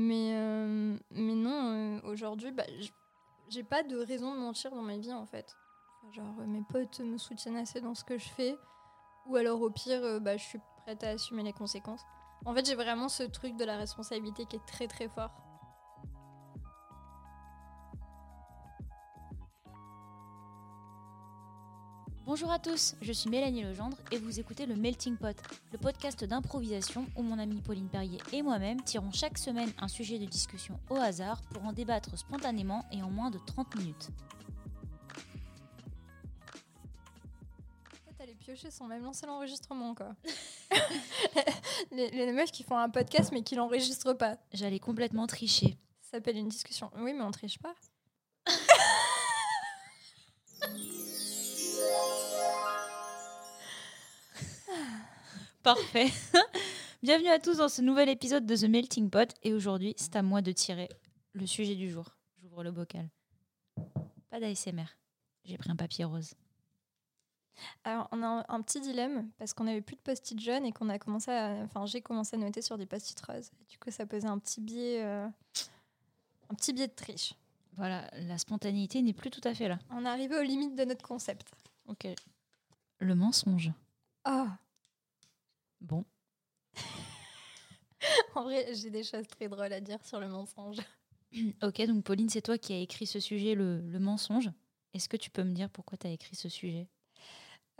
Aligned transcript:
Mais, 0.00 0.30
euh, 0.32 0.96
mais 1.10 1.34
non, 1.34 1.72
euh, 1.72 2.00
aujourd'hui, 2.04 2.52
bah, 2.52 2.62
j'ai 3.48 3.64
pas 3.64 3.82
de 3.82 3.96
raison 3.96 4.32
de 4.32 4.38
mentir 4.38 4.70
dans 4.70 4.82
ma 4.82 4.96
vie 4.96 5.12
en 5.12 5.26
fait. 5.26 5.56
Genre, 6.12 6.36
euh, 6.38 6.46
mes 6.46 6.62
potes 6.62 7.00
me 7.00 7.18
soutiennent 7.18 7.56
assez 7.56 7.80
dans 7.80 7.96
ce 7.96 8.04
que 8.04 8.16
je 8.16 8.28
fais. 8.28 8.56
Ou 9.26 9.34
alors, 9.34 9.60
au 9.60 9.70
pire, 9.70 10.20
bah, 10.20 10.36
je 10.36 10.44
suis 10.44 10.60
prête 10.84 11.02
à 11.02 11.08
assumer 11.08 11.42
les 11.42 11.52
conséquences. 11.52 12.02
En 12.46 12.54
fait, 12.54 12.64
j'ai 12.64 12.76
vraiment 12.76 13.08
ce 13.08 13.24
truc 13.24 13.56
de 13.56 13.64
la 13.64 13.76
responsabilité 13.76 14.46
qui 14.46 14.54
est 14.54 14.66
très 14.66 14.86
très 14.86 15.08
fort. 15.08 15.32
Bonjour 22.28 22.50
à 22.50 22.58
tous, 22.58 22.94
je 23.00 23.10
suis 23.10 23.30
Mélanie 23.30 23.62
Legendre 23.62 23.96
et 24.12 24.18
vous 24.18 24.38
écoutez 24.38 24.66
le 24.66 24.76
Melting 24.76 25.16
Pot, 25.16 25.34
le 25.72 25.78
podcast 25.78 26.24
d'improvisation 26.24 27.06
où 27.16 27.22
mon 27.22 27.38
amie 27.38 27.62
Pauline 27.62 27.88
Perrier 27.88 28.18
et 28.34 28.42
moi-même 28.42 28.82
tirons 28.82 29.10
chaque 29.12 29.38
semaine 29.38 29.72
un 29.78 29.88
sujet 29.88 30.18
de 30.18 30.26
discussion 30.26 30.78
au 30.90 30.96
hasard 30.96 31.40
pour 31.50 31.64
en 31.64 31.72
débattre 31.72 32.18
spontanément 32.18 32.84
et 32.92 33.02
en 33.02 33.08
moins 33.08 33.30
de 33.30 33.38
30 33.38 33.76
minutes. 33.76 34.10
Aller 38.20 38.34
piocher 38.34 38.70
sans 38.70 38.88
même 38.88 39.04
lancer 39.04 39.24
l'enregistrement, 39.24 39.94
quoi. 39.94 40.14
les, 41.92 42.10
les 42.10 42.32
meufs 42.32 42.52
qui 42.52 42.62
font 42.62 42.76
un 42.76 42.90
podcast 42.90 43.30
mais 43.32 43.42
qui 43.42 43.54
l'enregistrent 43.54 44.18
pas. 44.18 44.36
J'allais 44.52 44.80
complètement 44.80 45.26
tricher. 45.26 45.78
Ça 46.02 46.18
s'appelle 46.18 46.36
une 46.36 46.48
discussion. 46.48 46.90
Oui, 46.98 47.14
mais 47.14 47.22
on 47.22 47.30
triche 47.30 47.58
pas. 47.58 47.74
Parfait. 55.62 56.08
Bienvenue 57.02 57.28
à 57.28 57.38
tous 57.38 57.58
dans 57.58 57.68
ce 57.68 57.82
nouvel 57.82 58.08
épisode 58.08 58.46
de 58.46 58.56
The 58.56 58.64
Melting 58.68 59.10
Pot 59.10 59.34
et 59.42 59.52
aujourd'hui 59.52 59.94
c'est 59.96 60.16
à 60.16 60.22
moi 60.22 60.40
de 60.40 60.52
tirer 60.52 60.88
le 61.32 61.46
sujet 61.46 61.74
du 61.74 61.90
jour. 61.90 62.16
J'ouvre 62.40 62.62
le 62.62 62.70
bocal. 62.70 63.08
Pas 64.30 64.40
d'ASMR. 64.40 64.86
J'ai 65.44 65.58
pris 65.58 65.70
un 65.70 65.76
papier 65.76 66.04
rose. 66.04 66.34
Alors, 67.82 68.08
on 68.12 68.22
a 68.22 68.26
un, 68.26 68.44
un 68.48 68.62
petit 68.62 68.80
dilemme 68.80 69.30
parce 69.38 69.52
qu'on 69.52 69.66
avait 69.66 69.80
plus 69.80 69.96
de 69.96 70.00
post-it 70.00 70.38
jaunes 70.40 70.64
et 70.64 70.72
qu'on 70.72 70.88
a 70.88 70.98
commencé 70.98 71.32
à. 71.32 71.54
Enfin, 71.64 71.86
j'ai 71.86 72.00
commencé 72.00 72.36
à 72.36 72.38
noter 72.38 72.62
sur 72.62 72.78
des 72.78 72.86
post-it 72.86 73.20
roses. 73.26 73.50
Et 73.60 73.64
du 73.64 73.78
coup, 73.78 73.90
ça 73.90 74.06
posait 74.06 74.28
un 74.28 74.38
petit 74.38 74.60
biais. 74.60 75.02
euh, 75.02 75.26
un 76.50 76.54
petit 76.54 76.72
biais 76.72 76.86
de 76.86 76.92
triche. 76.94 77.34
Voilà, 77.76 78.08
la 78.12 78.38
spontanéité 78.38 79.02
n'est 79.02 79.12
plus 79.12 79.30
tout 79.30 79.40
à 79.44 79.54
fait 79.54 79.66
là. 79.68 79.78
On 79.90 80.04
est 80.04 80.08
arrivé 80.08 80.36
aux 80.38 80.42
limites 80.42 80.76
de 80.76 80.84
notre 80.84 81.04
concept. 81.04 81.50
Ok. 81.86 82.06
Le 83.00 83.14
mensonge. 83.14 83.72
Ah 84.24 84.56
Bon, 85.80 86.04
En 88.34 88.44
vrai, 88.44 88.74
j'ai 88.74 88.90
des 88.90 89.02
choses 89.04 89.26
très 89.26 89.48
drôles 89.48 89.72
à 89.72 89.80
dire 89.80 90.04
sur 90.04 90.20
le 90.20 90.28
mensonge. 90.28 90.78
Ok, 91.62 91.82
donc 91.86 92.04
Pauline, 92.04 92.30
c'est 92.30 92.40
toi 92.40 92.56
qui 92.56 92.72
as 92.72 92.78
écrit 92.80 93.06
ce 93.06 93.20
sujet, 93.20 93.54
le, 93.54 93.80
le 93.82 93.98
mensonge. 93.98 94.50
Est-ce 94.94 95.10
que 95.10 95.16
tu 95.18 95.28
peux 95.30 95.42
me 95.44 95.52
dire 95.52 95.68
pourquoi 95.68 95.98
tu 95.98 96.06
as 96.06 96.10
écrit 96.10 96.34
ce 96.36 96.48
sujet? 96.48 96.88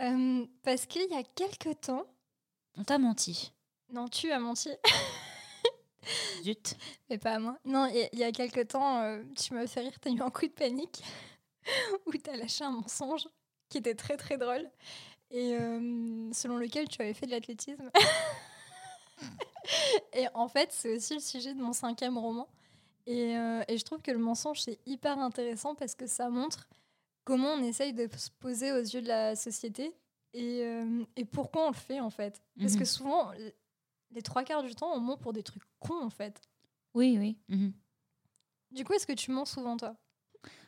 Euh, 0.03 0.47
parce 0.63 0.85
qu'il 0.85 1.11
y 1.11 1.15
a 1.15 1.23
quelques 1.23 1.81
temps. 1.81 2.05
On 2.77 2.85
t'a 2.85 2.99
menti. 2.99 3.53
Non, 3.91 4.07
tu 4.09 4.31
as 4.33 4.39
menti. 4.39 4.69
Zut. 6.43 6.77
Mais 7.09 7.17
pas 7.17 7.37
à 7.37 7.39
moi. 7.39 7.59
Non, 7.65 7.87
il 7.87 8.19
y 8.19 8.23
a- 8.23 8.33
quelques 8.33 8.69
temps, 8.69 9.01
euh, 9.03 9.23
tu 9.35 9.55
m'as 9.55 9.67
fait 9.67 9.81
rire, 9.81 9.99
t'as 9.99 10.11
eu 10.11 10.21
un 10.21 10.31
coup 10.31 10.47
de 10.47 10.53
panique 10.53 11.03
où 12.07 12.13
t'as 12.23 12.37
lâché 12.37 12.65
un 12.65 12.71
mensonge 12.73 13.27
qui 13.71 13.79
était 13.79 13.95
très 13.95 14.19
très 14.19 14.37
drôle 14.37 14.71
et 15.31 15.55
euh, 15.55 16.33
selon 16.33 16.57
lequel 16.57 16.89
tu 16.89 17.03
avais 17.03 17.15
fait 17.15 17.27
de 17.27 17.31
l'athlétisme. 17.33 17.91
et 20.13 20.27
en 20.35 20.49
fait, 20.49 20.71
c'est 20.73 20.97
aussi 20.97 21.15
le 21.15 21.21
sujet 21.21 21.55
de 21.55 21.61
mon 21.61 21.73
cinquième 21.73 22.19
roman. 22.19 22.49
Et, 23.07 23.37
euh, 23.37 23.63
et 23.69 23.79
je 23.79 23.85
trouve 23.85 24.03
que 24.03 24.11
le 24.11 24.19
mensonge, 24.19 24.61
c'est 24.61 24.79
hyper 24.87 25.19
intéressant 25.19 25.75
parce 25.75 25.95
que 25.95 26.07
ça 26.07 26.29
montre 26.29 26.69
comment 27.25 27.53
on 27.53 27.63
essaye 27.63 27.93
de 27.93 28.09
se 28.17 28.31
poser 28.39 28.73
aux 28.73 28.81
yeux 28.83 29.03
de 29.03 29.09
la 29.09 29.35
société 29.37 29.95
et, 30.35 30.63
euh, 30.63 31.05
et 31.17 31.25
pourquoi 31.25 31.67
on 31.67 31.71
le 31.71 31.77
fait 31.77 32.01
en 32.01 32.11
fait. 32.11 32.43
Parce 32.61 32.75
Mhm. 32.75 32.79
que 32.79 32.85
souvent, 32.85 33.33
les 34.11 34.23
trois 34.23 34.45
quarts 34.45 34.63
du 34.63 34.75
temps, 34.75 34.93
on 34.95 35.01
ment 35.01 35.17
pour 35.17 35.33
des 35.33 35.43
trucs 35.43 35.63
cons 35.81 36.03
en 36.03 36.11
fait. 36.11 36.41
Oui, 36.95 37.17
oui. 37.19 37.37
mhm. 37.49 37.73
Du 38.71 38.85
coup, 38.85 38.93
est-ce 38.93 39.07
que 39.07 39.15
tu 39.15 39.31
mens 39.31 39.47
souvent, 39.47 39.79
toi? 39.79 39.97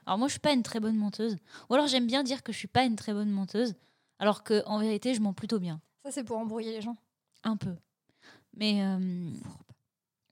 Alors 0.06 0.18
moi, 0.18 0.28
je 0.28 0.32
suis 0.32 0.40
pas 0.40 0.52
une 0.52 0.62
très 0.62 0.80
bonne 0.80 0.96
menteuse. 0.96 1.36
Ou 1.68 1.74
alors 1.74 1.86
j'aime 1.86 2.06
bien 2.06 2.22
dire 2.22 2.42
que 2.42 2.52
je 2.52 2.58
suis 2.58 2.68
pas 2.68 2.84
une 2.84 2.96
très 2.96 3.12
bonne 3.12 3.30
menteuse, 3.30 3.74
alors 4.20 4.44
que 4.44 4.62
en 4.66 4.78
vérité, 4.78 5.12
je 5.14 5.20
mens 5.20 5.32
plutôt 5.32 5.58
bien. 5.58 5.81
Ça, 6.04 6.12
c'est 6.12 6.22
pour 6.22 6.36
embrouiller 6.38 6.70
les 6.70 6.81
gens. 6.81 6.97
Un 7.42 7.56
peu. 7.56 7.75
Mais 8.56 8.82
euh, 8.84 9.31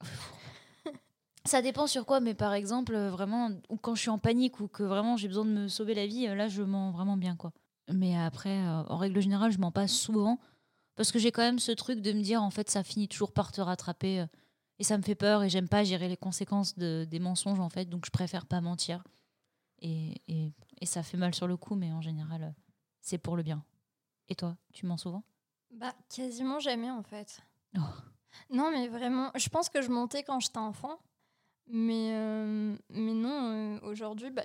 ça 1.45 1.63
dépend 1.63 1.87
sur 1.87 2.07
quoi. 2.07 2.21
Mais 2.21 2.35
par 2.35 2.53
exemple, 2.55 2.95
euh, 2.95 3.11
vraiment, 3.11 3.51
ou 3.69 3.77
quand 3.77 3.95
je 3.95 4.01
suis 4.03 4.11
en 4.11 4.19
panique 4.19 4.61
ou 4.61 4.69
que 4.69 4.83
vraiment 4.83 5.17
j'ai 5.17 5.29
besoin 5.29 5.45
de 5.45 5.51
me 5.51 5.69
sauver 5.69 5.95
la 5.95 6.07
vie, 6.07 6.27
euh, 6.29 6.35
là, 6.35 6.49
je 6.49 6.63
mens 6.63 6.91
vraiment 6.91 7.17
bien, 7.17 7.37
quoi. 7.37 7.53
Mais 7.91 8.17
après, 8.17 8.59
euh, 8.67 8.83
en 8.85 8.97
règle 8.99 9.21
générale, 9.21 9.51
je 9.51 9.59
mens 9.59 9.73
pas 9.73 9.89
souvent 9.89 10.39
parce 10.97 11.13
que 11.13 11.19
j'ai 11.19 11.31
quand 11.33 11.43
même 11.43 11.59
ce 11.59 11.73
truc 11.73 12.01
de 12.01 12.13
me 12.13 12.23
dire, 12.23 12.43
en 12.43 12.51
fait, 12.51 12.69
ça 12.71 12.83
finit 12.83 13.09
toujours 13.09 13.33
par 13.33 13.53
te 13.53 13.61
rattraper. 13.61 14.21
euh, 14.21 14.27
et 14.81 14.85
ça 14.85 14.97
me 14.97 15.03
fait 15.03 15.17
peur 15.17 15.43
et 15.43 15.49
j'aime 15.49 15.69
pas 15.69 15.83
gérer 15.83 16.07
les 16.09 16.17
conséquences 16.17 16.79
de- 16.79 17.05
des 17.11 17.19
mensonges, 17.19 17.59
en 17.59 17.69
fait. 17.69 17.87
Donc, 17.87 18.05
je 18.07 18.11
préfère 18.13 18.47
pas 18.47 18.61
mentir. 18.61 19.03
Et, 19.81 20.21
et, 20.29 20.53
et 20.81 20.87
ça 20.87 21.03
fait 21.03 21.17
mal 21.17 21.35
sur 21.35 21.49
le 21.49 21.57
coup, 21.57 21.75
mais 21.75 21.93
en 21.93 22.01
général, 22.01 22.55
c'est 23.01 23.19
pour 23.19 23.37
le 23.37 23.43
bien. 23.43 23.65
Et 24.29 24.35
toi, 24.35 24.57
tu 24.73 24.87
mens 24.87 24.97
souvent? 24.99 25.23
Bah, 25.71 25.95
quasiment 26.15 26.61
jamais, 26.61 26.91
en 26.91 27.03
fait. 27.03 27.41
Oh. 27.77 27.81
Non, 28.51 28.71
mais 28.71 28.89
vraiment, 28.89 29.31
je 29.35 29.49
pense 29.49 29.69
que 29.69 29.83
je 29.83 29.91
mentais 29.91 30.23
quand 30.23 30.41
j'étais 30.41 30.59
enfant. 30.59 30.99
Mais, 31.69 32.13
euh, 32.15 32.77
mais 32.91 33.13
non, 33.15 33.77
euh, 33.77 33.81
aujourd'hui, 33.83 34.31
bah, 34.31 34.45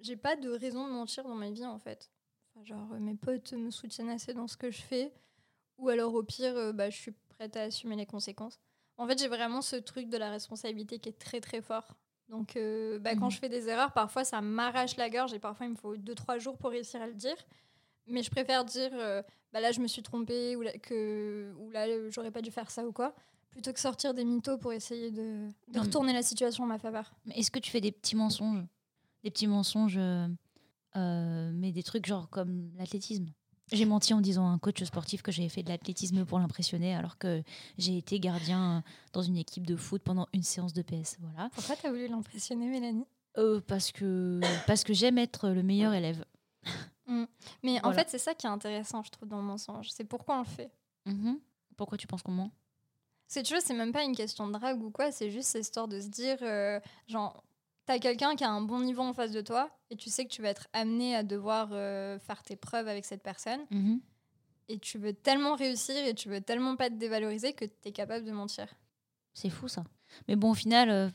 j'ai 0.00 0.16
pas 0.16 0.36
de 0.36 0.50
raison 0.50 0.86
de 0.88 0.92
mentir 0.92 1.24
dans 1.24 1.34
ma 1.36 1.50
vie, 1.50 1.64
en 1.66 1.78
fait. 1.78 2.10
Enfin, 2.54 2.64
genre, 2.64 2.92
euh, 2.92 2.98
mes 2.98 3.14
potes 3.14 3.52
me 3.52 3.70
soutiennent 3.70 4.10
assez 4.10 4.34
dans 4.34 4.48
ce 4.48 4.56
que 4.56 4.70
je 4.70 4.82
fais. 4.82 5.12
Ou 5.78 5.88
alors, 5.88 6.14
au 6.14 6.22
pire, 6.22 6.56
euh, 6.56 6.72
bah, 6.72 6.90
je 6.90 6.96
suis 6.98 7.12
prête 7.30 7.56
à 7.56 7.62
assumer 7.62 7.96
les 7.96 8.06
conséquences. 8.06 8.60
En 8.98 9.06
fait, 9.06 9.18
j'ai 9.18 9.28
vraiment 9.28 9.62
ce 9.62 9.76
truc 9.76 10.08
de 10.08 10.16
la 10.18 10.30
responsabilité 10.30 10.98
qui 10.98 11.08
est 11.10 11.18
très, 11.18 11.40
très 11.40 11.62
fort. 11.62 11.96
Donc, 12.28 12.54
bah, 13.00 13.14
quand 13.16 13.26
Mhm. 13.26 13.30
je 13.30 13.38
fais 13.38 13.48
des 13.48 13.68
erreurs, 13.68 13.92
parfois, 13.92 14.24
ça 14.24 14.40
m'arrache 14.40 14.96
la 14.96 15.10
gorge 15.10 15.34
et 15.34 15.38
parfois, 15.38 15.66
il 15.66 15.72
me 15.72 15.76
faut 15.76 15.96
2-3 15.96 16.38
jours 16.38 16.56
pour 16.58 16.70
réussir 16.70 17.02
à 17.02 17.06
le 17.06 17.14
dire. 17.14 17.36
Mais 18.06 18.22
je 18.22 18.30
préfère 18.30 18.64
dire, 18.64 18.90
euh, 18.94 19.22
bah 19.52 19.60
là, 19.60 19.72
je 19.72 19.80
me 19.80 19.86
suis 19.86 20.02
trompée 20.02 20.56
ou 20.56 20.62
là, 20.62 20.72
que, 20.78 21.52
ou 21.58 21.70
là, 21.70 21.86
j'aurais 22.10 22.30
pas 22.30 22.42
dû 22.42 22.50
faire 22.50 22.70
ça 22.70 22.86
ou 22.86 22.92
quoi, 22.92 23.14
plutôt 23.50 23.72
que 23.72 23.80
sortir 23.80 24.14
des 24.14 24.24
mythos 24.24 24.58
pour 24.58 24.72
essayer 24.72 25.10
de, 25.10 25.48
retourner 25.74 26.12
la 26.12 26.22
situation 26.22 26.64
en 26.64 26.66
ma 26.66 26.78
faveur. 26.78 27.12
Est-ce 27.34 27.50
que 27.50 27.58
tu 27.58 27.70
fais 27.70 27.80
des 27.80 27.92
petits 27.92 28.16
mensonges? 28.16 28.64
Des 29.22 29.30
petits 29.30 29.46
mensonges, 29.46 29.98
euh, 29.98 30.26
euh, 30.96 31.50
mais 31.54 31.70
des 31.72 31.82
trucs 31.82 32.06
genre 32.06 32.28
comme 32.28 32.72
l'athlétisme? 32.76 33.26
J'ai 33.70 33.84
menti 33.86 34.12
en 34.12 34.20
disant 34.20 34.46
à 34.46 34.50
un 34.50 34.58
coach 34.58 34.82
sportif 34.82 35.22
que 35.22 35.32
j'avais 35.32 35.48
fait 35.48 35.62
de 35.62 35.70
l'athlétisme 35.70 36.26
pour 36.26 36.38
l'impressionner, 36.38 36.94
alors 36.94 37.16
que 37.16 37.42
j'ai 37.78 37.96
été 37.96 38.20
gardien 38.20 38.82
dans 39.12 39.22
une 39.22 39.36
équipe 39.36 39.66
de 39.66 39.76
foot 39.76 40.02
pendant 40.02 40.26
une 40.34 40.42
séance 40.42 40.74
de 40.74 40.82
PS. 40.82 41.16
Voilà. 41.20 41.48
Pourquoi 41.54 41.76
t'as 41.76 41.90
voulu 41.90 42.08
l'impressionner, 42.08 42.66
Mélanie? 42.66 43.06
Euh, 43.38 43.60
parce 43.66 43.92
que, 43.92 44.40
parce 44.66 44.84
que 44.84 44.92
j'aime 44.92 45.16
être 45.16 45.48
le 45.48 45.62
meilleur 45.62 45.94
élève. 45.94 46.24
Mais 47.62 47.84
en 47.84 47.92
fait, 47.92 48.08
c'est 48.08 48.18
ça 48.18 48.34
qui 48.34 48.46
est 48.46 48.50
intéressant, 48.50 49.02
je 49.02 49.10
trouve, 49.10 49.28
dans 49.28 49.38
le 49.38 49.42
mensonge. 49.44 49.90
C'est 49.90 50.04
pourquoi 50.04 50.36
on 50.36 50.40
le 50.40 50.44
fait. 50.44 50.70
Mhm. 51.06 51.38
Pourquoi 51.76 51.98
tu 51.98 52.06
penses 52.06 52.22
qu'on 52.22 52.32
ment? 52.32 52.50
C'est 53.28 53.42
tu 53.42 53.54
vois, 53.54 53.60
c'est 53.62 53.74
même 53.74 53.92
pas 53.92 54.02
une 54.04 54.14
question 54.14 54.46
de 54.46 54.52
drague 54.52 54.82
ou 54.82 54.90
quoi, 54.90 55.10
c'est 55.10 55.30
juste 55.30 55.48
cette 55.48 55.62
histoire 55.62 55.88
de 55.88 56.00
se 56.00 56.08
dire, 56.08 56.36
euh, 56.42 56.78
genre, 57.08 57.42
t'as 57.86 57.98
quelqu'un 57.98 58.36
qui 58.36 58.44
a 58.44 58.50
un 58.50 58.60
bon 58.60 58.80
niveau 58.80 59.02
en 59.02 59.14
face 59.14 59.30
de 59.32 59.40
toi 59.40 59.70
et 59.90 59.96
tu 59.96 60.10
sais 60.10 60.24
que 60.26 60.30
tu 60.30 60.42
vas 60.42 60.48
être 60.50 60.68
amené 60.74 61.16
à 61.16 61.22
devoir 61.22 61.70
euh, 61.72 62.18
faire 62.18 62.42
tes 62.42 62.56
preuves 62.56 62.88
avec 62.88 63.04
cette 63.06 63.22
personne 63.22 63.60
Mhm. 63.70 64.00
et 64.68 64.78
tu 64.78 64.98
veux 64.98 65.14
tellement 65.14 65.54
réussir 65.56 65.96
et 66.04 66.14
tu 66.14 66.28
veux 66.28 66.42
tellement 66.42 66.76
pas 66.76 66.90
te 66.90 66.94
dévaloriser 66.94 67.54
que 67.54 67.64
t'es 67.64 67.90
capable 67.92 68.26
de 68.26 68.32
mentir. 68.32 68.66
C'est 69.32 69.48
fou 69.50 69.66
ça. 69.66 69.82
Mais 70.28 70.36
bon, 70.36 70.50
au 70.50 70.54
final, 70.54 70.90
euh, 70.90 71.08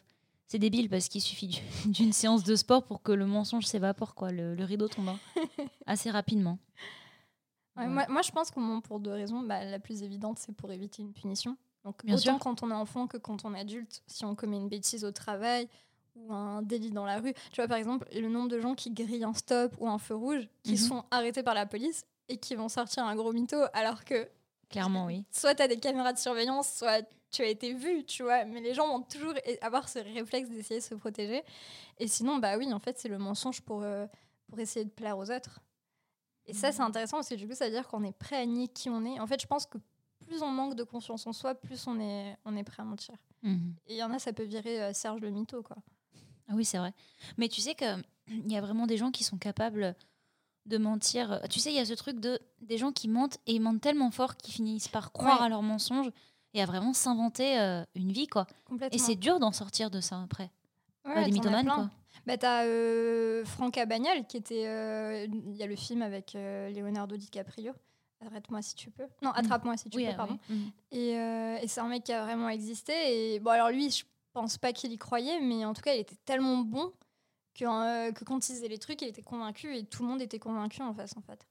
c'est 0.47 0.60
débile 0.60 0.89
parce 0.89 1.07
qu'il 1.10 1.21
suffit 1.21 1.48
du- 1.48 1.62
d'une 1.92 2.13
séance 2.13 2.44
de 2.44 2.56
sport 2.56 2.83
pour 2.83 3.01
que 3.01 3.12
le 3.12 3.25
mensonge 3.25 3.66
s'évapore, 3.66 4.16
quoi. 4.16 4.31
Le, 4.31 4.56
le 4.56 4.63
rideau 4.63 4.88
tombe 4.88 5.10
hein. 5.10 5.19
assez 5.86 6.10
rapidement. 6.10 6.57
Ouais, 7.75 7.88
moi, 7.88 8.06
moi, 8.10 8.21
je 8.24 8.31
pense 8.31 8.50
qu'on 8.50 8.81
pour 8.81 9.00
deux 9.00 9.12
raisons. 9.12 9.42
Bah, 9.42 9.63
la 9.63 9.77
plus 9.80 10.01
évidente, 10.01 10.39
c'est 10.39 10.51
pour 10.56 10.71
éviter 10.71 11.04
une 11.04 11.13
punition. 11.13 11.56
Donc, 11.83 12.04
Bien 12.04 12.16
autant 12.16 12.21
sûr. 12.24 12.39
quand 12.39 12.63
on 12.63 12.71
est 12.71 12.75
enfant 12.75 13.06
que 13.07 13.18
quand 13.18 13.45
on 13.45 13.54
est 13.54 13.60
adulte, 13.60 14.01
si 14.07 14.25
on 14.25 14.36
commet 14.36 14.57
une 14.57 14.68
bêtise 14.68 15.06
au 15.06 15.12
travail 15.12 15.68
ou 16.16 16.33
un 16.33 16.63
délit 16.63 16.89
dans 16.89 17.06
la 17.06 17.19
rue. 17.19 17.33
Tu 17.51 17.57
vois, 17.62 17.68
par 17.68 17.77
exemple, 17.77 18.07
le 18.12 18.27
nombre 18.27 18.50
de 18.50 18.60
gens 18.60 18.74
qui 18.74 18.89
grillent 18.89 19.24
un 19.24 19.36
stop 19.36 19.75
ou 19.80 19.88
un 19.88 20.00
feu 20.00 20.16
rouge, 20.16 20.50
qui 20.63 20.71
Mhm. 20.71 20.77
sont 20.77 21.04
arrêtés 21.12 21.44
par 21.44 21.54
la 21.54 21.68
police 21.68 22.04
et 22.30 22.38
qui 22.38 22.56
vont 22.56 22.69
sortir 22.69 23.04
un 23.06 23.16
gros 23.16 23.31
mytho, 23.31 23.57
alors 23.74 24.04
que 24.04 24.27
Clairement, 24.69 25.06
oui. 25.06 25.24
soit 25.31 25.56
tu 25.56 25.64
as 25.64 25.68
des 25.68 25.78
caméras 25.78 26.14
de 26.14 26.18
surveillance, 26.18 26.69
soit 26.74 27.08
tu 27.31 27.42
as 27.42 27.48
été 27.48 27.74
vu, 27.74 28.04
tu 28.06 28.24
vois. 28.24 28.46
Mais 28.46 28.62
les 28.62 28.74
gens 28.74 28.88
vont 28.88 29.02
toujours 29.04 29.34
avoir 29.62 29.88
ce 29.90 30.00
réflexe 30.00 30.50
d'essayer 30.50 30.80
de 30.80 30.86
se 30.86 30.96
protéger. 30.96 31.44
Et 32.00 32.08
sinon, 32.08 32.38
bah 32.38 32.58
oui, 32.58 32.72
en 32.74 32.80
fait, 32.80 32.98
c'est 33.00 33.10
le 33.10 33.18
mensonge 33.18 33.62
pour, 33.62 33.84
euh, 33.84 34.06
pour 34.48 34.60
essayer 34.60 34.86
de 34.86 34.90
plaire 34.90 35.18
aux 35.18 35.31
autres. 35.31 35.62
Et 36.46 36.54
ça, 36.54 36.72
c'est 36.72 36.81
intéressant 36.81 37.18
parce 37.18 37.30
que 37.30 37.36
du 37.36 37.48
coup, 37.48 37.56
ça 37.56 37.66
veut 37.66 37.72
dire 37.72 37.88
qu'on 37.88 38.04
est 38.04 38.18
prêt 38.18 38.38
à 38.38 38.46
nier 38.46 38.69
qui 38.69 38.90
on 38.90 39.04
est. 39.04 39.19
En 39.19 39.28
fait, 39.28 39.42
je 39.42 39.48
pense 39.48 39.66
que 39.66 39.78
plus 40.25 40.42
on 40.42 40.50
manque 40.50 40.75
de 40.75 40.84
confiance 40.84 41.28
en 41.28 41.34
soi, 41.34 41.56
plus 41.56 41.88
on 41.88 42.00
est, 42.00 42.38
on 42.46 42.56
est 42.56 42.64
prêt 42.64 42.81
à 42.81 42.86
mentir. 42.86 43.16
Mhm. 43.44 43.75
Et 43.88 43.96
il 43.96 43.98
y 43.98 44.04
en 44.04 44.12
a, 44.14 44.19
ça 44.19 44.31
peut 44.31 44.44
virer 44.44 44.81
euh, 44.81 44.94
Serge 44.94 45.19
le 45.19 45.30
mytho, 45.30 45.62
quoi. 45.62 45.78
Ah 46.50 46.54
oui, 46.56 46.64
c'est 46.64 46.78
vrai. 46.78 46.94
Mais 47.38 47.50
tu 47.50 47.60
sais 47.60 47.75
que 47.75 47.86
il 48.28 48.52
y 48.52 48.58
a 48.58 48.62
vraiment 48.62 48.88
des 48.88 48.98
gens 48.98 49.12
qui 49.12 49.24
sont 49.24 49.38
capables 49.38 49.96
de 50.68 50.78
mentir. 50.78 51.42
Tu 51.50 51.60
sais, 51.60 51.72
il 51.72 51.75
y 51.75 51.80
a 51.80 51.86
ce 51.86 51.94
truc 51.94 52.19
de 52.19 52.40
des 52.62 52.78
gens 52.78 52.92
qui 52.92 53.08
mentent 53.08 53.38
et 53.48 53.54
ils 53.54 53.60
mentent 53.62 53.81
tellement 53.81 54.12
fort 54.12 54.36
qu'ils 54.38 54.54
finissent 54.54 54.88
par 54.88 55.12
croire 55.12 55.40
Ouais. 55.40 55.46
à 55.46 55.50
leurs 55.50 55.62
mensonges 55.64 56.10
et 56.54 56.62
à 56.62 56.66
vraiment 56.66 56.94
s'inventer 56.94 57.60
euh, 57.60 57.84
une 57.96 58.12
vie, 58.12 58.28
quoi. 58.28 58.48
Et 58.92 58.98
c'est 58.98 59.16
dur 59.16 59.40
d'en 59.40 59.52
sortir 59.52 59.90
de 59.90 60.02
ça 60.02 60.22
après. 60.24 60.50
Ouais, 61.06 61.16
Bah, 61.16 61.24
des 61.25 61.31
mythomanes, 61.31 61.68
quoi. 61.68 61.90
Bah, 62.25 62.38
t'as 62.38 62.66
euh, 62.66 63.46
Franck 63.46 63.78
Abagnale 63.78 64.25
qui 64.28 64.38
était. 64.38 64.66
euh, 64.68 65.25
Il 65.30 65.56
y 65.56 65.64
a 65.64 65.68
le 65.68 65.75
film 65.75 66.02
avec 66.02 66.36
euh, 66.36 66.69
Leonardo 66.72 67.16
DiCaprio. 67.16 67.74
Arrête-moi 68.25 68.62
si 68.64 68.74
tu 68.75 68.90
peux. 68.90 69.06
Non, 69.22 69.30
attrape-moi 69.31 69.78
si 69.78 69.90
tu 69.90 69.98
oui, 69.98 70.06
peux, 70.06 70.12
ah 70.14 70.16
pardon. 70.16 70.40
oui. 70.50 70.72
Et, 70.92 71.18
euh, 71.19 71.58
et 71.62 71.68
c'est 71.68 71.80
un 71.81 71.88
mec 71.88 72.04
qui 72.04 72.12
a 72.12 72.24
vraiment 72.24 72.50
existé. 72.50 73.36
Et 73.36 73.40
bon, 73.40 73.52
alors 73.52 73.69
lui, 73.69 73.92
je 73.92 74.04
pense 74.34 74.58
pas 74.58 74.74
qu'il 74.74 74.92
y 74.92 74.98
croyait, 74.98 75.40
mais 75.40 75.64
en 75.66 75.74
tout 75.74 75.81
cas, 75.84 75.94
il 75.94 76.00
était 76.00 76.18
tellement 76.25 76.58
bon 76.58 76.92
que, 77.57 77.65
euh, 77.65 78.12
que 78.12 78.24
quand 78.24 78.48
il 78.48 78.54
disait 78.54 78.68
les 78.68 78.77
trucs, 78.77 79.01
il 79.01 79.07
était 79.07 79.21
convaincu 79.24 79.75
et 79.75 79.86
tout 79.86 80.04
le 80.04 80.09
monde 80.09 80.21
était 80.21 80.39
convaincu 80.39 80.81
en 80.81 80.94
face, 80.94 81.15
en 81.18 81.21
fait. 81.21 81.45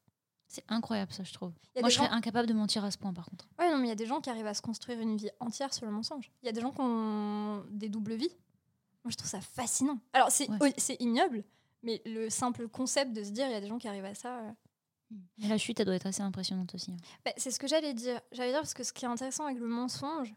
C'est 0.49 0.65
incroyable, 0.69 1.13
ça, 1.13 1.25
je 1.25 1.33
trouve. 1.33 1.53
Moi, 1.81 1.89
je 1.89 1.97
serais 1.97 2.09
incapable 2.09 2.47
de 2.47 2.55
mentir 2.55 2.85
à 2.85 2.91
ce 2.93 2.99
point, 2.99 3.13
par 3.13 3.27
contre. 3.27 3.49
Ouais, 3.59 3.69
non, 3.71 3.79
mais 3.79 3.87
il 3.87 3.89
y 3.89 3.93
a 3.93 3.97
des 3.97 4.07
gens 4.07 4.21
qui 4.21 4.31
arrivent 4.31 4.47
à 4.47 4.55
se 4.55 4.63
construire 4.63 5.01
une 5.01 5.17
vie 5.17 5.31
entière 5.41 5.75
sur 5.75 5.87
le 5.87 5.93
mensonge. 5.93 6.31
Il 6.43 6.47
y 6.47 6.49
a 6.49 6.53
des 6.53 6.61
gens 6.61 6.71
qui 6.71 6.81
ont 6.81 7.65
des 7.71 7.89
doubles 7.89 8.15
vies. 8.15 8.31
Moi, 9.05 9.11
je 9.11 9.17
trouve 9.17 9.29
ça 9.31 9.41
fascinant. 9.41 9.99
Alors, 10.13 10.31
c'est 10.31 10.49
Ouais. 10.61 10.73
c'est 10.79 10.97
ignoble, 11.01 11.43
mais 11.83 12.01
le 12.07 12.31
simple 12.31 12.69
concept 12.69 13.13
de 13.13 13.25
se 13.25 13.31
dire, 13.31 13.47
il 13.47 13.53
y 13.53 13.57
a 13.57 13.61
des 13.61 13.67
gens 13.67 13.79
qui 13.79 13.89
arrivent 13.89 14.05
à 14.05 14.15
ça. 14.15 14.39
euh, 14.39 14.51
Mais 15.39 15.49
la 15.49 15.59
chute, 15.59 15.79
elle 15.81 15.87
doit 15.87 15.95
être 15.97 16.07
assez 16.07 16.23
impressionnante 16.23 16.75
aussi. 16.77 16.93
hein. 16.93 16.97
Bah, 17.25 17.33
c'est 17.37 17.51
ce 17.51 17.59
que 17.59 17.67
j'allais 17.67 17.95
dire. 17.95 18.21
J'allais 18.33 18.51
dire 18.53 18.61
parce 18.61 18.75
que 18.75 18.85
ce 18.85 18.93
qui 18.93 19.05
est 19.05 19.09
intéressant 19.09 19.47
avec 19.47 19.59
le 19.59 19.67
mensonge, 19.67 20.33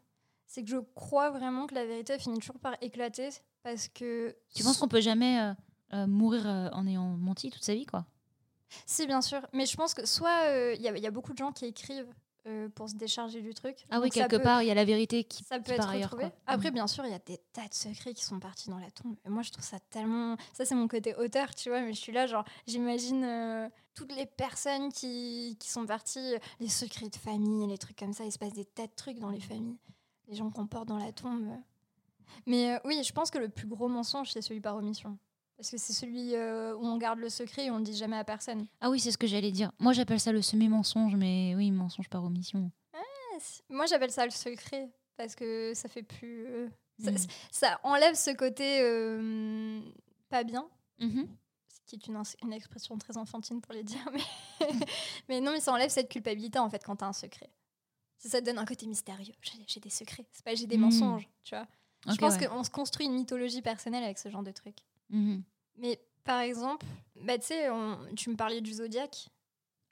c'est 0.48 0.64
que 0.64 0.70
je 0.70 0.78
crois 0.96 1.30
vraiment 1.30 1.68
que 1.68 1.76
la 1.76 1.86
vérité 1.86 2.18
finit 2.18 2.40
toujours 2.40 2.60
par 2.60 2.76
éclater 2.82 3.30
parce 3.64 3.88
que. 3.88 4.36
Tu 4.54 4.64
penses 4.64 4.78
qu'on 4.78 4.88
peut 4.88 5.02
jamais 5.02 5.40
euh, 5.40 5.54
euh, 5.94 6.08
mourir 6.08 6.48
euh, 6.48 6.70
en 6.72 6.86
ayant 6.88 7.18
menti 7.18 7.50
toute 7.52 7.64
sa 7.64 7.74
vie, 7.74 7.86
quoi? 7.86 8.06
Si, 8.86 9.08
bien 9.08 9.22
sûr. 9.22 9.42
Mais 9.54 9.66
je 9.66 9.76
pense 9.76 9.94
que 9.94 10.06
soit 10.06 10.46
il 10.76 10.82
y, 10.82 10.88
a- 10.88 10.96
il 10.96 11.04
y 11.04 11.08
a 11.08 11.12
beaucoup 11.12 11.34
de 11.34 11.38
gens 11.38 11.52
qui 11.52 11.66
écrivent 11.66 12.14
pour 12.74 12.90
se 12.90 12.96
décharger 12.96 13.42
du 13.42 13.54
truc. 13.54 13.86
Ah 13.92 13.98
oui, 14.00 14.04
Donc 14.08 14.14
quelque 14.14 14.38
peut- 14.38 14.42
part, 14.44 14.64
il 14.64 14.68
y 14.68 14.72
a 14.72 14.74
la 14.74 14.86
vérité 14.86 15.24
qui, 15.24 15.44
Ça 15.44 15.58
qui 15.58 15.66
peut 15.66 15.72
être 15.74 15.78
part 15.80 15.90
ailleurs. 15.90 16.16
Après, 16.48 16.70
Mhm. 16.70 16.74
bien 16.76 16.88
sûr, 16.88 17.06
il 17.06 17.12
y 17.12 17.16
a 17.16 17.20
des 17.20 17.38
tas 17.54 17.68
de 17.68 17.74
secrets 17.74 18.14
qui 18.14 18.24
sont 18.24 18.40
partis 18.40 18.70
dans 18.70 18.80
la 18.80 18.90
tombe. 18.90 19.16
Et 19.26 19.30
moi, 19.30 19.44
je 19.44 19.52
trouve 19.52 19.64
ça 19.66 19.78
tellement. 19.92 20.36
Ça, 20.54 20.66
c'est 20.66 20.74
mon 20.74 20.88
côté 20.88 21.14
auteur, 21.16 21.54
tu 21.54 21.70
vois. 21.70 21.82
Mais 21.82 21.94
je 21.94 22.00
suis 22.00 22.12
là, 22.12 22.26
genre, 22.26 22.46
j'imagine 22.66 23.70
toutes 23.94 24.16
les 24.16 24.26
personnes 24.26 24.92
qui, 24.92 25.58
qui 25.60 25.70
sont 25.70 25.86
parties, 25.86 26.36
les 26.60 26.70
secrets 26.70 27.10
de 27.10 27.16
famille, 27.18 27.68
les 27.68 27.78
trucs 27.78 27.98
comme 28.00 28.14
ça. 28.14 28.24
Il 28.24 28.32
se 28.32 28.40
passe 28.40 28.54
des 28.54 28.66
tas 28.66 28.88
de 28.88 28.94
trucs 28.96 29.20
dans 29.20 29.30
les 29.30 29.42
familles. 29.42 29.78
Les 30.28 30.36
gens 30.36 30.50
qu'on 30.50 30.66
porte 30.66 30.88
dans 30.88 30.98
la 30.98 31.12
tombe. 31.12 31.50
Mais 32.46 32.76
euh, 32.76 32.80
oui, 32.86 33.02
je 33.04 33.12
pense 33.14 33.30
que 33.32 33.38
le 33.38 33.50
plus 33.50 33.68
gros 33.68 33.88
mensonge, 33.88 34.32
c'est 34.32 34.42
celui 34.42 34.62
par 34.62 34.76
omission. 34.76 35.18
Parce 35.58 35.72
que 35.72 35.78
c'est 35.78 35.94
celui 35.94 36.36
euh, 36.36 36.74
où 36.76 36.86
on 36.86 36.98
garde 36.98 37.20
le 37.20 37.30
secret 37.30 37.66
et 37.66 37.72
on 37.72 37.80
ne 37.80 37.84
dit 37.86 37.96
jamais 37.96 38.18
à 38.18 38.24
personne. 38.24 38.66
Ah 38.80 38.90
oui, 38.90 39.00
c'est 39.00 39.12
ce 39.12 39.18
que 39.18 39.28
j'allais 39.28 39.52
dire. 39.52 39.72
Moi, 39.80 39.92
j'appelle 39.94 40.20
ça 40.20 40.32
le 40.32 40.42
semi-mensonge, 40.42 41.16
mais 41.16 41.54
oui, 41.56 41.70
mensonge 41.72 42.08
par 42.10 42.24
omission. 42.24 42.72
Moi, 43.70 43.86
j'appelle 43.86 44.12
ça 44.12 44.26
le 44.26 44.32
secret. 44.32 44.90
Parce 45.18 45.36
que 45.36 45.74
ça 45.76 45.90
fait 45.90 46.04
plus. 46.04 46.46
euh, 46.48 46.70
ça- 47.04 47.12
Mhm. 47.12 47.18
ça 47.52 47.80
enlève 47.84 48.16
ce 48.16 48.32
côté 48.32 48.80
pas 50.30 50.44
bien. 50.44 50.66
Ce 51.00 51.80
qui 51.86 51.96
est 51.96 52.08
une, 52.08 52.22
une 52.44 52.54
expression 52.54 52.98
très 52.98 53.18
enfantine 53.18 53.60
pour 53.62 53.74
les 53.74 53.84
dire, 53.84 53.98
mais, 54.14 54.70
mais 55.28 55.42
non, 55.42 55.52
mais 55.52 55.60
ça 55.60 55.74
enlève 55.74 55.90
cette 55.90 56.10
culpabilité 56.10 56.60
en 56.60 56.70
fait 56.70 56.84
quand 56.86 56.98
t'as 56.98 57.08
un 57.08 57.14
secret. 57.14 57.50
Ça, 58.20 58.30
ça 58.30 58.42
te 58.42 58.46
donne 58.46 58.60
un 58.60 58.66
côté 58.66 58.86
mystérieux. 58.86 59.34
J'ai 59.68 59.80
des 59.80 59.90
secrets, 59.90 60.26
c'est 60.32 60.44
pas 60.46 60.54
j'ai 60.56 60.68
des 60.68 60.78
Mm. 60.78 60.82
mensonges, 60.82 61.28
tu 61.44 61.56
vois. 61.56 61.68
Je 62.08 62.16
pense 62.16 62.36
ouais. 62.38 62.48
qu'on 62.48 62.64
se 62.64 62.70
construit 62.70 63.06
une 63.08 63.14
mythologie 63.14 63.62
personnelle 63.62 64.04
avec 64.04 64.18
ce 64.18 64.30
genre 64.30 64.44
de 64.44 64.52
trucs. 64.52 64.78
Mhm. 65.10 65.44
Mais 65.78 66.00
par 66.24 66.42
exemple, 66.42 66.86
bah, 67.16 67.34
on- 67.72 67.98
tu 68.16 68.30
me 68.30 68.36
parlais 68.36 68.62
du 68.62 68.74
Zodiac, 68.74 69.30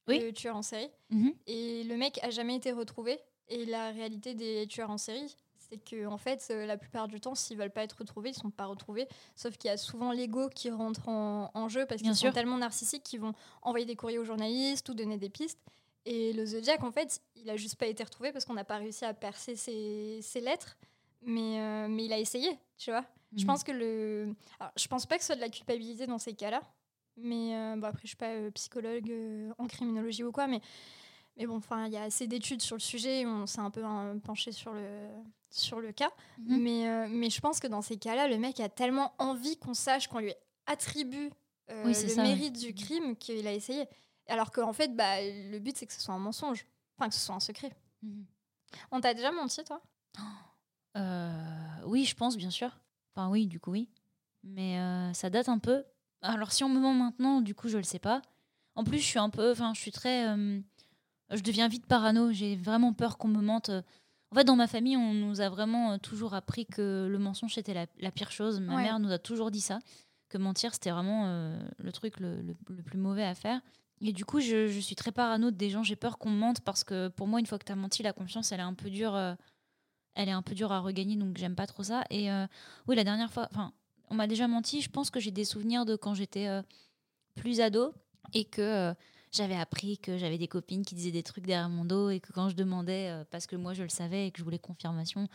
Oui. 0.08 0.20
le 0.20 0.32
tueur 0.32 0.56
en 0.56 0.62
série, 0.62 0.90
Mhm. 1.10 1.34
et 1.48 1.84
le 1.84 1.98
mec 1.98 2.20
a 2.24 2.30
jamais 2.30 2.56
été 2.56 2.72
retrouvé. 2.72 3.20
Et 3.50 3.66
la 3.66 3.92
réalité 3.92 4.34
des 4.36 4.68
tueurs 4.68 4.90
en 4.90 4.98
série, 4.98 5.36
c'est 5.58 5.78
que 5.84 6.06
en 6.06 6.18
fait, 6.18 6.46
euh, 6.52 6.66
la 6.66 6.78
plupart 6.78 7.08
du 7.08 7.20
temps, 7.20 7.36
s'ils 7.36 7.58
veulent 7.58 7.72
pas 7.72 7.84
être 7.84 7.98
retrouvés, 8.00 8.30
ils 8.30 8.34
sont 8.34 8.52
pas 8.52 8.66
retrouvés. 8.66 9.08
Sauf 9.36 9.58
qu'il 9.58 9.70
y 9.70 9.74
a 9.74 9.78
souvent 9.78 10.12
l'ego 10.12 10.50
qui 10.50 10.70
rentre 10.70 11.10
en, 11.10 11.52
en 11.54 11.68
jeu 11.70 11.86
parce 11.86 12.02
qu'ils 12.02 12.16
sont 12.16 12.32
tellement 12.32 12.58
narcissiques 12.58 13.04
qu'ils 13.04 13.20
vont 13.22 13.34
envoyer 13.62 13.86
des 13.86 13.96
courriers 13.98 14.18
aux 14.20 14.24
journalistes 14.26 14.88
ou 14.90 14.94
donner 14.94 15.18
des 15.18 15.30
pistes. 15.30 15.60
Et 16.06 16.32
le 16.32 16.46
Zodiac, 16.46 16.84
en 16.84 16.92
fait, 16.92 17.22
il 17.36 17.50
a 17.50 17.58
juste 17.58 17.76
pas 17.76 17.88
été 17.88 18.02
retrouvé 18.04 18.32
parce 18.32 18.46
qu'on 18.46 18.54
n'a 18.54 18.64
pas 18.64 18.78
réussi 18.78 19.04
à 19.04 19.14
percer 19.14 19.58
ses, 19.58 20.20
ses 20.22 20.40
lettres. 20.40 20.78
Mais, 21.22 21.60
euh, 21.60 21.88
mais 21.90 22.06
il 22.06 22.14
a 22.14 22.20
essayé, 22.20 22.58
tu 22.78 22.92
vois. 22.92 23.06
Je 23.36 23.42
Mhm. 23.42 23.48
pense 23.48 23.64
que 23.64 23.72
le. 23.72 24.34
Alors, 24.60 24.72
je 24.78 24.88
pense 24.88 25.06
pas 25.06 25.16
que 25.18 25.22
ce 25.24 25.28
soit 25.28 25.36
de 25.36 25.42
la 25.42 25.50
culpabilité 25.50 26.08
dans 26.08 26.18
ces 26.20 26.34
cas-là. 26.34 26.62
Mais 27.18 27.56
euh, 27.56 27.76
bon, 27.76 27.88
après, 27.88 28.02
je 28.04 28.08
suis 28.10 28.16
pas 28.16 28.30
euh, 28.34 28.52
psychologue 28.52 29.12
en 29.58 29.68
criminologie 29.68 30.24
ou 30.24 30.32
quoi. 30.32 30.48
Mais, 30.48 30.62
mais 31.36 31.46
bon, 31.48 31.58
enfin, 31.58 31.88
il 31.88 31.94
y 31.94 31.98
a 31.98 32.04
assez 32.04 32.28
d'études 32.28 32.62
sur 32.62 32.76
le 32.76 32.82
sujet. 32.82 33.26
On 33.26 33.46
s'est 33.48 33.60
un 33.60 33.72
peu 33.72 33.84
hein, 33.84 34.18
penché 34.24 34.52
sur 34.52 34.72
le, 34.74 35.10
sur 35.50 35.82
le 35.82 35.92
cas. 35.92 36.12
Mhm. 36.40 36.62
Mais, 36.62 37.08
mais 37.10 37.30
je 37.30 37.42
pense 37.42 37.60
que 37.60 37.68
dans 37.68 37.82
ces 37.82 37.98
cas-là, 37.98 38.28
le 38.28 38.38
mec 38.38 38.60
a 38.60 38.70
tellement 38.70 39.14
envie 39.18 39.58
qu'on 39.58 39.74
sache, 39.74 40.08
qu'on 40.08 40.20
lui 40.20 40.34
attribue 40.68 41.32
Oui, 41.70 41.88
le 41.88 41.94
ça, 41.94 42.22
ouais. 42.22 42.28
mérite 42.30 42.58
du 42.60 42.74
crime 42.74 43.16
qu'il 43.18 43.46
a 43.48 43.54
essayé. 43.54 43.86
Alors 44.28 44.52
qu'en 44.52 44.74
fait, 44.74 44.96
bah, 44.96 45.22
le 45.22 45.58
but, 45.60 45.76
c'est 45.78 45.86
que 45.88 45.94
ce 45.94 46.02
soit 46.02 46.14
un 46.14 46.20
mensonge. 46.20 46.66
Enfin, 46.98 47.10
que 47.10 47.16
ce 47.16 47.22
soit 47.26 47.36
un 47.36 47.40
secret. 47.40 47.72
Mhm. 48.04 48.26
On 48.92 49.02
t'a 49.02 49.14
déjà 49.14 49.32
menti, 49.32 49.64
toi? 49.64 49.82
Euh, 50.18 50.22
oui, 50.96 52.06
je 52.06 52.16
pense, 52.16 52.38
bien 52.38 52.50
sûr. 52.50 52.70
Enfin, 53.16 53.30
oui, 53.30 53.48
du 53.48 53.60
coup, 53.60 53.72
oui. 53.72 53.90
Mais 54.44 54.80
euh, 54.80 55.14
ça 55.14 55.30
date 55.30 55.50
un 55.50 55.60
peu. 55.60 55.84
Alors, 56.22 56.52
si 56.52 56.64
on 56.64 56.70
me 56.70 56.80
ment 56.80 56.94
maintenant, 56.94 57.42
du 57.42 57.54
coup, 57.56 57.68
je 57.70 57.78
le 57.78 57.84
sais 57.84 58.00
pas. 58.00 58.22
En 58.76 58.84
plus, 58.84 58.98
je 59.00 59.04
suis 59.06 59.20
un 59.20 59.30
peu. 59.30 59.52
Enfin, 59.52 59.74
je 59.74 59.82
suis 59.82 59.92
très. 59.92 60.28
euh, 60.30 60.60
je 61.32 61.42
deviens 61.42 61.68
vite 61.68 61.86
parano. 61.86 62.32
J'ai 62.32 62.56
vraiment 62.56 62.94
peur 62.94 63.18
qu'on 63.18 63.28
me 63.28 63.42
mente. 63.42 63.70
En 64.32 64.36
fait, 64.36 64.44
dans 64.44 64.56
ma 64.56 64.68
famille, 64.68 64.98
on 64.98 65.14
nous 65.14 65.42
a 65.42 65.50
vraiment 65.50 65.94
euh, 65.94 65.98
toujours 65.98 66.34
appris 66.34 66.66
que 66.66 67.08
le 67.10 67.18
mensonge, 67.20 67.54
c'était 67.56 67.74
la, 67.74 67.86
la 68.00 68.12
pire 68.12 68.32
chose. 68.32 68.60
Ma 68.60 68.76
Ouais. 68.76 68.84
mère 68.84 69.00
nous 69.00 69.12
a 69.12 69.20
toujours 69.20 69.52
dit 69.52 69.62
ça. 69.62 69.80
Que 70.30 70.38
mentir, 70.38 70.74
c'était 70.74 70.92
vraiment 70.92 71.24
euh, 71.28 71.58
le 71.78 71.92
truc 71.94 72.20
le, 72.20 72.42
le- 72.42 72.56
le 72.70 72.84
plus 72.84 72.98
mauvais 72.98 73.24
à 73.24 73.34
faire. 73.36 73.62
Et 74.02 74.12
du 74.12 74.26
coup, 74.26 74.40
je, 74.42 74.68
je 74.68 74.80
suis 74.80 74.96
très 74.96 75.12
parano 75.12 75.50
des 75.52 75.70
gens. 75.70 75.84
J'ai 75.84 75.96
peur 75.96 76.18
qu'on 76.18 76.30
me 76.30 76.38
mente 76.38 76.62
parce 76.62 76.84
que 76.84 77.08
pour 77.08 77.28
moi, 77.28 77.40
une 77.40 77.46
fois 77.46 77.58
que 77.58 77.64
tu 77.66 77.72
as 77.72 77.76
menti, 77.76 78.04
la 78.04 78.14
confiance, 78.14 78.52
elle 78.52 78.60
est 78.60 78.64
un 78.64 78.74
peu 78.74 78.90
dure. 78.90 79.36
Elle 80.18 80.30
est 80.30 80.34
un 80.34 80.42
peu 80.42 80.56
dure 80.56 80.72
à 80.72 80.80
regagner, 80.80 81.16
donc 81.16 81.38
j'aime 81.38 81.56
pas 81.56 81.68
trop 81.68 81.84
ça. 81.84 82.04
Et 82.10 82.32
euh, 82.32 82.48
oui, 82.88 82.96
la 82.96 83.04
dernière 83.04 83.32
fois, 83.32 83.48
enfin, 83.52 83.72
on 84.10 84.16
m'a 84.16 84.26
déjà 84.26 84.48
menti. 84.48 84.82
Je 84.82 84.90
pense 84.90 85.12
que 85.12 85.20
j'ai 85.20 85.30
des 85.30 85.46
souvenirs 85.46 85.86
de 85.86 85.96
quand 85.96 86.16
j'étais 86.16 86.48
euh, 86.48 86.64
plus 87.36 87.62
ado 87.62 87.94
et 88.34 88.44
que 88.44 88.62
euh, 88.62 88.94
j'avais 89.32 89.56
appris 89.56 90.00
que 90.00 90.18
j'avais 90.18 90.40
des 90.40 90.48
copines 90.48 90.84
qui 90.84 90.96
disaient 90.96 91.12
des 91.12 91.22
trucs 91.22 91.46
derrière 91.46 91.70
mon 91.70 91.86
dos 91.86 92.10
et 92.10 92.20
que 92.20 92.34
quand 92.34 92.50
je 92.50 92.56
demandais, 92.56 93.14
parce 93.30 93.46
que 93.46 93.56
moi 93.56 93.76
je 93.76 93.84
le 93.84 93.90
savais 93.90 94.28
et 94.28 94.32
que 94.32 94.40
je 94.40 94.44
voulais 94.44 94.58
confirmation, 94.58 95.28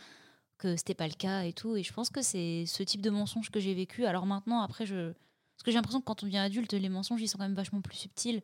que 0.57 0.75
c'était 0.75 0.95
pas 0.95 1.07
le 1.07 1.13
cas 1.13 1.43
et 1.43 1.53
tout. 1.53 1.77
Et 1.77 1.83
je 1.83 1.93
pense 1.93 2.09
que 2.09 2.21
c'est 2.21 2.65
ce 2.67 2.83
type 2.83 3.01
de 3.01 3.09
mensonge 3.09 3.51
que 3.51 3.61
j'ai 3.61 3.73
vécu. 3.73 4.05
Alors 4.05 4.25
maintenant, 4.25 4.61
après, 4.61 4.85
je. 4.85 5.13
Parce 5.13 5.63
que 5.63 5.71
j'ai 5.71 5.77
l'impression 5.77 6.01
que 6.01 6.05
quand 6.05 6.23
on 6.23 6.25
devient 6.25 6.39
adulte, 6.39 6.73
les 6.73 6.89
mensonges, 6.89 7.21
ils 7.21 7.29
sont 7.29 7.37
quand 7.37 7.45
même 7.45 7.55
vachement 7.55 7.79
plus 7.79 7.95
subtils. 7.95 8.41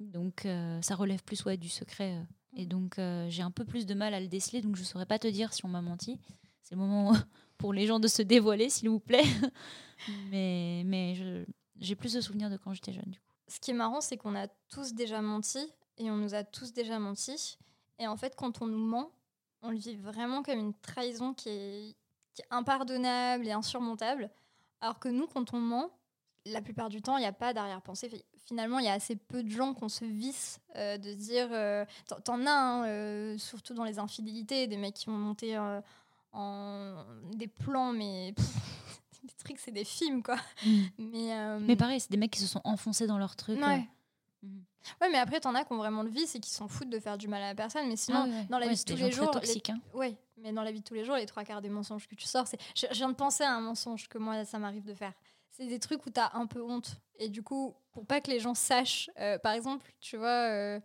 Donc 0.00 0.46
ça 0.82 0.94
relève 0.96 1.22
plus 1.22 1.42
du 1.56 1.70
secret. 1.70 2.26
Et 2.56 2.64
donc 2.66 2.98
euh, 2.98 3.26
j'ai 3.28 3.42
un 3.42 3.50
peu 3.50 3.64
plus 3.64 3.86
de 3.86 3.94
mal 3.94 4.14
à 4.14 4.20
le 4.20 4.28
déceler, 4.28 4.62
donc 4.62 4.76
je 4.76 4.82
saurais 4.82 5.06
pas 5.06 5.18
te 5.18 5.28
dire 5.28 5.52
si 5.52 5.64
on 5.64 5.68
m'a 5.68 5.82
menti. 5.82 6.18
C'est 6.62 6.74
le 6.74 6.80
moment 6.80 7.12
pour 7.58 7.72
les 7.72 7.86
gens 7.86 8.00
de 8.00 8.08
se 8.08 8.22
dévoiler, 8.22 8.70
s'il 8.70 8.88
vous 8.88 8.98
plaît. 8.98 9.24
mais 10.30 10.82
mais 10.86 11.44
j'ai 11.78 11.94
plus 11.94 12.14
de 12.14 12.20
souvenirs 12.20 12.50
de 12.50 12.56
quand 12.56 12.72
j'étais 12.72 12.92
jeune, 12.92 13.04
du 13.06 13.20
coup. 13.20 13.26
Ce 13.48 13.60
qui 13.60 13.70
est 13.70 13.74
marrant, 13.74 14.00
c'est 14.00 14.16
qu'on 14.16 14.34
a 14.34 14.48
tous 14.68 14.94
déjà 14.94 15.20
menti 15.20 15.58
et 15.98 16.10
on 16.10 16.16
nous 16.16 16.34
a 16.34 16.42
tous 16.42 16.72
déjà 16.72 16.98
menti. 16.98 17.58
Et 17.98 18.06
en 18.06 18.16
fait, 18.16 18.34
quand 18.36 18.60
on 18.62 18.66
nous 18.66 18.78
ment, 18.78 19.12
on 19.62 19.70
le 19.70 19.76
vit 19.76 19.96
vraiment 19.96 20.42
comme 20.42 20.58
une 20.58 20.74
trahison 20.74 21.34
qui 21.34 21.48
est, 21.50 21.96
qui 22.34 22.42
est 22.42 22.46
impardonnable 22.50 23.46
et 23.46 23.52
insurmontable. 23.52 24.30
Alors 24.80 24.98
que 24.98 25.08
nous, 25.08 25.26
quand 25.26 25.54
on 25.54 25.60
ment, 25.60 25.90
la 26.44 26.60
plupart 26.60 26.88
du 26.88 27.02
temps, 27.02 27.16
il 27.16 27.20
n'y 27.20 27.26
a 27.26 27.32
pas 27.32 27.52
d'arrière-pensée. 27.52 28.24
Fi- 28.46 28.48
Finalement, 28.48 28.78
il 28.78 28.84
y 28.84 28.88
a 28.88 28.92
assez 28.92 29.16
peu 29.16 29.42
de 29.42 29.48
gens 29.50 29.74
qu'on 29.74 29.88
se 29.88 30.04
visse 30.04 30.60
euh, 30.76 30.98
de 30.98 31.12
dire. 31.14 31.48
euh, 31.52 31.84
t'en- 32.24 32.46
as, 32.46 32.50
hein, 32.50 32.84
euh, 32.86 33.38
surtout 33.38 33.74
dans 33.74 33.84
les 33.84 33.98
infidélités, 33.98 34.66
des 34.66 34.76
mecs 34.76 34.94
qui 34.94 35.06
vont 35.06 35.12
monter 35.18 35.56
euh, 35.56 35.80
en 36.32 37.04
des 37.34 37.48
plans, 37.48 37.92
mais 37.92 38.32
pff, 38.36 38.46
des 39.24 39.34
trucs, 39.44 39.58
c'est 39.58 39.72
des 39.72 39.84
films, 39.84 40.22
quoi. 40.22 40.36
Mais, 40.98 41.32
euh, 41.32 41.58
Mais 41.60 41.76
pareil, 41.76 42.00
c'est 42.00 42.10
des 42.10 42.16
mecs 42.16 42.30
qui 42.30 42.40
se 42.40 42.46
sont 42.46 42.60
enfoncés 42.64 43.06
dans 43.06 43.18
leur 43.18 43.36
truc. 43.36 43.58
Ouais. 43.60 43.86
Mhm. 44.42 44.62
Ouais, 45.00 45.10
mais 45.10 45.18
après, 45.18 45.40
t'en 45.40 45.54
as 45.56 45.64
qui 45.64 45.72
ont 45.72 45.78
vraiment 45.78 46.04
le 46.04 46.10
vice 46.10 46.36
et 46.36 46.40
qui 46.40 46.50
s'en 46.50 46.68
foutent 46.68 46.90
de 46.90 47.00
faire 47.00 47.18
du 47.18 47.26
mal 47.26 47.42
à 47.42 47.48
la 47.48 47.54
personne. 47.56 47.88
Mais 47.88 47.96
sinon, 47.96 48.20
Ah 48.24 48.28
ouais, 48.28 48.46
dans 48.48 48.58
la 48.60 48.66
Ouais, 48.66 48.72
vie 48.72 48.76
de 48.76 48.88
c'est 48.88 48.94
tous 48.94 49.02
les 49.02 49.10
gens 49.10 49.26
très 49.32 49.46
jours. 49.46 49.54
les- 49.66 49.72
hein. 49.72 49.80
Ouais, 49.94 50.16
mais 50.36 50.52
dans 50.52 50.62
la 50.62 50.70
vie 50.70 50.78
de 50.80 50.84
tous 50.84 50.94
les 50.94 51.04
jours, 51.04 51.16
les 51.16 51.26
trois 51.26 51.42
quarts 51.42 51.60
des 51.60 51.68
mensonges 51.68 52.06
que 52.06 52.14
tu 52.14 52.26
sors, 52.26 52.46
c'est. 52.46 52.58
Je, 52.76 52.86
je 52.90 52.94
viens 52.94 53.08
de 53.08 53.14
penser 53.14 53.42
à 53.42 53.52
un 53.52 53.60
mensonge 53.60 54.08
que 54.08 54.18
moi, 54.18 54.44
ça 54.44 54.60
m'arrive 54.60 54.84
de 54.84 54.94
faire. 54.94 55.12
C'est 55.56 55.66
des 55.66 55.78
trucs 55.78 56.04
où 56.04 56.10
t'as 56.10 56.30
un 56.34 56.46
peu 56.46 56.62
honte. 56.62 56.96
Et 57.18 57.30
du 57.30 57.42
coup, 57.42 57.74
pour 57.92 58.04
pas 58.04 58.20
que 58.20 58.30
les 58.30 58.40
gens 58.40 58.54
sachent, 58.54 59.08
euh, 59.18 59.38
par 59.38 59.52
exemple, 59.52 59.86
tu 60.00 60.18
vois, 60.18 60.50
euh, 60.50 60.78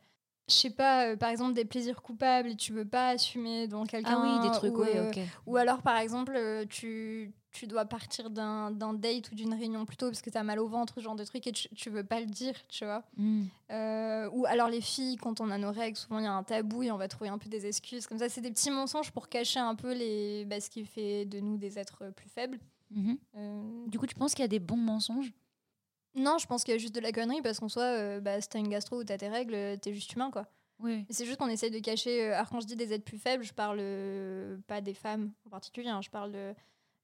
je 0.47 0.53
sais 0.53 0.69
pas, 0.69 1.07
euh, 1.07 1.17
par 1.17 1.29
exemple, 1.29 1.53
des 1.53 1.65
plaisirs 1.65 2.01
coupables 2.01 2.49
et 2.49 2.55
tu 2.55 2.71
veux 2.71 2.87
pas 2.87 3.09
assumer 3.09 3.67
dans 3.67 3.85
quelqu'un. 3.85 4.21
Ah 4.23 4.39
oui, 4.41 4.49
des 4.49 4.55
trucs, 4.55 4.77
ou, 4.77 4.83
oui, 4.83 4.89
euh, 4.95 5.09
ok. 5.09 5.19
Ou 5.45 5.57
alors, 5.57 5.81
par 5.81 5.97
exemple, 5.97 6.39
tu, 6.69 7.33
tu 7.51 7.67
dois 7.67 7.83
partir 7.83 8.29
d'un 8.29 8.71
d'un 8.71 8.93
date 8.93 9.29
ou 9.33 9.35
d'une 9.35 9.53
réunion 9.53 9.85
plus 9.85 9.97
tôt 9.97 10.07
parce 10.07 10.21
que 10.21 10.29
tu 10.29 10.37
as 10.37 10.43
mal 10.43 10.57
au 10.57 10.69
ventre, 10.69 10.93
ce 10.95 11.01
genre 11.01 11.17
de 11.17 11.25
truc, 11.25 11.45
et 11.47 11.51
tu, 11.51 11.67
tu 11.75 11.89
veux 11.89 12.05
pas 12.05 12.21
le 12.21 12.27
dire, 12.27 12.55
tu 12.69 12.85
vois. 12.85 13.03
Hmm. 13.17 13.43
Ou 14.31 14.45
alors, 14.47 14.69
les 14.69 14.79
filles, 14.79 15.17
quand 15.17 15.41
on 15.41 15.51
a 15.51 15.57
nos 15.57 15.73
règles, 15.73 15.97
souvent 15.97 16.19
il 16.19 16.23
y 16.23 16.27
a 16.27 16.33
un 16.33 16.43
tabou 16.43 16.81
et 16.83 16.91
on 16.91 16.97
va 16.97 17.09
trouver 17.09 17.29
un 17.29 17.37
peu 17.37 17.49
des 17.49 17.65
excuses. 17.65 18.07
Comme 18.07 18.19
ça, 18.19 18.29
c'est 18.29 18.39
des 18.39 18.51
petits 18.51 18.71
mensonges 18.71 19.11
pour 19.11 19.27
cacher 19.27 19.59
un 19.59 19.75
peu 19.75 19.93
les, 19.93 20.45
bah, 20.45 20.61
ce 20.61 20.69
qui 20.69 20.85
fait 20.85 21.25
de 21.25 21.41
nous 21.41 21.57
des 21.57 21.77
êtres 21.77 22.09
plus 22.15 22.29
faibles. 22.29 22.57
Mhm. 22.91 23.17
Euh, 23.36 23.88
Du 23.88 23.98
coup, 24.00 24.05
tu 24.05 24.15
penses 24.15 24.33
qu'il 24.36 24.43
y 24.43 24.45
a 24.45 24.50
des 24.50 24.60
bons 24.60 24.77
mensonges? 24.77 25.33
Non, 26.15 26.38
je 26.38 26.45
pense 26.45 26.63
qu'il 26.63 26.74
y 26.74 26.75
a 26.75 26.77
juste 26.77 26.93
de 26.93 27.00
la 27.00 27.12
connerie 27.12 27.41
parce 27.41 27.60
qu'en 27.60 27.69
soi, 27.69 27.83
euh, 27.83 28.19
bah, 28.19 28.41
si 28.41 28.50
t'as 28.50 28.60
une 28.60 28.67
gastro 28.67 29.00
ou 29.00 29.03
t'as 29.03 29.17
tes 29.17 29.29
règles, 29.29 29.53
euh, 29.55 29.77
t'es 29.77 29.93
juste 29.93 30.12
humain, 30.13 30.29
quoi. 30.29 30.45
Oui. 30.79 31.05
C'est 31.10 31.25
juste 31.25 31.38
qu'on 31.38 31.48
essaye 31.48 31.71
de 31.71 31.79
cacher. 31.79 32.25
euh, 32.25 32.36
alors, 32.36 32.50
quand 32.50 32.60
je 32.60 32.67
dis 32.67 32.75
des 32.75 32.91
êtres 32.91 33.05
plus 33.05 33.17
faibles, 33.19 33.43
je 33.43 33.53
parle 33.53 33.77
euh, 33.79 34.57
pas 34.67 34.81
des 34.81 34.93
femmes 34.93 35.31
en 35.45 35.50
particulier, 35.50 35.88
hein, 35.89 36.01
je 36.01 36.10
parle 36.10 36.31
de, 36.33 36.53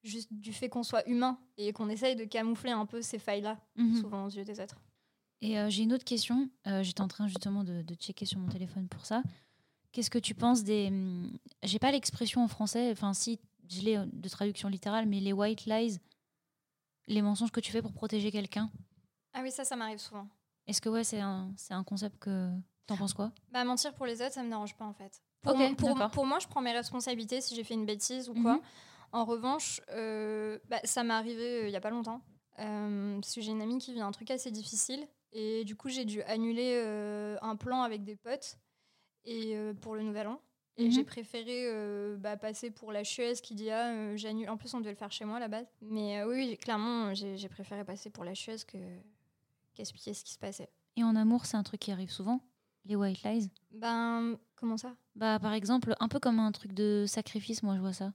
juste 0.04 0.28
du 0.34 0.52
fait 0.52 0.68
qu'on 0.68 0.84
soit 0.84 1.08
humain 1.08 1.40
et 1.58 1.72
qu'on 1.72 1.88
essaye 1.90 2.16
de 2.18 2.26
camoufler 2.26 2.72
un 2.72 2.86
peu 2.86 3.02
ces 3.02 3.20
failles-là, 3.20 3.58
Mhm. 3.78 3.96
souvent 4.02 4.26
aux 4.26 4.30
yeux 4.30 4.44
des 4.44 4.60
êtres. 4.60 4.82
Et 5.42 5.58
euh, 5.60 5.70
j'ai 5.70 5.84
une 5.84 5.94
autre 5.94 6.04
question. 6.06 6.50
Euh, 6.66 6.82
J'étais 6.84 7.02
en 7.02 7.08
train 7.08 7.28
justement 7.28 7.64
de, 7.64 7.84
de 7.84 7.94
checker 7.96 8.26
sur 8.26 8.40
mon 8.40 8.50
téléphone 8.50 8.88
pour 8.90 9.06
ça. 9.06 9.22
Qu'est-ce 9.94 10.10
que 10.10 10.18
tu 10.20 10.34
penses 10.36 10.64
des. 10.64 10.88
hum, 10.88 11.32
J'ai 11.64 11.80
pas 11.80 11.92
l'expression 11.92 12.44
en 12.44 12.48
français, 12.48 12.90
enfin, 12.92 13.14
si, 13.14 13.40
je 13.70 13.82
l'ai 13.82 13.98
euh, 13.98 14.06
de 14.12 14.30
traduction 14.30 14.70
littérale, 14.70 15.06
mais 15.06 15.20
les 15.20 15.34
white 15.34 15.66
lies, 15.66 16.00
les 17.08 17.22
mensonges 17.22 17.52
que 17.52 17.60
tu 17.60 17.72
fais 17.72 17.82
pour 17.82 17.94
protéger 17.94 18.32
quelqu'un. 18.32 18.72
Ah 19.34 19.42
oui, 19.44 19.52
ça, 19.52 19.64
ça 19.64 19.76
m'arrive 19.76 20.00
souvent. 20.00 20.28
Est-ce 20.68 20.82
que 20.82 20.90
ouais, 20.90 21.04
c'est 21.04 21.22
un, 21.22 21.54
c'est 21.58 21.74
un 21.74 21.84
concept 21.84 22.20
que. 22.20 22.52
T'en 22.88 22.96
penses 22.96 23.14
quoi? 23.14 23.34
Bah, 23.52 23.66
mentir 23.66 23.94
pour 23.96 24.06
les 24.06 24.22
autres, 24.22 24.32
ça 24.32 24.44
me 24.44 24.50
dérange 24.50 24.74
pas 24.78 24.86
en 24.86 24.94
fait. 24.94 25.22
Pour, 25.42 25.58
moi- 25.58 25.76
pour, 25.78 25.90
d'accord. 25.90 26.12
pour 26.12 26.26
moi, 26.26 26.40
je 26.40 26.48
prends 26.48 26.62
mes 26.62 26.72
responsabilités 26.72 27.42
si 27.42 27.54
j'ai 27.54 27.66
fait 27.66 27.74
une 27.74 27.86
bêtise 27.86 28.30
ou 28.30 28.34
quoi. 28.34 28.54
Mhm. 28.54 28.62
En 29.12 29.26
revanche, 29.26 29.82
euh, 29.92 30.58
bah, 30.70 30.80
ça 30.86 31.04
m'est 31.04 31.14
arrivé 31.14 31.64
euh, 31.64 31.68
il 31.68 31.72
y 31.72 31.76
a 31.76 31.82
pas 31.82 31.90
longtemps. 31.90 32.22
Euh, 32.60 33.20
parce 33.20 33.36
que 33.36 33.42
j'ai 33.42 33.52
une 33.52 33.62
amie 33.62 33.78
qui 33.78 33.94
vit 33.94 34.00
un 34.00 34.12
truc 34.12 34.32
assez 34.32 34.52
difficile. 34.52 35.06
Et 35.34 35.66
du 35.66 35.76
coup, 35.76 35.90
j'ai 35.90 36.06
dû 36.06 36.22
annuler 36.24 36.82
euh, 36.82 37.38
un 37.42 37.58
plan 37.58 37.82
avec 37.82 38.06
des 38.06 38.16
potes 38.16 38.58
et, 39.26 39.56
euh, 39.58 39.74
pour 39.74 39.96
le 39.96 40.04
nouvel 40.04 40.28
an. 40.28 40.42
Et 40.80 40.86
Mhm. 40.86 40.92
j'ai 40.92 41.04
préféré 41.04 41.64
euh, 41.72 42.18
bah, 42.18 42.38
passer 42.38 42.70
pour 42.70 42.92
la 42.92 43.04
chieuse 43.04 43.42
qui 43.42 43.56
dit 43.56 43.70
Ah, 43.72 43.92
euh, 43.94 44.18
j'annule. 44.18 44.50
En 44.50 44.58
plus, 44.58 44.74
on 44.74 44.80
devait 44.80 44.92
le 44.92 44.96
faire 44.98 45.12
chez 45.12 45.26
moi 45.26 45.38
à 45.38 45.40
la 45.40 45.48
base. 45.48 45.66
Mais 45.82 46.20
euh, 46.22 46.28
oui, 46.30 46.58
clairement, 46.58 47.14
j'ai 47.16 47.50
préféré 47.50 47.84
passer 47.84 48.10
pour 48.12 48.24
la 48.24 48.34
chieuse 48.36 48.64
que 48.64 48.78
qu'expliquer 49.74 50.14
ce 50.14 50.24
qui 50.24 50.34
se 50.34 50.40
passait. 50.40 50.70
Et 50.96 51.04
en 51.04 51.16
amour, 51.16 51.46
c'est 51.46 51.58
un 51.58 51.64
truc 51.64 51.80
qui 51.80 51.92
arrive 51.92 52.12
souvent 52.12 52.40
Les 52.86 52.96
white 52.96 53.24
lies? 53.24 53.50
Ben, 53.72 54.38
comment 54.56 54.78
ça? 54.78 54.96
Bah, 55.16 55.40
par 55.40 55.54
exemple, 55.54 55.96
un 56.00 56.08
peu 56.08 56.20
comme 56.20 56.40
un 56.40 56.52
truc 56.52 56.72
de 56.74 57.06
sacrifice, 57.08 57.62
moi, 57.64 57.76
je 57.76 57.82
vois 57.82 57.94
ça. 57.94 58.14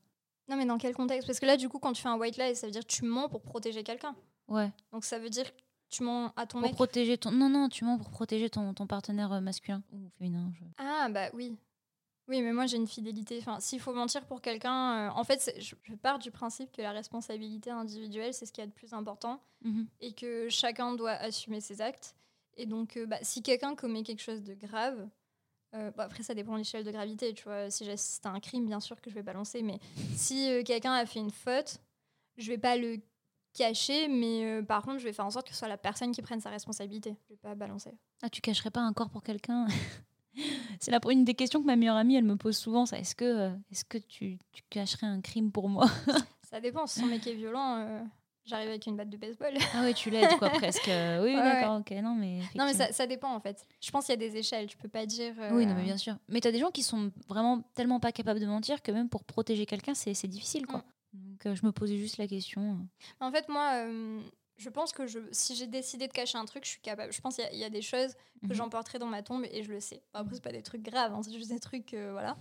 Non, 0.48 0.56
mais 0.56 0.64
dans 0.66 0.78
quel 0.78 0.94
contexte? 0.94 1.26
Parce 1.26 1.38
que 1.40 1.46
là, 1.46 1.56
du 1.56 1.68
coup, 1.68 1.78
quand 1.78 1.92
tu 1.92 2.02
fais 2.02 2.08
un 2.08 2.16
white 2.18 2.36
lie, 2.38 2.54
ça 2.56 2.66
veut 2.66 2.72
dire 2.72 2.82
que 2.82 2.92
tu 2.92 3.04
mens 3.04 3.28
pour 3.28 3.42
protéger 3.42 3.82
quelqu'un. 3.84 4.14
Ouais. 4.48 4.70
Donc 4.92 5.04
ça 5.04 5.18
veut 5.18 5.30
dire 5.30 5.50
que 5.54 5.60
tu 5.88 6.02
mens 6.02 6.32
à 6.36 6.46
ton 6.46 6.58
Pour 6.58 6.62
mec. 6.68 6.72
protéger 6.74 7.18
ton. 7.18 7.30
Non, 7.32 7.48
non, 7.48 7.68
tu 7.68 7.84
mens 7.84 7.96
pour 7.98 8.10
protéger 8.10 8.50
ton, 8.50 8.72
ton 8.74 8.86
partenaire 8.86 9.32
euh, 9.32 9.40
masculin 9.40 9.82
ou 9.92 10.08
féminin. 10.18 10.52
je- 10.58 10.64
Ah, 10.78 11.08
bah 11.10 11.28
oui. 11.34 11.56
Oui, 12.28 12.40
mais 12.40 12.52
moi 12.52 12.66
j'ai 12.66 12.76
une 12.76 12.86
fidélité. 12.86 13.38
Enfin, 13.40 13.58
s'il 13.60 13.80
faut 13.80 13.92
mentir 13.92 14.24
pour 14.26 14.40
quelqu'un, 14.40 15.08
euh, 15.08 15.10
en 15.14 15.24
fait, 15.24 15.52
je, 15.58 15.74
je 15.82 15.94
pars 15.94 16.18
du 16.18 16.30
principe 16.30 16.70
que 16.72 16.80
la 16.80 16.92
responsabilité 16.92 17.70
individuelle, 17.70 18.32
c'est 18.32 18.46
ce 18.46 18.52
qu'il 18.52 18.62
y 18.62 18.64
a 18.64 18.68
de 18.68 18.72
plus 18.72 18.92
important 18.94 19.40
Mhm. 19.64 19.86
et 20.00 20.12
que 20.12 20.48
chacun 20.48 20.94
doit 20.94 21.12
assumer 21.12 21.60
ses 21.60 21.80
actes. 21.80 22.14
Et 22.56 22.66
donc, 22.66 22.96
euh, 22.96 23.06
bah, 23.06 23.18
si 23.22 23.42
quelqu'un 23.42 23.74
commet 23.74 24.02
quelque 24.02 24.22
chose 24.22 24.42
de 24.42 24.54
grave, 24.54 25.08
euh, 25.74 25.90
bon, 25.90 26.02
après 26.02 26.22
ça 26.22 26.34
dépend 26.34 26.52
de 26.52 26.58
l'échelle 26.58 26.84
de 26.84 26.90
gravité, 26.90 27.32
tu 27.34 27.44
vois. 27.44 27.70
Si 27.70 27.84
j'assiste 27.84 28.24
à 28.26 28.30
un 28.30 28.40
crime, 28.40 28.66
bien 28.66 28.80
sûr 28.80 29.00
que 29.00 29.10
je 29.10 29.14
vais 29.14 29.22
balancer, 29.22 29.62
mais 29.62 29.78
si 30.14 30.62
quelqu'un 30.64 30.92
a 30.92 31.04
fait 31.06 31.18
une 31.20 31.30
faute, 31.30 31.78
je 32.36 32.48
vais 32.52 32.58
pas 32.58 32.76
le 32.76 32.98
cacher, 33.54 34.08
mais 34.08 34.62
par 34.62 34.82
contre, 34.82 34.98
je 34.98 35.04
vais 35.04 35.12
faire 35.12 35.26
en 35.26 35.30
sorte 35.30 35.46
que 35.46 35.52
ce 35.52 35.58
soit 35.58 35.68
la 35.68 35.76
personne 35.78 36.12
qui 36.12 36.22
prenne 36.22 36.40
sa 36.40 36.50
responsabilité. 36.50 37.16
Je 37.28 37.34
vais 37.34 37.38
pas 37.40 37.54
balancer. 37.54 37.92
Ah, 38.22 38.28
tu 38.30 38.40
cacherais 38.40 38.70
pas 38.70 38.80
un 38.80 38.92
corps 38.92 39.10
pour 39.10 39.22
quelqu'un? 39.22 39.66
C'est 40.80 40.90
la 40.90 40.98
une 41.10 41.24
des 41.24 41.34
questions 41.34 41.60
que 41.60 41.66
ma 41.66 41.76
meilleure 41.76 41.96
amie 41.96 42.16
elle 42.16 42.24
me 42.24 42.36
pose 42.36 42.56
souvent. 42.56 42.86
Ça, 42.86 42.98
est-ce 42.98 43.14
que, 43.14 43.24
euh, 43.24 43.50
est-ce 43.70 43.84
que 43.84 43.98
tu, 43.98 44.38
tu 44.52 44.62
cacherais 44.70 45.06
un 45.06 45.20
crime 45.20 45.52
pour 45.52 45.68
moi 45.68 45.86
Ça 46.50 46.60
dépend. 46.60 46.86
Si 46.86 47.00
son 47.00 47.06
mec 47.06 47.26
est 47.26 47.34
violent, 47.34 47.76
euh, 47.78 48.00
j'arrive 48.44 48.68
avec 48.68 48.86
une 48.86 48.96
batte 48.96 49.10
de 49.10 49.16
baseball. 49.16 49.52
Ah 49.74 49.82
ouais, 49.82 49.94
tu 49.94 50.10
l'aides 50.10 50.36
quoi 50.38 50.48
presque. 50.50 50.88
Euh, 50.88 51.22
Oui, 51.22 51.34
Ouais, 51.34 51.42
d'accord, 51.42 51.80
ok, 51.80 51.90
non 52.02 52.14
mais. 52.14 52.40
non, 52.54 52.64
mais 52.66 52.74
ça, 52.74 52.92
ça 52.92 53.06
dépend 53.06 53.34
en 53.34 53.40
fait. 53.40 53.64
Je 53.80 53.90
pense 53.90 54.06
qu'il 54.06 54.12
y 54.14 54.24
a 54.24 54.28
des 54.30 54.36
échelles. 54.36 54.66
Tu 54.66 54.76
peux 54.76 54.88
pas 54.88 55.06
dire. 55.06 55.34
euh, 55.38 55.50
Oui, 55.54 55.66
non 55.66 55.74
mais 55.74 55.84
bien 55.84 55.96
sûr. 55.96 56.16
Mais 56.28 56.40
t'as 56.40 56.50
des 56.52 56.58
gens 56.58 56.70
qui 56.70 56.82
sont 56.82 57.10
vraiment 57.28 57.62
tellement 57.74 58.00
pas 58.00 58.12
capables 58.12 58.40
de 58.40 58.46
mentir 58.46 58.82
que 58.82 58.92
même 58.92 59.08
pour 59.08 59.24
protéger 59.24 59.66
quelqu'un, 59.66 59.94
c'est 59.94 60.14
c'est 60.14 60.28
difficile 60.28 60.66
quoi. 60.66 60.82
Donc 61.14 61.44
euh, 61.46 61.54
je 61.54 61.64
me 61.66 61.72
posais 61.72 61.98
juste 61.98 62.16
la 62.18 62.26
question. 62.26 62.78
En 63.20 63.30
fait, 63.30 63.46
moi, 63.48 63.84
je 64.62 64.70
pense 64.70 64.92
que 64.92 65.06
je, 65.06 65.18
si 65.32 65.54
j'ai 65.56 65.66
décidé 65.66 66.06
de 66.08 66.12
cacher 66.12 66.38
un 66.38 66.44
truc, 66.46 66.64
je 66.64 66.70
suis 66.70 66.80
capable. 66.80 67.12
Je 67.12 67.20
pense 67.20 67.34
qu'il 67.36 67.44
y 67.44 67.46
a- 67.48 67.52
il 67.52 67.58
y, 67.58 67.64
a 67.64 67.70
des 67.70 67.82
choses 67.82 68.14
que 68.42 68.48
Mhm. 68.48 68.54
j'emporterai 68.54 68.98
dans 68.98 69.06
ma 69.06 69.22
tombe 69.22 69.44
et 69.50 69.62
je 69.62 69.70
le 69.70 69.80
sais. 69.80 70.02
Après, 70.14 70.34
c'est 70.34 70.42
pas 70.42 70.52
des 70.52 70.62
trucs 70.62 70.82
graves, 70.82 71.12
hein, 71.12 71.22
c'est 71.22 71.32
juste 71.32 71.50
des 71.50 71.60
trucs. 71.60 71.92
euh, 71.94 72.12
voilà. 72.12 72.36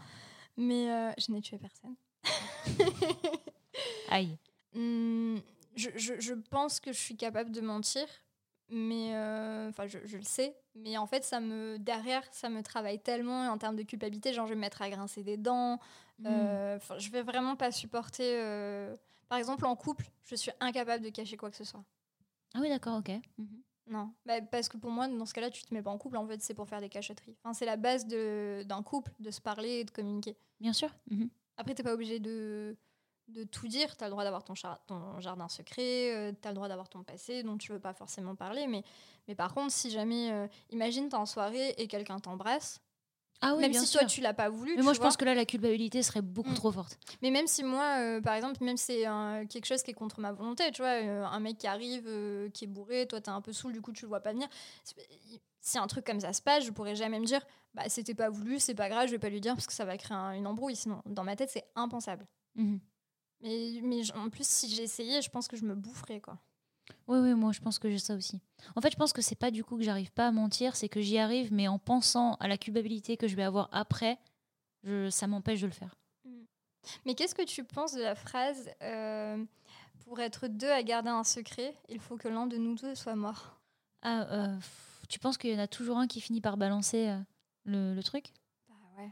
Mais 0.58 0.92
euh, 0.92 1.12
je 1.18 1.32
n'ai 1.32 1.42
tué 1.42 1.58
personne. 1.58 1.96
Aïe. 4.10 4.38
Hmm, 4.74 5.38
je, 5.75 5.90
je- 5.96 6.20
je 6.20 6.34
pense 6.34 6.80
que 6.80 6.92
je 6.94 7.00
suis 7.00 7.16
capable 7.18 7.51
de 7.51 7.62
mentir, 7.62 8.06
mais 8.70 9.13
euh, 9.16 9.70
enfin, 9.70 9.88
je, 9.88 10.00
je 10.06 10.18
le 10.18 10.24
sais. 10.24 10.56
Mais 10.75 10.98
en 10.98 11.08
fait, 11.08 11.24
ça 11.24 11.40
me 11.40 11.78
derrière, 11.80 12.24
ça 12.32 12.50
me 12.50 12.62
travaille 12.62 13.00
tellement 13.00 13.48
en 13.50 13.58
termes 13.58 13.75
de 13.75 13.84
culpabilité. 13.84 14.34
Genre, 14.34 14.46
je 14.46 14.51
vais 14.51 14.56
me 14.56 14.62
mettre 14.62 14.82
à 14.82 14.90
grincer 14.90 15.24
des 15.24 15.38
dents. 15.38 15.80
Mm. 16.20 16.25
euh, 16.28 16.80
'fin, 16.80 16.98
je 17.00 17.10
vais 17.10 17.24
vraiment 17.24 17.56
pas 17.56 17.72
supporter. 17.72 18.36
Par 19.28 19.38
exemple, 19.38 19.66
en 19.66 19.75
couple, 19.75 20.06
je 20.25 20.36
suis 20.36 20.51
incapable 20.60 21.04
de 21.04 21.10
cacher 21.10 21.38
quoi 21.38 21.50
que 21.50 21.56
ce 21.58 21.63
soit. 21.63 21.84
Ah 22.53 22.60
oui, 22.62 22.70
d'accord, 22.70 22.98
ok. 23.00 23.10
Mhm. 23.38 23.62
Non, 23.88 24.13
Bah, 24.25 24.41
parce 24.41 24.70
que 24.70 24.77
pour 24.77 24.91
moi, 24.91 25.08
dans 25.08 25.25
ce 25.25 25.34
cas-là, 25.34 25.50
tu 25.50 25.63
te 25.63 25.74
mets 25.74 25.81
pas 25.81 25.89
en 25.89 25.98
couple. 25.98 26.17
En 26.17 26.27
fait, 26.27 26.41
c'est 26.41 26.53
pour 26.53 26.67
faire 26.67 26.79
des 26.81 26.89
cachotteries. 26.89 27.36
Enfin, 27.43 27.53
c'est 27.53 27.65
la 27.65 27.77
base 27.77 28.05
de- 28.08 28.63
d'un 28.65 28.84
couple, 28.84 29.12
de 29.20 29.31
se 29.31 29.41
parler 29.41 29.79
et 29.79 29.84
de 29.84 29.91
communiquer. 29.91 30.38
Bien 30.60 30.74
sûr. 30.74 30.89
Mhm. 31.10 31.29
Après, 31.58 31.74
t'es 31.75 31.84
pas 31.84 31.93
obligé 31.93 32.20
de, 32.20 32.77
de 33.27 33.43
tout 33.43 33.67
dire. 33.67 33.98
Tu 33.98 34.03
as 34.03 34.08
le 34.08 34.12
droit 34.12 34.24
d'avoir 34.24 34.43
ton, 34.43 34.53
char- 34.55 34.84
ton 34.86 35.20
jardin 35.20 35.50
secret, 35.50 36.34
tu 36.41 36.48
as 36.48 36.51
le 36.51 36.55
droit 36.55 36.67
d'avoir 36.67 36.89
ton 36.89 37.03
passé 37.03 37.43
dont 37.43 37.58
tu 37.58 37.72
veux 37.72 37.79
pas 37.79 37.93
forcément 37.93 38.36
parler. 38.36 38.67
Mais, 38.67 38.84
mais 39.27 39.36
par 39.36 39.53
contre, 39.53 39.72
si 39.74 39.89
jamais, 39.89 40.31
euh, 40.31 40.48
imagine, 40.70 41.10
t'es 41.10 41.15
en 41.15 41.25
soirée 41.25 41.70
et 41.77 41.88
quelqu'un 41.88 42.20
t'embrasse, 42.20 42.81
Ah 43.42 43.56
oui, 43.56 43.62
même 43.62 43.74
si 43.74 43.86
sûr. 43.88 44.00
toi, 44.02 44.08
tu 44.08 44.22
l'as 44.22 44.34
pas 44.34 44.50
voulu. 44.50 44.76
Mais 44.76 44.84
moi, 44.84 44.94
je 44.94 45.00
vois. 45.00 45.08
pense 45.08 45.18
que 45.18 45.26
là, 45.26 45.34
la 45.34 45.46
culpabilité 45.46 46.04
serait 46.04 46.22
beaucoup 46.22 46.52
Mm. 46.52 46.56
trop 46.56 46.72
forte. 46.72 46.98
Mais 47.22 47.32
même 47.32 47.48
si 47.48 47.64
moi, 47.64 47.98
euh, 48.00 48.22
par 48.22 48.36
exemple, 48.36 48.64
même 48.64 48.78
si 48.78 48.86
c'est 48.86 49.48
quelque 49.50 49.66
chose 49.66 49.82
qui 49.84 49.92
est 49.92 49.96
contre 49.96 50.20
ma 50.20 50.32
volonté, 50.32 50.72
tu 50.72 50.82
vois, 50.82 51.02
euh, 51.02 51.24
un 51.26 51.40
mec 51.40 51.58
qui 51.58 51.68
arrive, 51.68 52.04
euh, 52.08 52.50
qui 52.50 52.66
est 52.66 52.68
bourré, 52.68 53.08
toi, 53.08 53.20
t'es 53.20 53.30
un 53.30 53.42
peu 53.42 53.52
saoul, 53.54 53.74
du 53.74 53.82
coup, 53.82 53.92
tu 53.94 54.04
le 54.06 54.10
vois 54.10 54.20
pas 54.20 54.32
venir. 54.32 54.48
Si 55.60 55.78
un 55.78 55.88
truc 55.88 56.06
comme 56.06 56.20
ça 56.20 56.34
se 56.34 56.42
passe, 56.42 56.66
je 56.66 56.72
pourrais 56.72 56.96
jamais 56.96 57.20
me 57.20 57.26
dire, 57.26 57.46
bah, 57.74 57.84
c'était 57.88 58.16
pas 58.16 58.30
voulu, 58.30 58.60
c'est 58.60 58.74
pas 58.76 58.90
grave, 58.90 59.08
je 59.08 59.12
vais 59.12 59.20
pas 59.20 59.30
lui 59.30 59.42
dire 59.42 59.54
parce 59.56 59.68
que 59.68 59.74
ça 59.74 59.86
va 59.86 59.98
créer 59.98 60.18
un- 60.18 60.32
une 60.34 60.48
embrouille. 60.48 60.76
Sinon, 60.76 61.02
dans 61.06 61.24
ma 61.24 61.36
tête, 61.36 61.50
c'est 61.52 61.66
impensable. 61.76 62.28
Mhm. 62.56 62.80
Mais, 63.42 63.80
mais 63.84 64.12
en 64.14 64.30
plus, 64.30 64.48
si 64.48 64.70
j'essayais, 64.70 65.22
je 65.22 65.30
pense 65.30 65.48
que 65.48 65.58
je 65.58 65.66
me 65.66 65.74
boufferais, 65.76 66.20
quoi. 66.22 66.38
Oui, 67.08 67.20
oui, 67.20 67.34
moi, 67.34 67.52
je 67.52 67.60
pense 67.60 67.80
que 67.80 67.90
j'ai 67.90 68.00
ça 68.00 68.16
aussi. 68.16 68.40
En 68.76 68.82
fait, 68.82 68.92
je 68.92 68.96
pense 68.98 69.14
que 69.14 69.22
c'est 69.22 69.36
pas 69.36 69.52
du 69.52 69.64
coup 69.64 69.78
que 69.78 69.84
j'arrive 69.84 70.12
pas 70.12 70.28
à 70.28 70.32
mentir, 70.32 70.76
c'est 70.76 70.90
que 70.90 71.02
j'y 71.02 71.18
arrive, 71.18 71.52
mais 71.54 71.68
en 71.68 71.80
pensant 71.80 72.36
à 72.36 72.48
la 72.48 72.58
culpabilité 72.58 73.18
que 73.18 73.28
je 73.28 73.36
vais 73.36 73.44
avoir 73.44 73.70
après, 73.72 74.20
je, 74.84 75.10
ça 75.10 75.28
m'empêche 75.28 75.62
de 75.62 75.68
le 75.68 75.74
faire. 75.74 75.96
Mais 77.06 77.14
qu'est-ce 77.14 77.36
que 77.36 77.44
tu 77.44 77.64
penses 77.64 77.94
de 77.94 78.02
la 78.02 78.16
phrase 78.16 78.70
euh, 78.82 79.44
Pour 80.06 80.20
être 80.20 80.48
deux 80.48 80.70
à 80.72 80.82
garder 80.84 81.10
un 81.10 81.24
secret, 81.24 81.76
il 81.90 82.00
faut 82.00 82.18
que 82.18 82.28
l'un 82.28 82.48
de 82.48 82.58
nous 82.58 82.76
deux 82.76 82.96
soit 82.96 83.16
mort? 83.16 83.60
Ah, 84.02 84.24
euh, 84.32 84.58
tu 85.08 85.20
penses 85.20 85.38
qu'il 85.38 85.52
y 85.52 85.56
en 85.56 85.60
a 85.60 85.68
toujours 85.68 85.98
un 85.98 86.08
qui 86.08 86.22
finit 86.22 86.42
par 86.42 86.58
balancer 86.58 87.10
euh, 87.10 87.20
le, 87.66 87.94
le 87.94 88.04
truc? 88.04 88.34
Bah 88.68 88.76
ouais. 88.98 89.12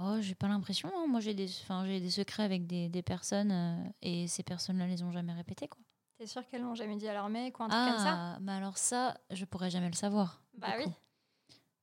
Oh, 0.00 0.16
j'ai 0.20 0.34
pas 0.34 0.48
l'impression. 0.48 0.90
hein. 0.96 1.06
Moi, 1.06 1.20
j'ai 1.20 1.34
des, 1.34 1.46
des 1.46 2.10
secrets 2.10 2.42
avec 2.42 2.66
des, 2.66 2.88
des 2.88 3.02
personnes 3.02 3.92
et 4.02 4.26
ces 4.26 4.42
personnes-là 4.42 4.86
les 4.86 5.02
ont 5.02 5.12
jamais 5.12 5.32
répétés, 5.32 5.68
quoi. 5.68 5.80
T'es 6.18 6.26
sûr 6.26 6.46
qu'elles 6.48 6.62
l'ont 6.62 6.74
jamais 6.74 6.96
dit 6.96 7.06
à 7.08 7.12
leur 7.12 7.28
mec 7.28 7.58
ou 7.60 7.62
un 7.62 7.68
truc 7.68 7.80
comme 7.80 8.04
ça 8.04 8.14
Ah, 8.16 8.38
mais 8.40 8.52
alors 8.52 8.76
ça, 8.76 9.16
je 9.30 9.44
pourrais 9.44 9.70
jamais 9.70 9.88
le 9.88 9.94
savoir. 9.94 10.42
Bah 10.54 10.74
oui. 10.76 10.84
coup. 10.84 10.94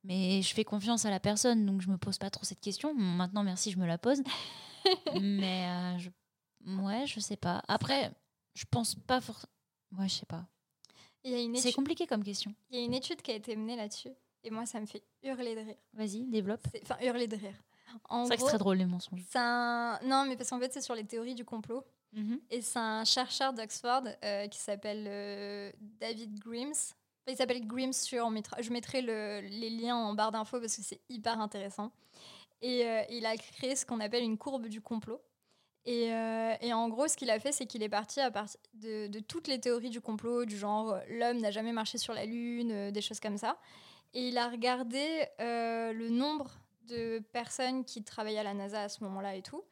Mais 0.03 0.41
je 0.41 0.53
fais 0.53 0.65
confiance 0.65 1.05
à 1.05 1.09
la 1.09 1.21
personne, 1.21 1.65
donc 1.65 1.81
je 1.81 1.89
me 1.89 1.97
pose 1.97 2.17
pas 2.17 2.29
trop 2.29 2.43
cette 2.43 2.59
question. 2.59 2.93
Maintenant, 2.93 3.43
merci, 3.43 3.71
je 3.71 3.79
me 3.79 3.87
la 3.87 3.97
pose. 3.97 4.21
mais 5.21 5.67
euh, 5.67 5.97
je... 5.97 6.09
ouais, 6.81 7.07
je 7.07 7.19
sais 7.21 7.37
pas. 7.37 7.63
Après, 7.67 8.11
je 8.53 8.65
pense 8.69 8.95
pas 8.95 9.21
forcément. 9.21 9.51
Ouais, 9.97 10.09
je 10.09 10.15
sais 10.15 10.25
pas. 10.25 10.45
C'est 11.55 11.73
compliqué 11.73 12.05
comme 12.05 12.23
question. 12.23 12.53
Il 12.69 12.79
y 12.79 12.81
a 12.81 12.85
une 12.85 12.93
étude 12.93 13.21
qui 13.21 13.31
a 13.31 13.35
été 13.35 13.55
menée 13.55 13.75
là-dessus, 13.75 14.11
et 14.43 14.51
moi, 14.51 14.65
ça 14.65 14.79
me 14.79 14.85
fait 14.85 15.03
hurler 15.23 15.55
de 15.55 15.61
rire. 15.61 15.77
Vas-y, 15.93 16.25
développe. 16.25 16.67
Enfin, 16.83 16.97
hurler 17.01 17.27
de 17.27 17.37
rire. 17.37 17.55
C'est 18.09 18.25
vrai 18.25 18.35
que 18.35 18.43
c'est 18.43 18.47
très 18.49 18.57
drôle 18.57 18.77
les 18.77 18.85
mensonges. 18.85 19.21
un... 19.35 19.99
Non, 20.03 20.25
mais 20.25 20.35
parce 20.35 20.49
qu'en 20.49 20.59
fait, 20.59 20.71
c'est 20.73 20.81
sur 20.81 20.93
les 20.93 21.05
théories 21.05 21.35
du 21.35 21.45
complot. 21.45 21.83
Et 22.49 22.61
c'est 22.61 22.79
un 22.79 23.03
chercheur 23.03 23.53
d'Oxford 23.53 24.03
euh, 24.23 24.47
qui 24.47 24.59
s'appelle 24.59 25.05
euh, 25.07 25.71
David 25.99 26.39
Grims. 26.39 26.93
Il 27.27 27.35
s'appelle 27.35 27.65
Grims 27.65 27.93
sur. 27.93 28.31
Je 28.59 28.71
mettrai 28.71 29.01
le, 29.01 29.41
les 29.41 29.69
liens 29.69 29.95
en 29.95 30.13
barre 30.13 30.31
d'infos 30.31 30.59
parce 30.59 30.75
que 30.77 30.83
c'est 30.83 31.01
hyper 31.09 31.39
intéressant. 31.39 31.91
Et 32.61 32.85
euh, 32.85 33.03
il 33.09 33.25
a 33.25 33.35
créé 33.35 33.75
ce 33.75 33.85
qu'on 33.85 33.99
appelle 33.99 34.23
une 34.23 34.37
courbe 34.37 34.67
du 34.67 34.81
complot. 34.81 35.21
Et, 35.87 36.11
en 36.73 36.89
gros, 36.89 37.07
ce 37.07 37.15
qu'il 37.15 37.29
a 37.29 37.39
fait, 37.39 37.51
c'est 37.51 37.67
qu'il 37.67 37.83
est 37.83 37.89
parti 37.89 38.19
à 38.19 38.31
partir 38.31 38.59
de, 38.73 39.05
de, 39.05 39.19
toutes 39.19 39.47
les 39.47 39.59
théories 39.59 39.91
du 39.91 40.01
complot, 40.01 40.45
du 40.45 40.57
genre 40.57 40.97
l'homme 41.09 41.37
n'a 41.37 41.51
jamais 41.51 41.73
marché 41.73 41.99
sur 41.99 42.15
la 42.15 42.25
Lune, 42.25 42.89
des 42.89 43.01
choses 43.01 43.19
comme 43.19 43.37
ça. 43.37 43.59
Et 44.15 44.29
il 44.29 44.37
a 44.39 44.49
regardé 44.49 45.27
le 45.37 46.09
nombre 46.09 46.49
de 46.87 47.19
personnes 47.31 47.85
qui 47.85 48.03
travaillaient 48.03 48.39
à 48.39 48.43
la 48.43 48.55
NASA 48.55 48.81
à 48.81 48.89
ce 48.89 49.03
moment-là 49.03 49.35
et 49.35 49.43
tout. 49.43 49.63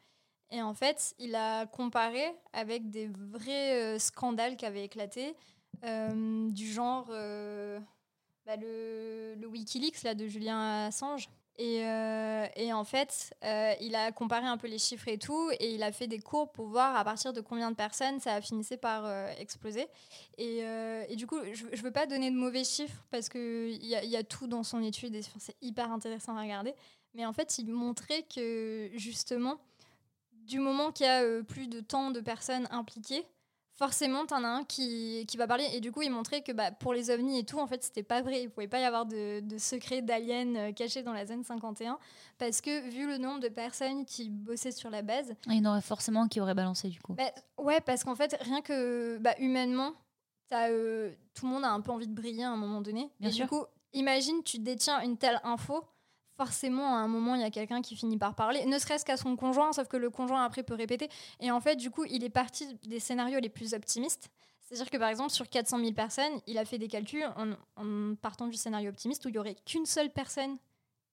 Et 0.54 0.62
en 0.62 0.74
fait, 0.74 1.14
il 1.18 1.34
a 1.34 1.66
comparé 1.66 2.24
avec 2.52 2.88
des 2.88 3.08
vrais 3.08 3.98
scandales 3.98 4.56
qui 4.56 4.64
avaient 4.64 4.84
éclaté, 4.84 5.34
du 5.82 6.72
genre 6.72 7.06
bah, 8.46 8.56
le, 8.56 9.34
le, 9.34 9.46
Wikileaks 9.46 10.02
là, 10.02 10.14
de 10.14 10.26
Julien 10.26 10.86
Assange. 10.86 11.28
Et, 11.56 11.84
euh, 11.84 12.46
et, 12.56 12.72
en 12.72 12.84
fait, 12.84 13.32
euh, 13.44 13.74
il 13.80 13.94
a 13.94 14.10
comparé 14.10 14.44
un 14.44 14.56
peu 14.56 14.66
les 14.66 14.78
chiffres 14.78 15.06
et 15.06 15.18
tout, 15.18 15.50
et 15.60 15.72
il 15.74 15.84
a 15.84 15.92
fait 15.92 16.08
des 16.08 16.18
cours 16.18 16.50
pour 16.50 16.66
voir 16.66 16.96
à 16.96 17.04
partir 17.04 17.32
de 17.32 17.40
combien 17.40 17.70
de 17.70 17.76
personnes 17.76 18.18
ça 18.18 18.34
a 18.34 18.40
finissé 18.40 18.76
par 18.76 19.06
euh, 19.06 19.28
exploser. 19.38 19.86
Et, 20.36 20.58
et, 21.08 21.16
du 21.16 21.26
coup, 21.28 21.38
je 21.52 21.64
ne 21.64 21.82
veux 21.82 21.92
pas 21.92 22.06
donner 22.06 22.30
de 22.30 22.36
mauvais 22.36 22.64
chiffres 22.64 23.04
parce 23.10 23.28
qu'il 23.28 23.82
y, 23.82 23.94
y, 23.94 24.16
a 24.16 24.24
tout 24.24 24.48
dans 24.48 24.64
son 24.64 24.82
étude 24.82 25.14
et 25.14 25.22
c'est 25.38 25.56
hyper 25.62 25.92
intéressant 25.92 26.36
à 26.36 26.42
regarder. 26.42 26.74
Mais 27.14 27.24
en 27.24 27.32
fait, 27.32 27.58
il 27.58 27.70
montrait 27.70 28.24
que 28.24 28.90
justement, 28.94 29.60
du 30.46 30.58
moment 30.58 30.92
qu'il 30.92 31.06
y 31.06 31.08
a 31.08 31.42
plus 31.42 31.68
de 31.68 31.80
tant 31.80 32.10
de 32.10 32.20
personnes 32.20 32.68
impliquées, 32.70 33.26
forcément, 33.74 34.24
t'en 34.24 34.44
as 34.44 34.48
un 34.48 34.64
qui, 34.64 35.24
qui, 35.26 35.36
va 35.36 35.46
parler. 35.46 35.66
Et 35.72 35.80
du 35.80 35.92
coup, 35.92 36.02
il 36.02 36.10
montrait 36.10 36.42
que 36.42 36.52
bah, 36.52 36.70
pour 36.70 36.94
les 36.94 37.10
ovnis 37.10 37.38
et 37.38 37.44
tout, 37.44 37.58
en 37.58 37.66
fait, 37.66 37.82
c'était 37.82 38.02
pas 38.02 38.22
vrai. 38.22 38.42
Il 38.42 38.50
pouvait 38.50 38.68
pas 38.68 38.80
y 38.80 38.84
avoir 38.84 39.06
de, 39.06 39.40
de 39.40 39.58
secrets 39.58 40.02
d'aliens 40.02 40.54
euh, 40.56 40.72
cachés 40.72 41.02
dans 41.02 41.12
la 41.12 41.26
zone 41.26 41.44
51. 41.44 41.98
Parce 42.38 42.60
que, 42.60 42.88
vu 42.88 43.06
le 43.06 43.18
nombre 43.18 43.40
de 43.40 43.48
personnes 43.48 44.04
qui 44.04 44.30
bossaient 44.30 44.72
sur 44.72 44.90
la 44.90 45.02
base. 45.02 45.34
Il 45.46 45.54
y 45.54 45.66
en 45.66 45.70
aurait 45.70 45.82
forcément 45.82 46.28
qui 46.28 46.40
auraient 46.40 46.54
balancé, 46.54 46.88
du 46.88 47.00
coup. 47.00 47.14
Bah, 47.14 47.30
ouais, 47.58 47.80
parce 47.80 48.04
qu'en 48.04 48.14
fait, 48.14 48.36
rien 48.40 48.62
que 48.62 49.18
bah, 49.18 49.34
humainement, 49.38 49.92
as, 50.50 50.70
euh, 50.70 51.12
tout 51.34 51.46
le 51.46 51.52
monde 51.52 51.64
a 51.64 51.70
un 51.70 51.80
peu 51.80 51.90
envie 51.90 52.08
de 52.08 52.14
briller 52.14 52.44
à 52.44 52.50
un 52.50 52.56
moment 52.56 52.80
donné. 52.80 53.10
Bien 53.18 53.30
et 53.30 53.32
sûr. 53.32 53.46
du 53.46 53.50
coup, 53.50 53.64
imagine, 53.92 54.42
tu 54.44 54.58
détiens 54.58 55.00
une 55.00 55.16
telle 55.16 55.40
info 55.42 55.84
forcément, 56.36 56.96
à 56.96 56.98
un 56.98 57.08
moment, 57.08 57.34
il 57.34 57.40
y 57.40 57.44
a 57.44 57.50
quelqu'un 57.50 57.82
qui 57.82 57.96
finit 57.96 58.18
par 58.18 58.34
parler, 58.34 58.64
ne 58.66 58.78
serait-ce 58.78 59.04
qu'à 59.04 59.16
son 59.16 59.36
conjoint, 59.36 59.72
sauf 59.72 59.88
que 59.88 59.96
le 59.96 60.10
conjoint 60.10 60.44
après 60.44 60.62
peut 60.62 60.74
répéter. 60.74 61.08
Et 61.40 61.50
en 61.50 61.60
fait, 61.60 61.76
du 61.76 61.90
coup, 61.90 62.04
il 62.04 62.24
est 62.24 62.30
parti 62.30 62.76
des 62.86 63.00
scénarios 63.00 63.40
les 63.40 63.48
plus 63.48 63.74
optimistes. 63.74 64.30
C'est-à-dire 64.60 64.90
que 64.90 64.96
par 64.96 65.08
exemple, 65.08 65.30
sur 65.30 65.48
400 65.48 65.78
000 65.78 65.92
personnes, 65.92 66.40
il 66.46 66.58
a 66.58 66.64
fait 66.64 66.78
des 66.78 66.88
calculs 66.88 67.26
en, 67.76 68.14
partant 68.16 68.46
du 68.46 68.56
scénario 68.56 68.88
optimiste 68.88 69.24
où 69.24 69.28
il 69.28 69.32
n'y 69.32 69.38
aurait 69.38 69.56
qu'une 69.66 69.86
seule 69.86 70.10
personne 70.10 70.56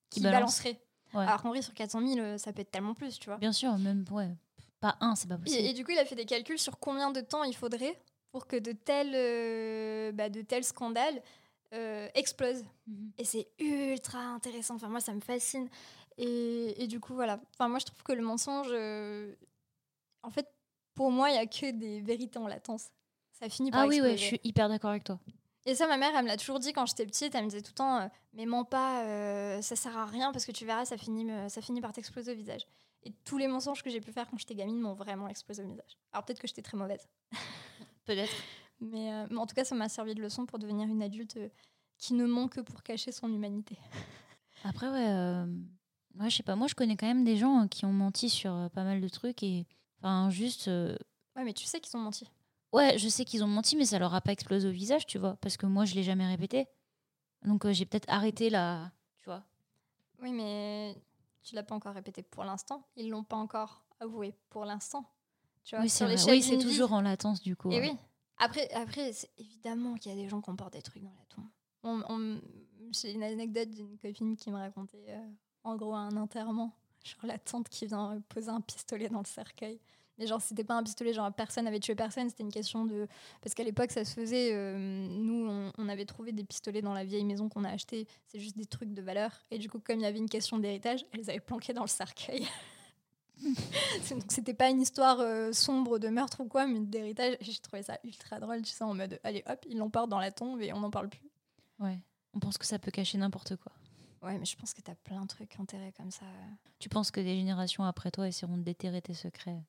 qui, 0.10 0.22
balancerait. 0.22 0.80
Alors 1.14 1.42
qu'en 1.42 1.50
vrai, 1.50 1.62
sur 1.62 1.74
400 1.74 2.08
000, 2.08 2.20
euh, 2.20 2.38
ça 2.38 2.54
peut 2.54 2.62
être 2.62 2.72
tellement 2.72 2.94
plus, 2.94 3.20
tu 3.20 3.26
vois. 3.30 3.38
Bien 3.38 3.52
sûr, 3.52 3.78
même, 3.78 4.06
ouais. 4.12 4.30
Pas 4.80 4.96
un, 5.02 5.16
c'est 5.16 5.28
pas 5.28 5.38
possible. 5.38 5.62
Et, 5.62 5.74
du 5.74 5.84
coup, 5.84 5.92
il 5.92 6.00
a 6.00 6.06
fait 6.06 6.16
des 6.16 6.26
calculs 6.26 6.58
sur 6.58 6.80
combien 6.80 7.12
de 7.12 7.22
temps 7.22 7.44
il 7.44 7.56
faudrait 7.56 8.00
pour 8.32 8.48
que 8.48 8.56
de 8.56 8.72
tels, 8.72 9.14
euh, 9.14 10.12
bah, 10.14 10.30
de 10.30 10.42
tels 10.42 10.64
scandales 10.64 11.22
euh, 11.74 12.10
explose. 12.14 12.64
Mhm. 12.88 13.12
Et 13.18 13.24
c'est 13.24 13.48
ultra 13.60 14.20
intéressant. 14.20 14.76
Enfin, 14.76 14.90
moi, 14.90 15.00
ça 15.00 15.14
me 15.14 15.22
fascine. 15.22 15.70
Et, 16.18 16.84
et, 16.84 16.88
du 16.88 17.00
coup, 17.00 17.14
voilà. 17.14 17.40
Enfin, 17.54 17.70
moi, 17.70 17.80
je 17.80 17.86
trouve 17.86 18.04
que 18.04 18.12
le 18.12 18.22
mensonge, 18.22 18.68
euh, 18.72 19.34
en 20.24 20.30
fait, 20.30 20.48
pour 20.94 21.12
moi, 21.12 21.30
il 21.30 21.34
n'y 21.34 21.40
a 21.40 21.46
que 21.46 21.72
des 21.72 22.02
vérités 22.02 22.40
en 22.40 22.48
latence. 22.48 22.90
Ça 23.32 23.50
finit 23.50 23.72
par 23.72 23.82
Ah 23.82 23.88
oui, 23.88 24.02
oui, 24.02 24.18
je 24.18 24.24
suis 24.24 24.42
hyper 24.44 24.70
d'accord 24.70 24.92
avec 24.92 25.04
toi. 25.04 25.20
Et 25.66 25.76
ça, 25.76 25.88
ma 25.88 25.98
mère, 25.98 26.12
elle 26.16 26.24
me 26.24 26.28
l'a 26.28 26.38
toujours 26.38 26.60
dit 26.60 26.74
quand 26.74 26.86
j'étais 26.86 27.06
petite. 27.06 27.34
Elle 27.34 27.46
me 27.46 27.50
disait 27.50 27.62
tout 27.62 27.72
le 27.72 27.76
temps, 27.76 28.00
euh, 28.00 28.08
mais 28.34 28.46
mens 28.46 28.66
pas, 28.66 29.62
ça 29.62 29.76
sert 29.76 29.98
à 29.98 30.06
rien 30.06 30.32
parce 30.32 30.46
que 30.46 30.52
tu 30.52 30.66
verras, 30.66 30.86
ça 30.86 30.98
finit, 30.98 31.32
ça 31.50 31.62
finit 31.62 31.82
par 31.82 31.94
t'exploser 31.94 32.34
au 32.34 32.36
visage. 32.36 32.68
Et 33.04 33.12
tous 33.24 33.38
les 33.38 33.48
mensonges 33.48 33.82
que 33.82 33.90
j'ai 33.90 34.02
pu 34.02 34.12
faire 34.12 34.30
quand 34.30 34.38
j'étais 34.38 34.56
gamine 34.56 34.80
m'ont 34.80 34.94
vraiment 34.94 35.28
explosé 35.28 35.64
au 35.64 35.68
visage. 35.68 35.98
Alors 36.12 36.24
peut-être 36.26 36.40
que 36.40 36.48
j'étais 36.48 36.62
très 36.62 36.78
mauvaise. 36.78 37.08
Peut-être. 38.06 38.34
Mais, 38.82 39.28
mais, 39.30 39.38
en 39.38 39.46
tout 39.46 39.56
cas, 39.56 39.64
ça 39.64 39.76
m'a 39.76 39.90
servi 39.90 40.16
de 40.16 40.22
leçon 40.22 40.46
pour 40.46 40.60
devenir 40.60 40.88
une 40.88 41.04
adulte 41.04 41.38
qui 42.02 42.16
ne 42.16 42.26
ment 42.26 42.48
que 42.48 42.60
pour 42.60 42.84
cacher 42.84 43.12
son 43.12 43.32
humanité. 43.32 43.78
Après, 44.64 44.90
ouais, 44.90 45.08
euh, 45.10 45.46
je 46.20 46.36
sais 46.36 46.44
pas, 46.44 46.56
moi 46.56 46.68
je 46.68 46.76
connais 46.76 46.98
quand 46.98 47.08
même 47.08 47.24
des 47.24 47.38
gens 47.38 47.68
qui 47.68 47.86
ont 47.86 47.94
menti 47.94 48.30
sur 48.30 48.54
euh, 48.54 48.70
pas 48.70 48.84
mal 48.84 49.02
de 49.02 49.08
trucs 49.08 49.44
et 49.44 49.66
enfin 50.00 50.30
juste. 50.30 50.68
Euh, 50.68 50.96
ouais, 51.36 51.44
mais 51.44 51.54
tu 51.54 51.66
sais 51.66 51.80
qu'ils 51.80 51.96
ont 51.98 52.02
menti. 52.02 52.30
Ouais, 52.72 52.98
je 52.98 53.10
sais 53.10 53.26
qu'ils 53.26 53.44
ont 53.44 53.48
menti, 53.48 53.76
mais 53.76 53.86
ça 53.86 54.00
leur 54.00 54.14
a 54.14 54.22
pas 54.22 54.32
explosé 54.32 54.68
au 54.68 54.72
visage, 54.72 55.06
tu 55.06 55.18
vois, 55.18 55.36
parce 55.42 55.58
que 55.58 55.66
moi 55.66 55.86
je 55.86 55.96
l'ai 55.96 56.04
jamais 56.04 56.28
répété. 56.28 56.68
Donc 57.46 57.70
j'ai 57.72 57.86
peut-être 57.86 58.10
arrêté 58.10 58.50
là, 58.50 58.92
tu 59.18 59.26
vois. 59.26 59.44
Oui, 60.22 60.32
mais 60.32 60.96
tu 61.44 61.56
l'as 61.56 61.64
pas 61.64 61.76
encore 61.76 61.94
répété 61.94 62.22
pour 62.22 62.44
l'instant. 62.44 62.88
Ils 62.96 63.10
l'ont 63.10 63.24
pas 63.24 63.38
encore 63.38 63.84
avoué 64.00 64.36
pour 64.50 64.66
l'instant. 64.66 65.06
Tu 65.64 65.76
vois, 65.76 65.84
oui, 65.84 65.90
c'est 65.90 66.06
oui, 66.06 66.42
c'est 66.42 66.58
toujours 66.58 66.94
en 66.94 67.02
latence 67.02 67.42
du 67.42 67.56
coup. 67.56 67.72
Et 67.72 67.80
oui. 67.80 67.98
Après, 68.42 68.72
après 68.72 69.12
évidemment 69.38 69.94
qu'il 69.94 70.12
y 70.12 70.16
a 70.16 70.18
des 70.18 70.28
gens 70.28 70.42
qui 70.42 70.50
emportent 70.50 70.74
des 70.74 70.82
trucs 70.82 71.04
dans 71.04 71.14
la 71.14 71.26
tombe. 71.30 71.46
On, 71.84 72.42
J'ai 72.92 73.12
une 73.12 73.24
anecdote 73.24 73.70
d'une 73.70 73.98
copine 74.00 74.36
qui 74.36 74.50
me 74.50 74.58
racontait 74.58 75.06
euh, 75.10 75.32
en 75.64 75.76
gros 75.76 75.94
un 75.94 76.16
enterrement. 76.18 76.74
Genre 77.04 77.26
la 77.26 77.38
tante 77.38 77.70
qui 77.70 77.86
vient 77.86 78.22
poser 78.30 78.50
un 78.50 78.62
pistolet 78.62 79.10
dans 79.10 79.20
le 79.20 79.26
cercueil. 79.26 79.80
Mais 80.18 80.28
genre, 80.28 80.42
c'était 80.42 80.64
pas 80.64 80.76
un 80.76 80.84
pistolet, 80.84 81.14
genre 81.14 81.32
personne 81.34 81.66
avait 81.68 81.80
tué 81.80 81.96
personne, 81.96 82.30
c'était 82.30 82.44
une 82.44 82.52
question 82.52 82.86
de. 82.86 83.08
Parce 83.42 83.56
qu'à 83.56 83.64
l'époque, 83.64 83.92
ça 83.92 84.06
se 84.06 84.14
faisait. 84.14 84.54
Euh, 84.54 84.76
nous, 84.78 85.48
on, 85.48 85.72
on, 85.78 85.90
avait 85.90 86.06
trouvé 86.06 86.32
des 86.32 86.44
pistolets 86.44 86.82
dans 86.82 86.94
la 86.94 87.04
vieille 87.04 87.24
maison 87.24 87.48
qu'on 87.48 87.64
a 87.64 87.70
acheté. 87.70 88.08
C'est 88.28 88.40
juste 88.40 88.58
des 88.58 88.66
trucs 88.66 88.94
de 88.94 89.02
valeur. 89.02 89.32
Et 89.50 89.58
du 89.58 89.70
coup, 89.70 89.80
comme 89.80 90.00
il 90.00 90.04
y 90.04 90.06
avait 90.06 90.20
une 90.20 90.30
question 90.30 90.60
d'héritage, 90.60 91.06
elles 91.14 91.30
avaient 91.30 91.40
planqué 91.40 91.74
dans 91.74 91.82
le 91.82 91.88
cercueil. 91.88 92.48
c'était 94.30 94.54
pas 94.54 94.70
une 94.70 94.82
histoire 94.82 95.20
euh, 95.20 95.52
sombre 95.54 96.00
de 96.00 96.10
meurtre 96.10 96.42
ou 96.42 96.48
quoi, 96.48 96.68
mais 96.68 96.80
d'héritage. 96.80 97.38
J'ai 97.42 97.58
trouvé 97.60 97.84
ça 97.84 98.00
ultra 98.04 98.40
drôle, 98.40 98.62
tu 98.62 98.72
sais, 98.72 98.84
en 98.84 98.94
mode 98.94 99.20
allez 99.24 99.44
hop, 99.48 99.66
ils 99.70 99.78
l'emportent 99.78 100.10
dans 100.10 100.20
la 100.20 100.32
tombe 100.32 100.62
et 100.62 100.74
on 100.74 100.80
n'en 100.80 100.92
parle 100.92 101.10
plus. 101.10 101.30
Ouais, 101.80 102.00
on 102.34 102.40
pense 102.40 102.58
que 102.58 102.66
ça 102.66 102.80
peut 102.80 102.92
cacher 102.92 103.18
n'importe 103.18 103.56
quoi. 103.56 103.72
Ouais, 104.22 104.38
mais 104.38 104.46
je 104.46 104.56
pense 104.56 104.74
que 104.74 104.82
t'as 104.82 104.96
plein 104.96 105.22
de 105.22 105.28
trucs 105.28 105.60
enterrés 105.60 105.94
comme 105.98 106.12
ça. 106.12 106.26
Tu 106.80 106.90
penses 106.90 107.10
que 107.10 107.20
des 107.20 107.36
générations 107.36 107.84
après 107.84 108.12
toi 108.12 108.28
essaieront 108.28 108.58
de 108.58 108.64
déterrer 108.64 109.02
tes 109.02 109.16
secrets? 109.16 109.64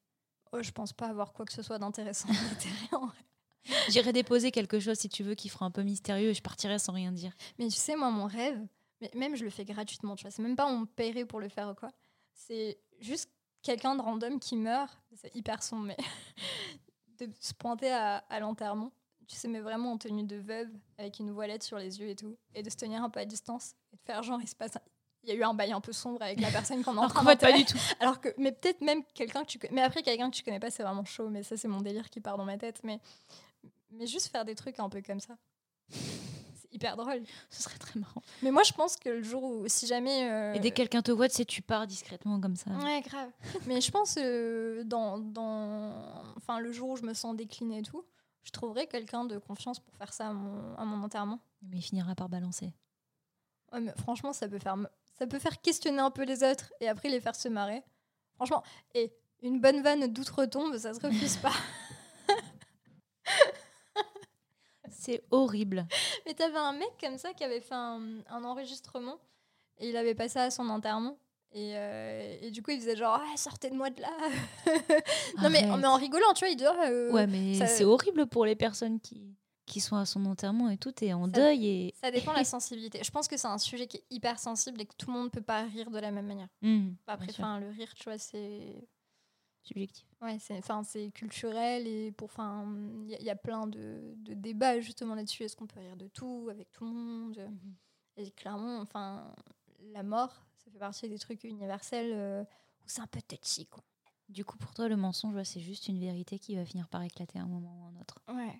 Oh, 0.53 0.63
je 0.63 0.71
pense 0.71 0.93
pas 0.93 1.09
avoir 1.09 1.33
quoi 1.33 1.47
que 1.47 1.53
ce 1.53 1.63
soit 1.63 1.79
d'intéressant 1.79 2.29
à 2.29 2.55
déterrer 2.55 2.89
en 2.93 3.07
vrai. 3.07 3.19
J'irai 3.89 4.13
déposer 4.13 4.51
quelque 4.51 4.81
chose 4.81 4.99
si 4.99 5.09
tu 5.09 5.23
veux 5.23 5.35
qui 5.35 5.49
fera 5.49 5.65
un 5.65 5.71
peu 5.71 5.83
mystérieux 5.83 6.31
et 6.31 6.35
je 6.35 6.43
partirai 6.43 6.79
sans 6.79 6.93
rien 6.93 7.13
dire. 7.13 7.33
Mais 7.59 7.69
tu 7.69 7.77
sais, 7.77 7.97
moi, 7.97 8.11
mon 8.11 8.27
rêve, 8.27 8.61
même 9.15 9.37
je 9.37 9.45
le 9.45 9.51
fais 9.51 9.65
gratuitement, 9.65 10.17
tu 10.17 10.23
vois, 10.23 10.31
c'est 10.31 10.43
même 10.43 10.57
pas 10.57 10.67
on 10.67 10.81
me 10.81 10.87
paierait 10.87 11.25
pour 11.25 11.41
le 11.41 11.49
faire 11.49 11.71
ou 11.71 11.75
quoi. 11.75 11.91
C'est 12.35 12.79
juste 13.01 13.31
quelqu'un 13.63 13.95
de 13.95 14.03
random 14.03 14.39
qui 14.41 14.57
meurt, 14.57 14.99
c'est 15.15 15.35
hyper 15.35 15.63
sombre, 15.63 15.85
mais 15.85 15.97
de 17.19 17.31
se 17.41 17.55
pointer 17.55 17.93
à, 17.93 18.19
à 18.29 18.41
l'enterrement 18.41 18.93
tu 19.33 19.39
sais, 19.39 19.49
mais 19.49 19.61
vraiment 19.61 19.93
en 19.93 19.99
tenue 19.99 20.25
de 20.25 20.37
veuve, 20.37 20.69
avec 20.99 21.19
une 21.19 21.31
voilette 21.31 21.63
sur 21.63 21.79
les 21.79 22.01
yeux 22.01 22.09
et 22.09 22.17
tout, 22.17 22.37
et 22.55 22.63
de 22.63 22.69
se 22.69 22.77
tenir 22.77 23.03
un 23.03 23.09
peu 23.09 23.21
à 23.21 23.25
distance, 23.25 23.75
et 23.93 23.97
de 23.97 24.03
faire 24.03 24.23
genre, 24.23 24.39
il 24.43 24.49
se 24.49 24.55
passe. 24.55 24.73
Il 25.23 25.31
y 25.31 25.33
a 25.33 25.37
eu 25.37 25.43
un 25.45 25.55
bail 25.55 25.73
un 25.73 25.81
peu 25.81 25.93
sombre 25.93 26.21
avec 26.21 26.41
la 26.41 26.51
personne 26.51 26.83
qu'on 26.83 26.97
a 26.99 27.01
en 27.01 27.09
train 27.09 27.25
pas 27.37 27.53
du 27.53 27.65
tout. 27.65 27.79
Alors 28.01 28.21
que, 28.21 28.29
mais 28.39 28.51
peut-être 28.51 28.81
même 28.81 29.05
quelqu'un 29.15 29.43
que 29.43 29.47
tu 29.47 29.59
connais. 29.59 29.73
Mais 29.73 29.83
après, 29.83 30.03
quelqu'un 30.03 30.29
que 30.31 30.35
tu 30.35 30.43
connais 30.43 30.59
pas, 30.59 30.71
c'est 30.71 30.83
vraiment 30.83 31.05
chaud, 31.05 31.29
mais 31.29 31.45
ça, 31.45 31.57
c'est 31.57 31.69
mon 31.69 31.81
délire 31.81 32.11
qui 32.11 32.21
part 32.21 32.37
dans 32.37 32.45
ma 32.45 32.59
tête. 32.59 32.81
Mais, 32.83 32.99
mais 33.91 34.07
juste 34.07 34.29
faire 34.29 34.45
des 34.45 34.57
trucs 34.57 34.81
un 34.81 34.89
peu 34.89 35.01
comme 35.01 35.21
ça. 35.21 35.37
Hyper 36.73 36.97
drôle. 36.97 37.23
Ce 37.51 37.63
serait 37.63 37.79
très 37.79 38.01
marrant. 38.01 38.23
Mais 38.43 38.51
moi, 38.51 38.63
je 38.63 38.73
pense 38.73 38.97
que 38.97 39.11
le 39.11 39.23
jour 39.23 39.43
où, 39.43 39.69
si 39.69 39.87
jamais. 39.87 40.31
Euh, 40.31 40.55
et 40.55 40.61
dès 40.61 40.71
que 40.71 40.77
quelqu'un 40.77 41.03
te 41.03 41.11
voit, 41.11 41.29
tu 41.29 41.37
sais, 41.37 41.45
tu 41.45 41.61
pars 41.61 41.87
discrètement 41.87 42.41
comme 42.41 42.57
ça. 42.57 42.71
Ouais, 42.71 43.03
grave. 43.03 43.31
mais 43.67 43.81
je 43.81 43.91
pense, 43.91 44.17
euh, 44.19 44.83
dans, 44.85 45.19
dans. 45.19 46.25
Enfin, 46.37 46.61
le 46.61 46.73
jour 46.73 46.91
où 46.91 46.97
je 46.97 47.03
me 47.03 47.13
sens 47.13 47.37
déclinée 47.37 47.79
et 47.79 47.83
tout, 47.83 48.05
je 48.43 48.51
trouverais 48.51 48.87
quelqu'un 48.87 49.25
de 49.25 49.39
confiance 49.39 49.81
pour 49.81 49.95
faire 49.97 50.13
ça 50.13 50.29
à 50.29 50.33
mon, 50.33 50.75
à 50.77 50.85
mon 50.85 51.05
enterrement. 51.05 51.41
Mais 51.63 51.79
il 51.79 51.83
finira 51.83 52.15
par 52.15 52.29
balancer. 52.29 52.73
Ouais, 53.73 53.81
mais 53.81 53.93
franchement, 53.99 54.33
ça 54.33 54.49
peut, 54.49 54.59
faire, 54.59 54.77
ça 55.19 55.27
peut 55.27 55.39
faire 55.39 55.61
questionner 55.61 56.01
un 56.01 56.11
peu 56.11 56.25
les 56.25 56.43
autres 56.43 56.73
et 56.81 56.89
après 56.89 57.09
les 57.09 57.21
faire 57.21 57.37
se 57.37 57.49
marrer. 57.49 57.83
Franchement, 58.37 58.63
et 58.95 59.13
une 59.43 59.61
bonne 59.61 59.83
vanne 59.83 60.13
d'outre-tombe, 60.13 60.77
ça 60.79 60.95
se 60.95 61.01
refuse 61.01 61.37
pas. 61.37 61.53
C'est 64.91 65.25
horrible. 65.31 65.87
Mais 66.27 66.35
t'avais 66.35 66.59
un 66.59 66.73
mec 66.73 66.91
comme 67.01 67.19
ça 67.19 67.33
qui 67.33 67.45
avait 67.45 67.61
fait 67.61 67.75
un, 67.75 68.01
un 68.29 68.45
enregistrement 68.45 69.19
et 69.79 69.89
il 69.89 69.97
avait 69.97 70.15
passé 70.15 70.39
à 70.39 70.51
son 70.51 70.69
enterrement. 70.69 71.17
Et, 71.55 71.73
euh, 71.75 72.39
et, 72.41 72.51
du 72.51 72.63
coup, 72.63 72.71
il 72.71 72.81
faisait 72.81 72.97
genre, 72.97 73.21
ah, 73.21 73.37
sortez-moi 73.37 73.91
de 73.91 74.01
là. 74.01 74.17
non, 75.43 75.51
mais, 75.51 75.63
mais, 75.63 75.87
en 75.87 75.97
rigolant, 75.97 76.33
tu 76.35 76.41
vois, 76.45 76.49
il 76.49 76.57
dit, 76.57 76.65
euh, 76.65 77.13
ouais, 77.13 77.27
mais 77.27 77.55
c'est 77.67 77.85
horrible 77.85 78.27
pour 78.27 78.47
les 78.47 78.57
personnes 78.57 79.01
qui, 79.01 79.37
qui 79.67 79.81
sont 79.81 79.97
à 79.97 80.07
son 80.07 80.25
enterrement 80.25 80.71
et 80.71 80.79
tout, 80.79 80.95
et 81.05 81.13
en 81.13 81.29
deuil. 81.29 81.67
Et... 81.67 81.95
Ça 82.01 82.11
dépend 82.11 82.33
de 82.33 82.39
la 82.39 82.45
sensibilité. 82.45 83.01
Je 83.03 83.11
pense 83.11 83.29
que 83.29 83.37
c'est 83.37 83.49
un 83.49 83.59
sujet 83.59 83.87
qui 83.87 83.99
est 83.99 84.05
hyper 84.09 84.39
sensible 84.39 84.81
et 84.81 84.87
que 84.87 84.95
tout 84.97 85.09
le 85.09 85.13
monde 85.13 85.25
ne 85.27 85.31
peut 85.31 85.43
pas 85.43 85.65
rire 85.65 85.91
de 85.91 85.99
la 85.99 86.11
même 86.11 86.27
manière. 86.27 86.49
Mmh, 86.63 86.93
Après, 87.07 87.27
enfin, 87.31 87.61
le 87.61 87.69
rire, 87.69 87.93
tu 87.95 88.05
vois, 88.05 88.19
c'est. 88.19 88.89
Subjectif. 89.63 90.07
Ouais, 90.23 90.39
c'est 90.39 90.57
enfin 90.59 90.85
c'est 90.85 91.11
culturel 91.11 91.87
et 91.89 92.13
pour 92.13 92.27
enfin 92.27 92.65
il 93.05 93.11
y, 93.11 93.15
a- 93.15 93.19
il 93.19 93.25
y 93.25 93.31
a 93.31 93.35
plein 93.37 93.67
de, 93.67 94.15
de 94.19 94.35
débats 94.35 94.81
justement 94.81 95.17
là-dessus. 95.17 95.43
Est-ce 95.43 95.57
qu'on 95.57 95.67
peut 95.67 95.81
rire 95.81 95.97
de 95.97 96.07
tout 96.07 96.49
avec 96.51 96.71
tout 96.71 96.85
le 96.85 96.93
monde? 96.93 97.39
Mhm. 97.39 97.75
Et 98.19 98.31
clairement, 98.31 98.79
enfin 98.81 99.35
la 99.93 100.03
mort, 100.05 100.47
ça 100.59 100.71
fait 100.71 100.79
partie 100.79 101.09
des 101.09 101.19
trucs 101.19 101.43
universels 101.43 102.13
euh, 102.13 102.43
où 102.43 102.85
c'est 102.87 103.01
un 103.01 103.07
peu 103.09 103.21
touchy 103.23 103.67
quoi. 103.67 103.83
Du 104.29 104.45
coup, 104.45 104.57
pour 104.57 104.73
toi, 104.73 104.89
le 104.89 104.97
mensonge, 104.97 105.43
c'est 105.43 105.61
juste 105.61 105.89
une 105.89 105.99
vérité 105.99 106.39
qui 106.39 106.55
va 106.57 106.65
finir 106.65 106.89
par 106.89 107.03
éclater 107.03 107.39
à 107.39 107.43
un 107.43 107.47
moment 107.49 107.77
ou 107.83 107.85
un 107.85 108.01
autre. 108.01 108.23
Ouais. 108.29 108.59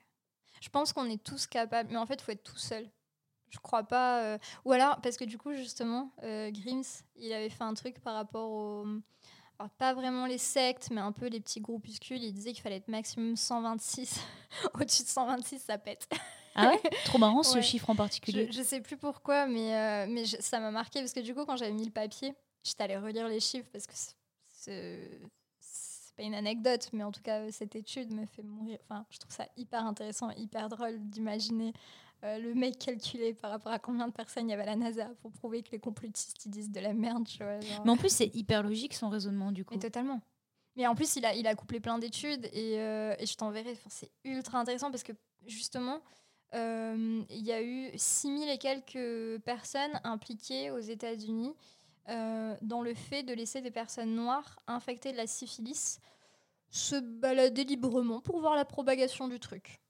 Je 0.61 0.69
pense 0.69 0.93
qu'on 0.93 1.07
est 1.07 1.23
tous 1.23 1.47
capables, 1.47 1.91
mais 1.91 1.97
en 1.97 2.05
fait, 2.07 2.15
il 2.15 2.23
faut 2.23 2.33
être 2.33 2.43
tout 2.43 2.59
seul. 2.59 2.91
Je 3.51 3.59
crois 3.59 3.85
pas. 3.85 4.23
euh, 4.25 4.39
Ou 4.65 4.73
alors, 4.73 5.01
parce 5.01 5.17
que 5.17 5.25
du 5.25 5.39
coup, 5.39 5.53
justement, 5.55 6.13
euh, 6.25 6.51
Grims, 6.51 6.83
il 7.17 7.33
avait 7.33 7.49
fait 7.51 7.65
un 7.65 7.75
truc 7.75 8.01
par 8.01 8.15
rapport 8.15 8.51
au. 8.51 8.87
Alors, 9.63 9.71
pas 9.71 9.95
vraiment 9.95 10.27
les 10.27 10.39
sectes, 10.39 10.89
mais 10.91 11.01
un 11.01 11.13
peu 11.13 11.27
les 11.27 11.41
petits 11.41 11.61
groupuscules. 11.61 12.23
Il 12.23 12.33
disait 12.33 12.53
qu'il 12.53 12.63
fallait 12.63 12.77
être 12.77 12.89
maximum 12.89 13.37
126. 13.37 14.21
Au-dessus 14.75 15.03
de 15.05 15.09
126, 15.09 15.59
ça 15.61 15.79
pète. 15.79 16.09
Ah 16.55 16.69
ouais? 16.71 16.81
Trop 17.05 17.19
marrant 17.19 17.43
ce 17.43 17.57
Ouais. 17.57 17.63
chiffre 17.63 17.89
en 17.91 17.97
particulier. 17.97 18.49
Je, 18.51 18.59
je 18.59 18.63
sais 18.63 18.81
plus 18.81 18.97
pourquoi, 18.97 19.47
mais, 19.47 19.75
euh, 19.75 20.07
mais 20.09 20.25
je- 20.25 20.37
ça 20.41 20.59
m'a 20.61 20.71
marqué 20.71 21.01
parce 21.01 21.13
que 21.13 21.21
du 21.21 21.35
coup, 21.35 21.45
quand 21.47 21.57
j'avais 21.57 21.73
mis 21.73 21.85
le 21.85 21.91
papier, 21.91 22.35
j'étais 22.65 22.83
allée 22.85 22.97
relire 22.99 23.29
les 23.29 23.41
chiffres 23.41 23.69
parce 23.73 23.87
que 23.87 23.93
c'est 23.95 25.21
pas 26.17 26.23
une 26.25 26.35
anecdote, 26.35 26.89
mais 26.93 27.05
en 27.05 27.13
tout 27.13 27.23
cas, 27.23 27.51
cette 27.51 27.75
étude 27.75 28.13
me 28.13 28.27
fait 28.27 28.43
mourir. 28.43 28.79
Enfin, 28.85 29.07
je 29.11 29.19
trouve 29.19 29.33
ça 29.33 29.47
hyper 29.57 29.87
intéressant, 29.87 30.31
hyper 30.33 30.69
drôle 30.69 30.99
d'imaginer 31.09 31.73
euh, 32.25 32.39
le 32.39 32.55
mec 32.55 32.79
calculé 32.79 33.35
par 33.35 33.51
rapport 33.51 33.73
à 33.73 33.79
combien 33.79 34.07
de 34.07 34.13
personnes 34.13 34.49
il 34.49 34.51
y 34.51 34.55
avait 34.55 34.63
à 34.63 34.67
la 34.67 34.77
NASA 34.77 35.07
pour 35.21 35.33
prouver 35.33 35.63
que 35.63 35.71
les 35.73 35.81
complotistes 35.81 36.45
ils 36.47 36.51
disent 36.51 36.71
de 36.71 36.81
la 36.81 36.93
merde. 36.93 37.27
Tu 37.27 37.39
vois, 37.43 37.61
genre. 37.61 37.85
Mais 37.85 37.91
en 37.91 37.97
plus, 37.97 38.11
c'est 38.13 38.35
hyper 38.35 38.63
logique 38.63 38.95
son 38.95 39.09
raisonnement 39.09 39.53
du 39.53 39.65
coup. 39.65 39.75
Mais 39.75 39.81
totalement. 39.81 40.21
Mais 40.77 40.87
en 40.87 40.95
plus, 40.95 41.17
il 41.17 41.27
a, 41.27 41.35
il 41.35 41.47
a 41.47 41.55
couplé 41.55 41.81
plein 41.81 41.99
d'études 41.99 42.49
et, 42.53 42.79
euh, 42.79 43.15
et 43.19 43.27
je 43.27 43.37
t'enverrai. 43.37 43.73
Enfin, 43.73 43.91
c'est 43.91 44.11
ultra 44.25 44.59
intéressant 44.59 44.91
parce 44.91 45.03
que 45.03 45.13
justement, 45.47 46.01
euh, 46.55 47.23
il 47.31 47.45
y 47.45 47.53
a 47.53 47.63
eu 47.63 47.91
6000 47.97 48.49
et 48.49 48.59
quelques 48.59 49.43
personnes 49.43 50.01
impliquées 50.05 50.71
aux 50.71 50.79
États-Unis 50.79 51.55
euh, 52.09 52.57
dans 52.63 52.83
le 52.83 52.95
fait 52.95 53.23
de 53.23 53.33
laisser 53.33 53.61
des 53.61 53.71
personnes 53.71 54.15
noires 54.15 54.61
infectées 54.67 55.13
de 55.13 55.17
la 55.17 55.27
syphilis 55.27 56.01
se 56.71 56.97
balader 56.97 57.65
librement 57.65 58.21
pour 58.21 58.41
voir 58.41 58.55
la 58.55 58.65
propagation 58.65 59.29
du 59.29 59.39
truc. 59.39 59.81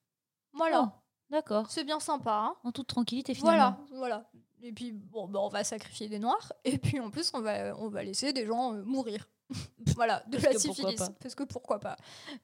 Voilà, 0.53 0.83
Oh, 0.85 1.02
D'accord. 1.33 1.69
c'est 1.71 1.83
bien 1.85 1.99
sympa. 1.99 2.33
hein. 2.33 2.55
En 2.63 2.71
toute 2.71 2.87
tranquillité 2.87 3.35
finalement. 3.35 3.77
Voilà, 3.91 3.99
voilà. 3.99 4.31
Et 4.63 4.71
puis, 4.73 4.93
bon, 4.93 5.27
bah, 5.27 5.41
on 5.43 5.49
va 5.49 5.65
sacrifier 5.65 6.09
des 6.09 6.21
noirs. 6.21 6.53
Et 6.65 6.79
puis, 6.79 7.01
en 7.01 7.11
plus, 7.11 7.33
on 7.35 7.41
va, 7.41 7.77
on 7.79 7.89
va 7.89 8.05
laisser 8.05 8.33
des 8.33 8.47
gens 8.47 8.75
euh, 8.75 8.83
mourir. 8.85 9.27
voilà, 9.97 10.23
de 10.29 10.39
Parce 10.39 10.55
la 10.55 10.59
syphilis. 10.61 10.97
Parce 11.21 11.35
que 11.35 11.43
pourquoi 11.43 11.81
pas 11.81 11.97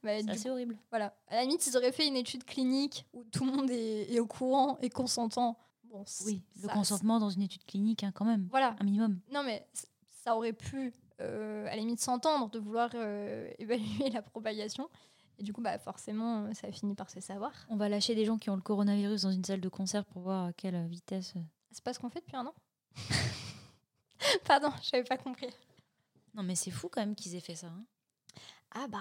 Bah, 0.02 0.10
C'est 0.36 0.50
horrible. 0.50 0.76
voilà. 0.90 1.14
À 1.28 1.36
la 1.36 1.42
limite, 1.42 1.64
ils 1.68 1.76
auraient 1.76 1.92
fait 1.92 2.08
une 2.08 2.16
étude 2.16 2.44
clinique 2.44 3.06
où 3.12 3.22
tout 3.24 3.44
le 3.44 3.52
monde 3.52 3.70
est, 3.70 4.12
est 4.12 4.18
au 4.18 4.26
courant 4.26 4.78
et 4.80 4.90
consentant. 4.90 5.56
Bon, 5.84 6.04
Oui, 6.26 6.42
le 6.60 6.68
consentement 6.68 7.20
dans 7.20 7.30
une 7.30 7.42
étude 7.42 7.64
clinique, 7.64 8.02
hein, 8.02 8.10
quand 8.12 8.24
même. 8.24 8.48
Voilà. 8.50 8.74
Un 8.80 8.84
minimum. 8.84 9.20
Non, 9.32 9.42
mais 9.44 9.64
ça 10.24 10.36
aurait 10.36 10.52
pu, 10.52 10.92
euh, 11.20 11.66
à 11.66 11.70
la 11.70 11.76
limite, 11.76 12.00
s'entendre 12.00 12.50
de 12.50 12.58
vouloir 12.58 12.90
euh, 12.94 13.48
évaluer 13.58 14.10
la 14.12 14.22
propagation. 14.22 14.90
Et 15.38 15.44
du 15.44 15.52
coup, 15.52 15.60
bah, 15.60 15.78
forcément, 15.78 16.44
euh, 16.46 16.52
ça 16.54 16.66
a 16.66 16.72
fini 16.72 16.94
par 16.94 17.10
se 17.10 17.20
savoir. 17.20 17.52
On 17.68 17.76
va 17.76 17.88
lâcher 17.88 18.14
des 18.14 18.24
gens 18.24 18.38
qui 18.38 18.50
ont 18.50 18.56
le 18.56 18.62
coronavirus 18.62 19.22
dans 19.22 19.30
une 19.30 19.44
salle 19.44 19.60
de 19.60 19.68
concert 19.68 20.04
pour 20.04 20.22
voir 20.22 20.46
à 20.46 20.52
quelle 20.52 20.86
vitesse. 20.88 21.34
euh. 21.36 21.40
C'est 21.70 21.84
pas 21.84 21.92
ce 21.94 21.98
qu'on 22.00 22.08
fait 22.10 22.20
depuis 22.20 22.36
un 22.36 22.46
an 22.46 22.54
Pardon, 24.44 24.70
j'avais 24.82 25.04
pas 25.04 25.16
compris. 25.16 25.48
Non, 26.34 26.42
mais 26.42 26.54
c'est 26.54 26.70
fou 26.70 26.88
quand 26.88 27.00
même 27.00 27.14
qu'ils 27.14 27.34
aient 27.36 27.40
fait 27.40 27.54
ça. 27.54 27.68
hein. 27.68 27.84
Ah 28.72 28.86
bah, 28.88 28.98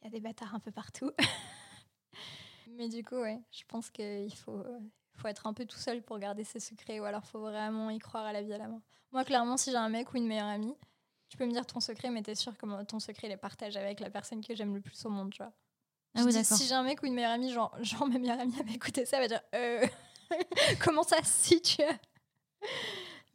il 0.00 0.04
y 0.04 0.08
a 0.08 0.10
des 0.10 0.20
bâtards 0.20 0.54
un 0.54 0.60
peu 0.60 0.70
partout. 0.70 1.10
Mais 2.68 2.88
du 2.88 3.02
coup, 3.04 3.16
ouais, 3.16 3.40
je 3.52 3.62
pense 3.68 3.90
qu'il 3.90 4.34
faut, 4.34 4.58
euh, 4.58 4.80
faut 5.14 5.28
être 5.28 5.46
un 5.46 5.54
peu 5.54 5.64
tout 5.64 5.78
seul 5.78 6.02
pour 6.02 6.18
garder 6.18 6.44
ses 6.44 6.60
secrets 6.60 7.00
ou 7.00 7.04
alors 7.04 7.24
faut 7.24 7.40
vraiment 7.40 7.88
y 7.90 7.98
croire 7.98 8.24
à 8.26 8.32
la 8.32 8.42
vie 8.42 8.52
à 8.52 8.58
la 8.58 8.68
mort. 8.68 8.80
Moi, 9.12 9.24
clairement, 9.24 9.56
si 9.56 9.70
j'ai 9.70 9.76
un 9.76 9.88
mec 9.88 10.12
ou 10.12 10.16
une 10.18 10.26
meilleure 10.26 10.48
amie, 10.48 10.74
tu 11.28 11.36
peux 11.36 11.46
me 11.46 11.52
dire 11.52 11.66
ton 11.66 11.80
secret, 11.80 12.10
mais 12.10 12.22
t'es 12.22 12.34
sûr 12.34 12.56
que 12.56 12.82
ton 12.84 13.00
secret, 13.00 13.28
il 13.28 13.32
est 13.32 13.36
partagé 13.36 13.78
avec 13.78 14.00
la 14.00 14.10
personne 14.10 14.44
que 14.44 14.54
j'aime 14.54 14.74
le 14.74 14.80
plus 14.80 15.04
au 15.06 15.10
monde, 15.10 15.32
tu 15.32 15.42
vois. 15.42 15.52
Ah 16.14 16.22
oui, 16.24 16.32
dis, 16.32 16.44
si 16.44 16.66
j'ai 16.66 16.74
un 16.74 16.82
mec 16.82 17.02
ou 17.02 17.06
une 17.06 17.14
meilleure 17.14 17.32
amie, 17.32 17.52
genre, 17.52 17.76
genre 17.82 18.06
ma 18.06 18.18
meilleure 18.18 18.40
amie 18.40 18.52
va 18.62 18.72
écouter 18.72 19.04
ça, 19.04 19.16
elle 19.18 19.24
va 19.24 19.28
dire 19.28 19.42
euh, 19.54 19.86
Comment 20.82 21.02
ça, 21.02 21.18
si 21.22 21.60
tu 21.60 21.82
as 21.82 21.98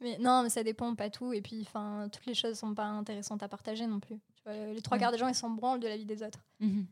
Mais 0.00 0.18
non, 0.18 0.42
mais 0.42 0.48
ça 0.48 0.62
dépend, 0.64 0.94
pas 0.94 1.10
tout. 1.10 1.32
Et 1.32 1.40
puis, 1.42 1.62
enfin, 1.62 2.08
toutes 2.10 2.26
les 2.26 2.34
choses 2.34 2.58
sont 2.58 2.74
pas 2.74 2.84
intéressantes 2.86 3.42
à 3.42 3.48
partager 3.48 3.86
non 3.86 4.00
plus. 4.00 4.18
Tu 4.36 4.42
vois, 4.44 4.54
les 4.72 4.82
trois 4.82 4.96
Ouais. 4.96 5.00
quarts 5.00 5.12
des 5.12 5.18
gens, 5.18 5.28
ils 5.28 5.34
s'en 5.34 5.50
branlent 5.50 5.80
de 5.80 5.86
la 5.88 5.96
vie 5.96 6.04
des 6.06 6.22
autres. 6.22 6.42
Mhm. 6.60 6.86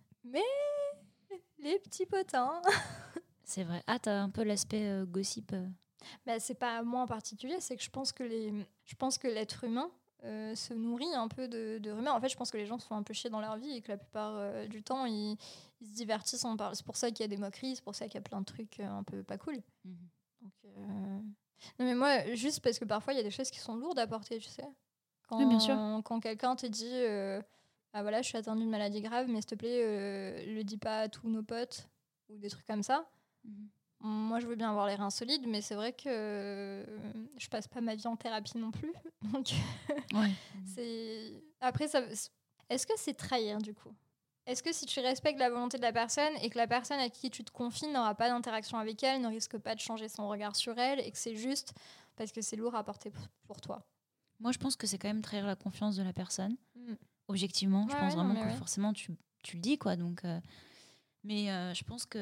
Les 1.58 1.78
petits 1.80 2.06
potins. 2.06 2.60
C'est 3.44 3.64
vrai. 3.64 3.82
Ah, 3.86 3.98
t'as 3.98 4.20
un 4.20 4.30
peu 4.30 4.42
l'aspect 4.44 4.86
euh, 4.88 5.04
gossip. 5.04 5.52
euh. 5.52 5.66
bah, 6.24 6.38
c'est 6.38 6.54
pas 6.54 6.82
moi 6.82 7.00
en 7.02 7.06
particulier, 7.06 7.60
c'est 7.60 7.76
que 7.76 7.82
je 7.82 7.90
pense 7.90 8.12
que 8.12 8.22
les, 8.22 8.52
je 8.86 8.94
pense 8.94 9.18
que 9.18 9.26
l'être 9.26 9.64
humain 9.64 9.90
euh, 10.24 10.54
se 10.54 10.74
nourrit 10.74 11.14
un 11.14 11.28
peu 11.28 11.48
de, 11.48 11.78
de 11.78 11.90
rumeurs. 11.90 12.14
En 12.14 12.20
fait, 12.20 12.28
je 12.28 12.36
pense 12.36 12.50
que 12.50 12.56
les 12.56 12.66
gens 12.66 12.78
se 12.78 12.86
font 12.86 12.96
un 12.96 13.02
peu 13.02 13.14
chier 13.14 13.30
dans 13.30 13.40
leur 13.40 13.56
vie 13.56 13.70
et 13.70 13.80
que 13.80 13.88
la 13.88 13.96
plupart 13.96 14.34
euh, 14.36 14.66
du 14.66 14.82
temps, 14.82 15.06
ils, 15.06 15.36
ils 15.80 15.86
se 15.86 15.94
divertissent 15.94 16.44
en. 16.44 16.56
C'est 16.74 16.84
pour 16.84 16.96
ça 16.96 17.08
qu'il 17.10 17.20
y 17.20 17.24
a 17.24 17.28
des 17.28 17.36
moqueries, 17.36 17.76
c'est 17.76 17.84
pour 17.84 17.94
ça 17.94 18.06
qu'il 18.06 18.14
y 18.14 18.18
a 18.18 18.22
plein 18.22 18.40
de 18.40 18.44
trucs 18.46 18.80
euh, 18.80 18.88
un 18.88 19.02
peu 19.02 19.22
pas 19.22 19.38
cool. 19.38 19.56
Mhm. 19.84 20.08
Donc, 20.42 20.52
euh, 20.64 21.20
Non, 21.78 21.84
mais 21.86 21.94
moi, 21.94 22.34
juste 22.34 22.60
parce 22.60 22.78
que 22.78 22.84
parfois, 22.84 23.12
il 23.12 23.16
y 23.16 23.20
a 23.20 23.22
des 23.22 23.30
choses 23.30 23.50
qui 23.50 23.58
sont 23.60 23.76
lourdes 23.76 23.98
à 23.98 24.06
porter, 24.06 24.38
tu 24.38 24.48
sais. 24.48 24.66
Quand, 25.28 25.38
Oui, 25.38 25.46
bien 25.46 25.60
sûr. 25.60 25.76
Quand 26.04 26.20
quelqu'un 26.20 26.56
te 26.56 26.66
dit 26.66 26.92
Ah 27.92 28.02
voilà, 28.02 28.22
je 28.22 28.28
suis 28.28 28.36
atteinte 28.38 28.58
d'une 28.58 28.70
maladie 28.70 29.00
grave, 29.00 29.26
mais 29.28 29.40
s'il 29.40 29.46
te 29.46 29.54
plaît, 29.54 30.44
le 30.46 30.62
dis 30.64 30.78
pas 30.78 31.00
à 31.00 31.08
tous 31.08 31.28
nos 31.28 31.42
potes 31.42 31.88
ou 32.28 32.36
des 32.38 32.48
trucs 32.50 32.66
comme 32.66 32.82
ça. 32.82 33.08
Mhm. 33.44 33.68
Moi, 34.02 34.40
je 34.40 34.46
veux 34.46 34.56
bien 34.56 34.70
avoir 34.70 34.86
les 34.86 34.94
reins 34.94 35.10
solides, 35.10 35.46
mais 35.46 35.60
c'est 35.60 35.74
vrai 35.74 35.92
que 35.92 36.08
euh, 36.08 36.84
je 37.36 37.48
passe 37.48 37.68
pas 37.68 37.80
ma 37.82 37.94
vie 37.94 38.06
en 38.06 38.16
thérapie 38.16 38.56
non 38.56 38.70
plus. 38.70 38.92
Donc, 39.32 39.50
Ouais. 40.14 40.30
c'est. 40.64 41.42
Après, 41.60 41.86
ça... 41.88 42.00
est-ce 42.70 42.86
que 42.86 42.94
c'est 42.96 43.14
trahir 43.14 43.58
du 43.58 43.74
coup? 43.74 43.92
Est-ce 44.46 44.62
que 44.62 44.72
si 44.72 44.86
tu 44.86 45.00
respectes 45.00 45.38
la 45.38 45.50
volonté 45.50 45.76
de 45.76 45.82
la 45.82 45.92
personne 45.92 46.32
et 46.42 46.48
que 46.48 46.56
la 46.56 46.66
personne 46.66 46.98
à 46.98 47.10
qui 47.10 47.30
tu 47.30 47.44
te 47.44 47.52
confies 47.52 47.86
n'aura 47.88 48.14
pas 48.14 48.28
d'interaction 48.30 48.78
avec 48.78 49.02
elle, 49.02 49.20
ne 49.20 49.28
risque 49.28 49.58
pas 49.58 49.74
de 49.74 49.80
changer 49.80 50.08
son 50.08 50.28
regard 50.28 50.56
sur 50.56 50.78
elle 50.78 50.98
et 51.00 51.10
que 51.12 51.18
c'est 51.18 51.36
juste 51.36 51.74
parce 52.16 52.32
que 52.32 52.40
c'est 52.40 52.56
lourd 52.56 52.74
à 52.74 52.82
porter 52.82 53.12
pour- 53.46 53.60
toi? 53.60 53.86
Moi, 54.40 54.52
je 54.52 54.58
pense 54.58 54.76
que 54.76 54.86
c'est 54.86 54.96
quand 54.96 55.08
même 55.08 55.20
trahir 55.20 55.46
la 55.46 55.56
confiance 55.56 55.96
de 55.96 56.02
la 56.02 56.14
personne. 56.14 56.56
Mm. 56.74 56.94
Objectivement, 57.28 57.86
je 57.88 57.94
pense 57.94 58.14
ouais, 58.14 58.22
vraiment 58.22 58.34
que 58.42 58.50
forcément, 58.54 58.92
tu, 58.94 59.12
tu 59.42 59.56
le 59.56 59.60
dis, 59.62 59.76
quoi. 59.76 59.96
Donc, 59.96 60.24
euh, 60.24 60.40
Mais 61.22 61.50
euh, 61.52 61.74
je 61.74 61.84
pense 61.84 62.06
que 62.06 62.18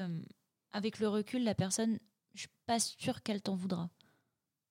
avec 0.72 0.98
le 0.98 1.08
recul, 1.08 1.44
la 1.44 1.54
personne, 1.54 1.98
je 2.34 2.40
suis 2.40 2.48
pas 2.66 2.78
sûre 2.78 3.22
qu'elle 3.22 3.42
t'en 3.42 3.54
voudra. 3.56 3.90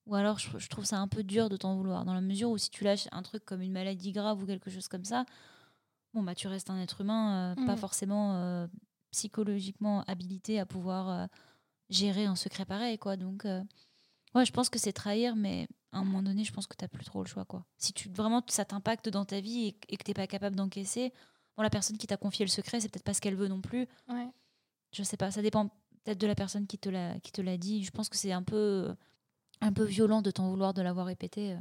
Ou 0.06 0.16
alors, 0.16 0.40
je, 0.40 0.58
je 0.58 0.70
trouve 0.70 0.86
ça 0.86 0.98
un 1.00 1.08
peu 1.08 1.24
dur 1.24 1.50
de 1.50 1.58
t'en 1.58 1.76
vouloir, 1.76 2.06
dans 2.06 2.14
la 2.14 2.22
mesure 2.22 2.50
où 2.50 2.58
si 2.58 2.70
tu 2.70 2.84
lâches 2.84 3.08
un 3.12 3.22
truc 3.24 3.44
comme 3.44 3.62
une 3.62 3.74
maladie 3.74 4.12
grave 4.14 4.42
ou 4.42 4.46
quelque 4.46 4.70
chose 4.70 4.88
comme 4.88 5.04
ça, 5.04 5.26
bon, 6.14 6.24
bah, 6.24 6.34
tu 6.36 6.48
restes 6.48 6.70
un 6.70 6.80
être 6.80 7.02
humain, 7.02 7.52
euh, 7.52 7.66
pas 7.66 7.74
Mhm. 7.74 7.78
forcément 7.78 8.36
euh, 8.36 8.68
psychologiquement 9.12 10.04
habilité 10.08 10.60
à 10.60 10.66
pouvoir 10.66 11.10
euh, 11.10 11.28
gérer 11.90 12.26
un 12.26 12.36
secret 12.36 12.66
pareil, 12.66 12.98
quoi. 12.98 13.18
Donc, 13.18 13.44
ouais, 14.36 14.46
je 14.46 14.52
pense 14.54 14.70
que 14.70 14.80
c'est 14.80 14.94
trahir, 14.94 15.36
mais 15.36 15.68
à 15.92 16.00
un 16.00 16.04
moment 16.06 16.22
donné, 16.22 16.44
je 16.44 16.54
pense 16.54 16.68
que 16.68 16.76
t'as 16.78 16.88
plus 16.88 17.04
trop 17.06 17.22
le 17.24 17.28
choix, 17.28 17.44
quoi. 17.46 17.66
Si 17.78 17.92
tu 17.92 18.10
vraiment 18.10 18.42
ça 18.48 18.64
t'impacte 18.66 19.10
dans 19.10 19.26
ta 19.26 19.42
vie 19.42 19.66
et, 19.68 19.78
et 19.90 19.98
que 19.98 20.04
t'es 20.04 20.14
pas 20.14 20.28
capable 20.28 20.56
d'encaisser, 20.56 21.12
bon, 21.58 21.64
la 21.64 21.70
personne 21.70 21.98
qui 21.98 22.08
t'a 22.08 22.18
confié 22.18 22.46
le 22.46 22.52
secret, 22.52 22.80
c'est 22.80 22.88
peut-être 22.90 23.04
pas 23.06 23.14
ce 23.14 23.20
qu'elle 23.22 23.36
veut 23.36 23.48
non 23.50 23.60
plus. 23.62 23.88
Ouais. 24.08 24.30
Je 24.94 25.04
sais 25.04 25.18
pas, 25.18 25.32
ça 25.32 25.42
dépend 25.42 25.70
peut-être 26.08 26.22
de 26.22 26.28
la 26.28 26.36
personne 26.36 26.68
qui 26.68 26.78
te 26.78 26.88
l'a 26.90 27.20
qui 27.20 27.32
te 27.34 27.42
l'a 27.42 27.58
dit. 27.58 27.84
Je 27.84 27.92
pense 27.92 28.08
que 28.08 28.16
c'est 28.16 28.32
un 28.32 28.44
peu 28.44 28.96
un 29.60 29.74
peu 29.74 29.84
violent 29.84 30.22
de 30.22 30.32
t'en 30.32 30.50
vouloir 30.50 30.74
de 30.74 30.82
l'avoir 30.82 31.06
répété. 31.06 31.54
euh. 31.54 31.58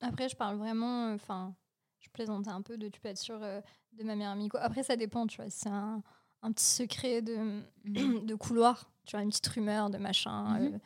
Après, 0.00 0.28
je 0.28 0.36
parle 0.36 0.56
vraiment. 0.56 1.12
Enfin, 1.12 1.54
je 2.00 2.08
plaisantais 2.10 2.50
un 2.50 2.62
peu 2.62 2.76
de 2.78 2.88
tu 2.88 3.00
peux 3.00 3.08
être 3.08 3.18
sûr 3.18 3.38
euh, 3.42 3.60
de 3.94 4.04
ma 4.04 4.14
meilleure 4.14 4.32
amie. 4.32 4.48
Après, 4.60 4.84
ça 4.84 4.94
dépend, 4.96 5.26
tu 5.26 5.40
vois. 5.40 5.50
C'est 5.50 5.68
un, 5.68 6.02
un 6.42 6.52
petit 6.52 6.64
secret 6.64 7.20
de, 7.20 7.62
de 7.84 8.34
couloir, 8.36 8.90
tu 9.06 9.16
vois, 9.16 9.22
une 9.24 9.30
petite 9.30 9.46
rumeur 9.48 9.90
de 9.90 9.98
machin. 9.98 10.58
Mhm. 10.60 10.74
euh, 10.74 10.78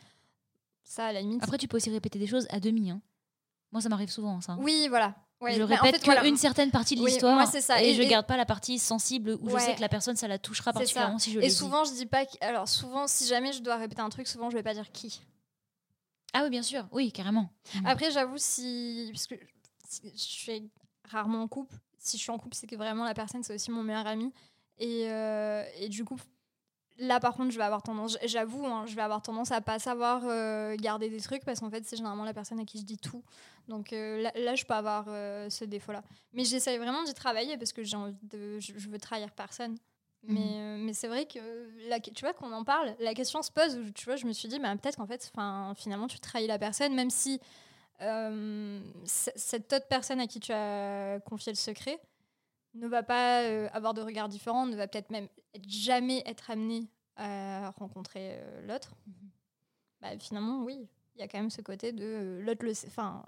ça, 0.82 1.06
à 1.06 1.12
la 1.12 1.20
limite. 1.20 1.42
Après, 1.42 1.58
tu 1.58 1.68
peux 1.68 1.76
aussi 1.76 1.90
répéter 1.90 2.18
des 2.18 2.26
choses 2.26 2.46
à 2.50 2.58
demi. 2.58 2.90
hein. 2.90 3.02
Moi, 3.70 3.80
ça 3.82 3.88
m'arrive 3.90 4.10
souvent, 4.10 4.40
ça. 4.40 4.56
oui, 4.60 4.86
voilà. 4.88 5.14
Ouais, 5.42 5.54
je 5.54 5.62
bah, 5.64 5.74
en 5.80 5.84
répète 5.84 6.04
voilà. 6.04 6.20
qu'une 6.22 6.36
certaine 6.36 6.70
partie 6.70 6.94
de 6.94 7.00
Oui, 7.02 7.10
l'histoire 7.10 7.52
et, 7.80 7.90
Et- 7.90 7.94
je 7.94 8.02
garde 8.04 8.26
pas 8.26 8.36
la 8.36 8.46
partie 8.46 8.78
sensible 8.78 9.36
où 9.40 9.50
je 9.50 9.58
sais 9.58 9.74
que 9.74 9.80
la 9.80 9.88
personne 9.88 10.14
ça 10.14 10.28
la 10.28 10.38
touchera 10.38 10.72
particulièrement 10.72 11.18
si 11.18 11.32
je 11.32 11.40
Et 11.40 11.48
dit. 11.48 11.50
souvent, 11.50 11.84
je 11.84 11.92
dis 11.92 12.06
pas. 12.06 12.24
que- 12.24 12.36
Alors, 12.40 12.68
souvent, 12.68 13.08
si 13.08 13.26
jamais 13.26 13.52
je 13.52 13.60
dois 13.60 13.74
répéter 13.76 14.00
un 14.02 14.08
truc, 14.08 14.28
souvent, 14.28 14.50
je 14.50 14.56
vais 14.56 14.62
pas 14.62 14.72
dire 14.74 14.90
qui. 14.92 15.20
Ah 16.32 16.44
oui, 16.44 16.50
bien 16.50 16.62
sûr, 16.62 16.86
oui, 16.92 17.10
carrément. 17.12 17.50
Mhm. 17.74 17.86
Après, 17.86 18.10
j'avoue, 18.12 18.38
si. 18.38 19.10
Parce 19.12 19.26
que 19.26 19.34
si- 19.88 20.12
je 20.14 20.22
suis 20.22 20.70
rarement 21.10 21.42
en 21.42 21.48
couple. 21.48 21.74
Si 21.98 22.16
je 22.16 22.22
suis 22.22 22.30
en 22.30 22.38
couple, 22.38 22.54
c'est 22.56 22.66
que 22.68 22.76
vraiment 22.76 23.04
la 23.04 23.12
personne, 23.14 23.42
c'est 23.42 23.54
aussi 23.54 23.70
mon 23.70 23.82
meilleur 23.82 24.06
ami. 24.06 24.32
Et, 24.78 25.06
euh, 25.08 25.64
et 25.78 25.88
du 25.88 26.04
coup, 26.04 26.18
là, 26.98 27.20
par 27.20 27.34
contre, 27.34 27.50
je 27.50 27.58
vais 27.58 27.64
avoir 27.64 27.82
tendance, 27.82 28.18
j'avoue, 28.24 28.66
hein, 28.66 28.84
je 28.86 28.94
vais 28.94 29.02
avoir 29.02 29.22
tendance 29.22 29.50
à 29.52 29.60
pas 29.60 29.78
savoir 29.78 30.22
euh, 30.24 30.76
garder 30.76 31.08
des 31.08 31.20
trucs 31.20 31.44
parce 31.44 31.60
qu'en 31.60 31.70
fait, 31.70 31.84
c'est 31.84 31.96
généralement 31.96 32.24
la 32.24 32.34
personne 32.34 32.60
à 32.60 32.64
qui 32.64 32.78
je 32.78 32.84
dis 32.84 32.98
tout. 32.98 33.22
Donc 33.68 33.92
euh, 33.92 34.22
là, 34.22 34.32
là, 34.36 34.54
je 34.54 34.64
peux 34.64 34.74
avoir 34.74 35.06
euh, 35.08 35.48
ce 35.50 35.64
défaut-là. 35.64 36.02
Mais 36.32 36.44
j'essaye 36.44 36.78
vraiment 36.78 37.02
d'y 37.04 37.14
travailler 37.14 37.56
parce 37.56 37.72
que 37.72 37.82
j'ai 37.82 37.96
envie 37.96 38.16
de, 38.22 38.58
je, 38.60 38.72
je 38.76 38.88
veux 38.88 38.98
trahir 38.98 39.30
personne. 39.32 39.76
Mhm. 40.24 40.34
Mais, 40.34 40.78
mais 40.78 40.92
c'est 40.92 41.08
vrai 41.08 41.26
que, 41.26 41.38
la, 41.88 41.98
tu 41.98 42.24
vois, 42.24 42.32
qu'on 42.32 42.52
en 42.52 42.64
parle, 42.64 42.94
la 43.00 43.14
question 43.14 43.42
se 43.42 43.50
pose 43.50 43.76
où, 43.76 43.90
tu 43.90 44.04
vois, 44.04 44.16
je 44.16 44.26
me 44.26 44.32
suis 44.32 44.48
dit, 44.48 44.58
bah, 44.60 44.74
peut-être 44.76 44.96
qu'en 44.96 45.06
fait, 45.06 45.30
'fin, 45.34 45.74
finalement, 45.76 46.06
tu 46.06 46.20
trahis 46.20 46.46
la 46.46 46.58
personne, 46.58 46.94
même 46.94 47.10
si 47.10 47.40
cette 49.04 49.72
autre 49.72 49.86
personne 49.88 50.18
à 50.18 50.26
qui 50.26 50.40
tu 50.40 50.52
as 50.52 51.20
confié 51.24 51.52
le 51.52 51.56
secret 51.56 52.00
ne 52.74 52.86
va 52.88 53.02
pas 53.02 53.42
euh, 53.42 53.68
avoir 53.72 53.94
de 53.94 54.00
regard 54.02 54.28
différent, 54.28 54.66
ne 54.66 54.76
va 54.76 54.88
peut-être 54.88 55.10
même 55.10 55.28
être- 55.54 55.68
jamais 55.68 56.22
être 56.26 56.50
amené 56.50 56.88
à 57.16 57.70
rencontrer 57.72 58.38
euh, 58.38 58.66
l'autre. 58.66 58.94
Bah, 60.00 60.18
finalement, 60.18 60.62
oui, 60.64 60.88
il 61.14 61.20
y 61.20 61.22
a 61.22 61.28
quand 61.28 61.38
même 61.38 61.50
ce 61.50 61.60
côté 61.60 61.92
de 61.92 62.04
euh, 62.04 62.42
l'autre 62.42 62.64
le 62.64 62.74
sait- 62.74 62.86
enfin, 62.88 63.24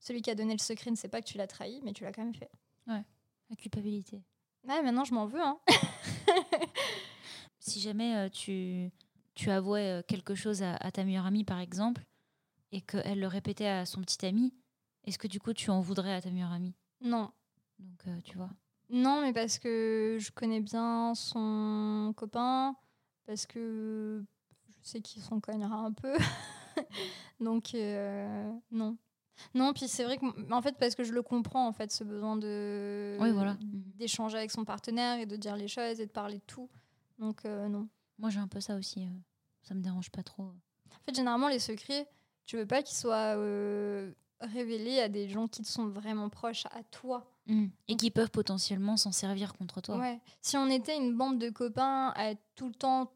celui 0.00 0.22
qui 0.22 0.30
a 0.30 0.34
donné 0.34 0.52
le 0.54 0.58
secret 0.58 0.90
ne 0.90 0.96
sait 0.96 1.08
pas 1.08 1.20
que 1.20 1.26
tu 1.26 1.36
l'as 1.38 1.46
trahi, 1.46 1.80
mais 1.84 1.92
tu 1.92 2.04
l'as 2.04 2.12
quand 2.12 2.24
même 2.24 2.34
fait. 2.34 2.50
La 2.86 3.56
culpabilité. 3.56 4.22
Ouais, 4.66 4.82
maintenant 4.82 5.04
je 5.04 5.14
m'en 5.14 5.24
veux, 5.26 5.40
hein. 5.42 5.58
Si 7.60 7.80
jamais 7.80 8.30
tu, 8.30 8.90
tu 9.34 9.50
avouais 9.50 10.02
quelque 10.06 10.34
chose 10.34 10.62
à, 10.62 10.76
à 10.76 10.90
ta 10.90 11.04
meilleure 11.04 11.26
amie, 11.26 11.44
par 11.44 11.58
exemple, 11.58 12.04
et 12.72 12.80
qu'elle 12.80 13.20
le 13.20 13.26
répétait 13.26 13.66
à 13.66 13.86
son 13.86 14.00
petit 14.02 14.24
ami, 14.26 14.54
est-ce 15.04 15.18
que 15.18 15.26
du 15.28 15.40
coup 15.40 15.52
tu 15.52 15.70
en 15.70 15.80
voudrais 15.80 16.12
à 16.14 16.20
ta 16.22 16.30
meilleure 16.30 16.52
amie? 16.52 16.74
Non, 17.00 17.30
Donc, 17.78 18.06
euh, 18.06 18.20
tu 18.24 18.36
vois. 18.36 18.50
Non, 18.90 19.20
mais 19.22 19.32
parce 19.32 19.58
que 19.58 20.16
je 20.20 20.30
connais 20.32 20.60
bien 20.60 21.14
son 21.14 22.12
copain, 22.16 22.74
parce 23.26 23.44
que 23.46 24.24
je 24.82 24.88
sais 24.88 25.00
qu'il 25.00 25.22
s'en 25.22 25.40
cognera 25.40 25.76
un 25.76 25.92
peu. 25.92 26.14
Donc, 27.40 27.74
euh, 27.74 28.50
non. 28.70 28.96
Non, 29.54 29.72
puis 29.72 29.86
c'est 29.88 30.04
vrai 30.04 30.18
que, 30.18 30.52
en 30.52 30.62
fait, 30.62 30.76
parce 30.78 30.94
que 30.94 31.04
je 31.04 31.12
le 31.12 31.22
comprends, 31.22 31.66
en 31.68 31.72
fait, 31.72 31.92
ce 31.92 32.02
besoin 32.02 32.36
de 32.36 33.16
Oui, 33.20 33.30
voilà. 33.30 33.56
D'échanger 33.60 34.38
avec 34.38 34.50
son 34.50 34.64
partenaire 34.64 35.18
et 35.20 35.26
de 35.26 35.36
dire 35.36 35.54
les 35.56 35.68
choses 35.68 36.00
et 36.00 36.06
de 36.06 36.10
parler 36.10 36.38
de 36.38 36.44
tout. 36.46 36.68
Donc, 37.18 37.44
euh, 37.44 37.68
non. 37.68 37.88
Moi, 38.18 38.30
j'ai 38.30 38.40
un 38.40 38.48
peu 38.48 38.60
ça 38.60 38.74
aussi. 38.76 39.02
euh, 39.04 39.10
ça 39.62 39.74
me 39.74 39.80
dérange 39.80 40.10
pas 40.10 40.22
trop. 40.22 40.42
En 40.44 41.04
fait, 41.04 41.14
généralement, 41.14 41.48
les 41.48 41.58
secrets, 41.60 42.08
tu 42.46 42.56
veux 42.56 42.66
pas 42.66 42.82
qu'ils 42.82 42.96
soient 42.96 43.36
euh, 43.36 44.12
révélés 44.40 44.98
à 45.00 45.08
des 45.08 45.28
gens 45.28 45.46
qui 45.46 45.62
te 45.62 45.68
sont 45.68 45.86
vraiment 45.88 46.28
proches 46.30 46.66
à 46.72 46.82
toi. 46.84 47.30
Et 47.88 47.96
qui 47.96 48.10
peuvent 48.10 48.30
potentiellement 48.30 48.96
s'en 48.96 49.12
servir 49.12 49.54
contre 49.54 49.80
toi. 49.80 49.96
Ouais. 49.98 50.20
Si 50.42 50.56
on 50.56 50.68
était 50.68 50.96
une 50.96 51.16
bande 51.16 51.38
de 51.38 51.48
copains 51.48 52.12
à 52.14 52.30
être 52.30 52.42
tout 52.54 52.68
le 52.68 52.74
temps. 52.74 53.10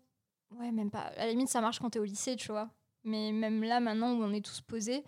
Ouais, 0.59 0.71
même 0.73 0.91
pas. 0.91 1.01
À 1.17 1.27
la 1.27 1.31
limite, 1.31 1.49
ça 1.49 1.61
marche 1.61 1.79
quand 1.81 1.91
t'es 1.91 1.99
au 1.99 2.05
lycée, 2.05 2.37
tu 2.37 2.49
vois. 2.51 2.71
Mais 3.05 3.33
même 3.33 3.63
là, 3.63 3.81
maintenant 3.81 4.13
où 4.15 4.23
on 4.23 4.33
est 4.33 4.45
tous 4.45 4.61
posés, 4.63 5.05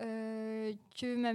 euh, 0.00 0.72
que, 1.00 1.16
ma 1.16 1.32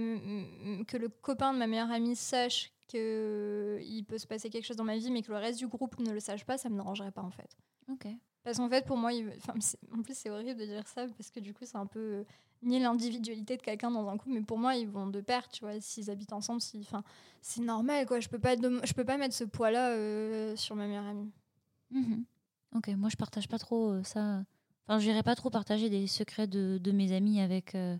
que 0.84 0.96
le 0.96 1.08
copain 1.08 1.52
de 1.52 1.58
ma 1.58 1.66
meilleure 1.66 1.90
amie 1.90 2.16
sache 2.16 2.72
qu'il 2.86 4.04
peut 4.06 4.18
se 4.18 4.26
passer 4.26 4.48
quelque 4.48 4.64
chose 4.64 4.76
dans 4.76 4.84
ma 4.84 4.96
vie, 4.96 5.10
mais 5.10 5.22
que 5.22 5.30
le 5.32 5.38
reste 5.38 5.58
du 5.58 5.66
groupe 5.66 5.98
ne 5.98 6.12
le 6.12 6.20
sache 6.20 6.44
pas, 6.44 6.56
ça 6.56 6.68
me 6.70 6.76
dérangerait 6.76 7.10
pas 7.10 7.22
en 7.22 7.30
fait. 7.30 7.56
Ok. 7.90 8.06
Parce 8.42 8.58
qu'en 8.58 8.68
fait, 8.68 8.86
pour 8.86 8.96
moi, 8.98 9.12
il- 9.12 9.32
enfin, 9.38 9.54
en 9.96 10.02
plus, 10.02 10.14
c'est 10.16 10.30
horrible 10.30 10.60
de 10.60 10.66
dire 10.66 10.86
ça 10.86 11.06
parce 11.08 11.30
que 11.30 11.40
du 11.40 11.52
coup, 11.54 11.64
c'est 11.64 11.76
un 11.78 11.86
peu 11.86 12.24
nier 12.64 12.80
l'individualité 12.80 13.56
de 13.56 13.62
quelqu'un 13.62 13.90
dans 13.90 14.08
un 14.08 14.16
couple. 14.16 14.34
Mais 14.34 14.42
pour 14.42 14.58
moi, 14.58 14.74
ils 14.76 14.88
vont 14.88 15.06
de 15.06 15.20
pair, 15.20 15.48
tu 15.48 15.64
vois. 15.64 15.80
S'ils 15.80 16.10
habitent 16.10 16.32
ensemble, 16.32 16.60
enfin, 16.80 17.02
c'est 17.40 17.62
normal, 17.62 18.06
quoi. 18.06 18.20
Je 18.20 18.28
peux 18.28 18.38
pas, 18.38 18.56
peux 18.56 19.04
pas 19.04 19.16
mettre 19.16 19.34
ce 19.34 19.44
poids-là 19.44 19.90
euh, 19.90 20.56
sur 20.56 20.76
ma 20.76 20.86
meilleure 20.86 21.06
amie. 21.06 21.30
Mhm. 21.90 22.24
Ok, 22.74 22.88
moi 22.88 23.08
je 23.08 23.16
partage 23.16 23.48
pas 23.48 23.58
trop 23.58 23.90
euh, 23.90 24.02
ça. 24.02 24.44
Enfin, 24.86 24.98
j'irai 24.98 25.22
pas 25.22 25.36
trop 25.36 25.50
partager 25.50 25.88
des 25.90 26.06
secrets 26.06 26.46
de, 26.48 26.78
de 26.78 26.92
mes 26.92 27.12
amis 27.12 27.40
avec, 27.40 27.74
euh, 27.74 27.96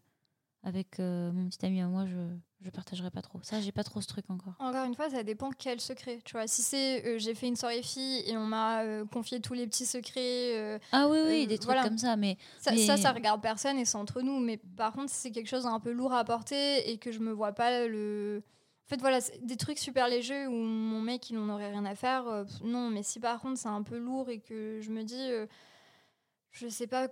avec 0.62 0.98
mon 0.98 1.48
petit 1.48 1.64
ami 1.64 1.80
à 1.80 1.86
moi. 1.86 2.06
Je, 2.06 2.16
je 2.64 2.70
partagerai 2.70 3.10
pas 3.10 3.20
trop. 3.22 3.38
Ça, 3.42 3.60
j'ai 3.60 3.72
pas 3.72 3.84
trop 3.84 4.00
ce 4.00 4.06
truc 4.06 4.24
encore. 4.30 4.54
Encore 4.58 4.84
une 4.86 4.94
fois, 4.94 5.10
ça 5.10 5.22
dépend 5.22 5.50
quel 5.50 5.80
secret. 5.80 6.20
Tu 6.24 6.32
vois, 6.32 6.46
si 6.46 6.62
c'est 6.62 7.04
euh, 7.06 7.18
j'ai 7.18 7.34
fait 7.34 7.46
une 7.46 7.56
soirée 7.56 7.82
fille 7.82 8.22
et 8.28 8.36
on 8.38 8.46
m'a 8.46 8.82
euh, 8.82 9.04
confié 9.04 9.40
tous 9.40 9.52
les 9.52 9.66
petits 9.66 9.84
secrets, 9.86 10.56
euh, 10.56 10.78
Ah 10.90 11.06
oui, 11.08 11.18
oui, 11.26 11.46
des 11.46 11.58
trucs 11.58 11.66
voilà. 11.66 11.84
comme 11.84 11.98
ça. 11.98 12.16
Mais 12.16 12.38
ça, 12.58 12.72
Mais- 12.72 12.86
ça, 12.86 12.96
ça 12.96 13.12
regarde 13.12 13.42
personne 13.42 13.78
et 13.78 13.84
c'est 13.84 13.98
entre 13.98 14.22
nous. 14.22 14.40
Mais 14.40 14.56
par 14.56 14.92
contre, 14.94 15.10
si 15.10 15.16
c'est 15.20 15.30
quelque 15.30 15.48
chose 15.48 15.64
d'un 15.64 15.78
peu 15.78 15.92
lourd 15.92 16.14
à 16.14 16.24
porter 16.24 16.90
et 16.90 16.96
que 16.98 17.12
je 17.12 17.18
me 17.20 17.30
vois 17.32 17.52
pas 17.52 17.86
le. 17.86 18.42
En 18.86 18.88
fait, 18.88 19.00
voilà, 19.00 19.18
des 19.42 19.56
trucs 19.56 19.78
super 19.78 20.08
légers 20.08 20.46
où 20.46 20.52
mon 20.52 21.00
mec, 21.00 21.28
il 21.30 21.38
en 21.38 21.48
aurait 21.48 21.70
rien 21.70 21.84
à 21.84 21.94
faire. 21.94 22.44
non, 22.62 22.90
mais 22.90 23.02
si 23.02 23.18
par 23.20 23.40
contre 23.40 23.58
c'est 23.58 23.68
un 23.68 23.82
peu 23.82 23.98
lourd 23.98 24.28
et 24.30 24.40
que 24.40 24.80
je 24.82 24.90
me 24.90 25.02
dis, 25.04 25.28
je 26.50 26.68
sais 26.68 26.86
pas. 26.86 27.08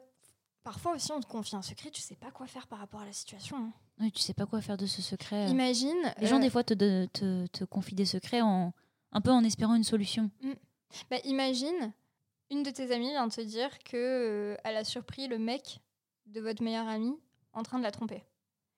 Parfois 0.65 0.95
aussi, 0.95 1.11
on 1.13 1.21
te 1.21 1.27
confie 1.27 1.57
un 1.57 1.63
secret, 1.63 1.91
tu 1.91 2.01
sais 2.01 2.15
pas 2.15 2.31
quoi 2.31 2.47
faire 2.47 2.69
par 2.69 2.79
rapport 2.79 3.01
à 3.01 3.05
la 3.07 3.13
situation. 3.13 3.57
hein. 3.57 3.73
Oui, 4.01 4.11
tu 4.13 4.21
sais 4.23 4.35
pas 4.35 4.47
quoi 4.47 4.61
faire 4.61 4.77
de 4.77 4.87
ce 4.87 5.01
secret. 5.03 5.49
Imagine. 5.51 5.97
Les 6.19 6.27
gens, 6.27 6.37
euh, 6.39 6.41
des 6.41 6.51
fois, 6.51 6.65
te, 6.65 6.75
de- 6.75 7.09
te, 7.13 7.47
te 7.49 7.65
confient 7.65 7.95
des 7.95 8.05
secrets 8.07 8.41
en, 8.41 8.73
un 9.13 9.21
peu 9.21 9.31
en 9.31 9.45
espérant 9.45 9.75
une 9.75 9.85
solution. 9.85 10.31
Bah, 11.11 11.19
imagine, 11.25 11.93
une 12.51 12.63
de 12.63 12.71
tes 12.71 12.93
amies 12.93 13.11
vient 13.11 13.29
te 13.29 13.41
dire 13.41 13.71
que 13.85 13.97
euh, 13.97 14.57
elle 14.65 14.77
a 14.77 14.85
surpris 14.85 15.29
le 15.29 15.39
mec 15.39 15.81
de 16.27 16.41
votre 16.41 16.63
meilleure 16.63 16.89
amie 16.89 17.17
en 17.53 17.63
train 17.63 17.79
de 17.79 17.83
la 17.85 17.91
tromper. 17.93 18.25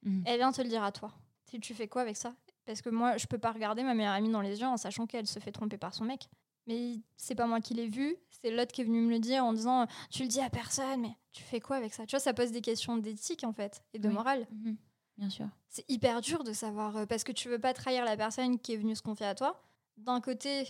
Mhm. 0.03 0.23
Elle 0.27 0.37
vient 0.39 0.53
te 0.53 0.63
le 0.63 0.69
dire 0.69 0.83
à 0.85 0.93
toi. 0.93 1.13
Tu, 1.51 1.59
tu 1.61 1.75
fais 1.75 1.89
quoi 1.89 2.03
avec 2.03 2.17
ça? 2.17 2.35
Parce 2.67 2.83
que 2.83 2.89
moi, 2.91 3.17
je 3.17 3.27
peux 3.27 3.39
pas 3.39 3.53
regarder 3.53 3.83
ma 3.83 3.95
meilleure 3.95 4.13
amie 4.15 4.31
dans 4.31 4.41
les 4.41 4.61
yeux 4.61 4.67
en 4.67 4.77
sachant 4.77 5.07
qu'elle 5.07 5.27
se 5.27 5.39
fait 5.39 5.53
tromper 5.53 5.77
par 5.79 5.95
son 5.95 6.05
mec. 6.05 6.29
Mais 6.67 6.95
c'est 7.19 7.35
pas 7.35 7.47
moi 7.47 7.61
qui 7.61 7.75
l'ai 7.75 7.89
vu, 7.89 8.17
c'est 8.31 8.51
l'autre 8.51 8.73
qui 8.73 8.81
est 8.81 8.85
venu 8.85 9.01
me 9.03 9.11
le 9.11 9.19
dire 9.19 9.45
en 9.45 9.53
disant 9.53 9.87
tu 10.11 10.23
le 10.23 10.29
dis 10.29 10.41
à 10.41 10.49
personne, 10.49 11.03
mais 11.03 11.11
tu 11.33 11.43
fais 11.43 11.61
quoi 11.61 11.77
avec 11.77 11.93
ça? 11.93 12.07
Tu 12.07 12.13
vois, 12.17 12.21
ça 12.21 12.33
pose 12.33 12.53
des 12.53 12.63
questions 12.63 12.97
d'éthique 12.97 13.45
en 13.45 13.53
fait 13.53 13.83
et 13.93 13.99
de 13.99 14.09
Oui. 14.09 14.15
morale. 14.15 14.47
Mhm. 14.51 14.77
Bien 15.19 15.31
sûr. 15.31 15.47
C'est 15.69 15.85
hyper 15.89 16.21
dur 16.21 16.43
de 16.45 16.53
savoir 16.53 16.97
euh, 16.97 17.07
parce 17.07 17.25
que 17.25 17.33
tu 17.33 17.49
veux 17.49 17.59
pas 17.59 17.73
trahir 17.73 18.05
la 18.05 18.17
personne 18.17 18.59
qui 18.59 18.73
est 18.75 18.77
venue 18.77 18.97
se 18.97 19.03
confier 19.03 19.27
à 19.27 19.35
toi. 19.35 19.61
D'un 19.97 20.21
côté, 20.21 20.65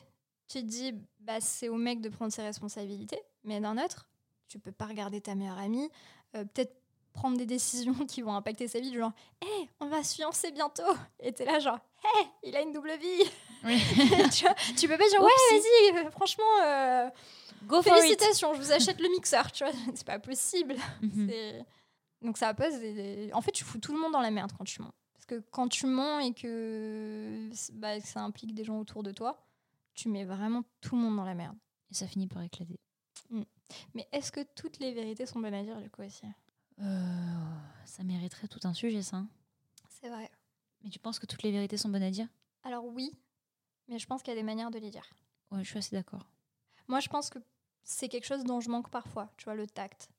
tu 0.49 0.61
te 0.61 0.65
dis 0.67 0.95
bah 1.21 1.41
c'est 1.41 1.69
au 1.69 1.77
mec 1.77 2.01
de 2.01 2.09
prendre 2.11 2.33
ses 2.33 2.43
responsabilités, 2.43 3.21
mais 3.45 3.61
d'un 3.61 3.79
autre, 3.83 4.07
tu 4.49 4.59
peux 4.59 4.73
pas 4.73 4.85
regarder 4.87 5.21
ta 5.21 5.35
meilleure 5.35 5.59
amie, 5.59 5.89
euh, 6.37 6.45
peut-être 6.45 6.75
prendre 7.15 7.39
des 7.39 7.47
décisions 7.47 7.95
qui 8.09 8.21
vont 8.23 8.35
impacter 8.35 8.69
sa 8.69 8.81
vie, 8.81 8.91
du 8.91 8.99
genre 8.99 9.13
hé, 9.43 9.69
on 9.81 9.87
va 9.87 10.03
se 10.03 10.15
fiancer 10.17 10.51
bientôt, 10.51 10.83
et 11.21 11.33
t'es 11.33 11.47
là 11.47 11.59
genre 11.61 11.79
hé, 12.05 12.27
il 12.43 12.55
a 12.57 12.61
une 12.61 12.73
double 12.73 12.93
vie. 12.99 13.25
Oui. 13.67 13.81
tu, 14.31 14.45
vois, 14.45 14.55
tu 14.77 14.87
peux 14.87 14.99
pas 14.99 15.09
dire 15.09 15.23
ouais 15.23 15.31
vas-y, 15.53 15.97
euh, 16.05 16.11
franchement 16.11 16.45
euh, 16.65 17.09
Go 17.63 17.81
for 17.81 17.97
it. 17.97 18.03
félicitations, 18.03 18.53
je 18.53 18.61
vous 18.61 18.73
achète 18.73 19.01
le 19.01 19.09
mixeur, 19.09 19.51
tu 19.53 19.65
vois, 19.65 19.73
c'est 19.95 20.05
pas 20.05 20.19
possible. 20.19 20.77
C'est- 21.01 21.65
Donc 22.25 22.37
ça 22.39 22.53
pose 22.55 22.75
des- 22.81 23.31
En 23.33 23.41
fait, 23.43 23.53
tu 23.53 23.63
fous 23.65 23.79
tout 23.79 23.93
le 23.93 24.01
monde 24.01 24.13
dans 24.13 24.21
la 24.23 24.31
merde 24.33 24.51
quand 24.59 24.65
tu 24.65 24.83
mens. 24.83 24.93
Parce 25.13 25.27
que 25.27 25.41
quand 25.53 25.69
tu 25.69 25.87
mens 25.87 26.19
et 26.19 26.33
que 26.35 27.49
bah, 27.75 28.01
ça 28.01 28.21
implique 28.23 28.55
des 28.55 28.65
gens 28.65 28.79
autour 28.81 29.03
de 29.03 29.13
toi, 29.13 29.47
tu 29.95 30.09
mets 30.09 30.25
vraiment 30.25 30.65
tout 30.81 30.97
le 30.97 31.03
monde 31.03 31.17
dans 31.17 31.25
la 31.25 31.35
merde. 31.35 31.57
Et 31.91 31.95
ça 31.95 32.07
finit 32.09 32.27
par 32.27 32.43
éclater. 32.43 32.77
Mais 33.95 34.09
est-ce 34.13 34.33
que 34.33 34.41
toutes 34.55 34.79
les 34.81 34.93
vérités 34.93 35.27
sont 35.27 35.41
bonnes 35.41 35.55
à 35.55 35.63
dire 35.63 35.81
du 35.81 35.89
coup 35.91 36.03
aussi? 36.03 36.27
Euh, 36.81 37.57
ça 37.85 38.03
mériterait 38.03 38.49
tout 38.49 38.61
un 38.65 38.75
sujet, 38.75 39.03
ça. 39.03 39.19
hein. 39.19 39.29
C'est 39.89 40.09
vrai. 40.09 40.31
Mais 40.83 40.91
tu 40.91 40.99
penses 40.99 41.19
que 41.19 41.27
toutes 41.27 41.43
les 41.43 41.53
vérités 41.53 41.77
sont 41.77 41.89
bonnes 41.89 42.03
à 42.03 42.11
dire? 42.11 42.29
Alors 42.63 42.85
oui, 42.85 43.17
mais 43.89 43.99
je 43.99 44.07
pense 44.07 44.23
qu'il 44.23 44.33
y 44.33 44.37
a 44.37 44.41
des 44.41 44.45
manières 44.45 44.71
de 44.71 44.79
les 44.79 44.91
dire. 44.91 45.07
Ouais, 45.51 45.63
je 45.63 45.69
suis 45.69 45.79
assez 45.79 45.95
d'accord. 45.97 46.27
Moi, 46.89 47.01
je 47.01 47.09
pense 47.09 47.31
que 47.31 47.39
c'est 47.85 48.09
quelque 48.09 48.27
chose 48.27 48.45
dont 48.45 48.61
je 48.61 48.69
manque 48.71 48.91
parfois, 48.91 49.31
tu 49.37 49.45
vois, 49.45 49.55
le 49.55 49.67
tact. 49.67 50.11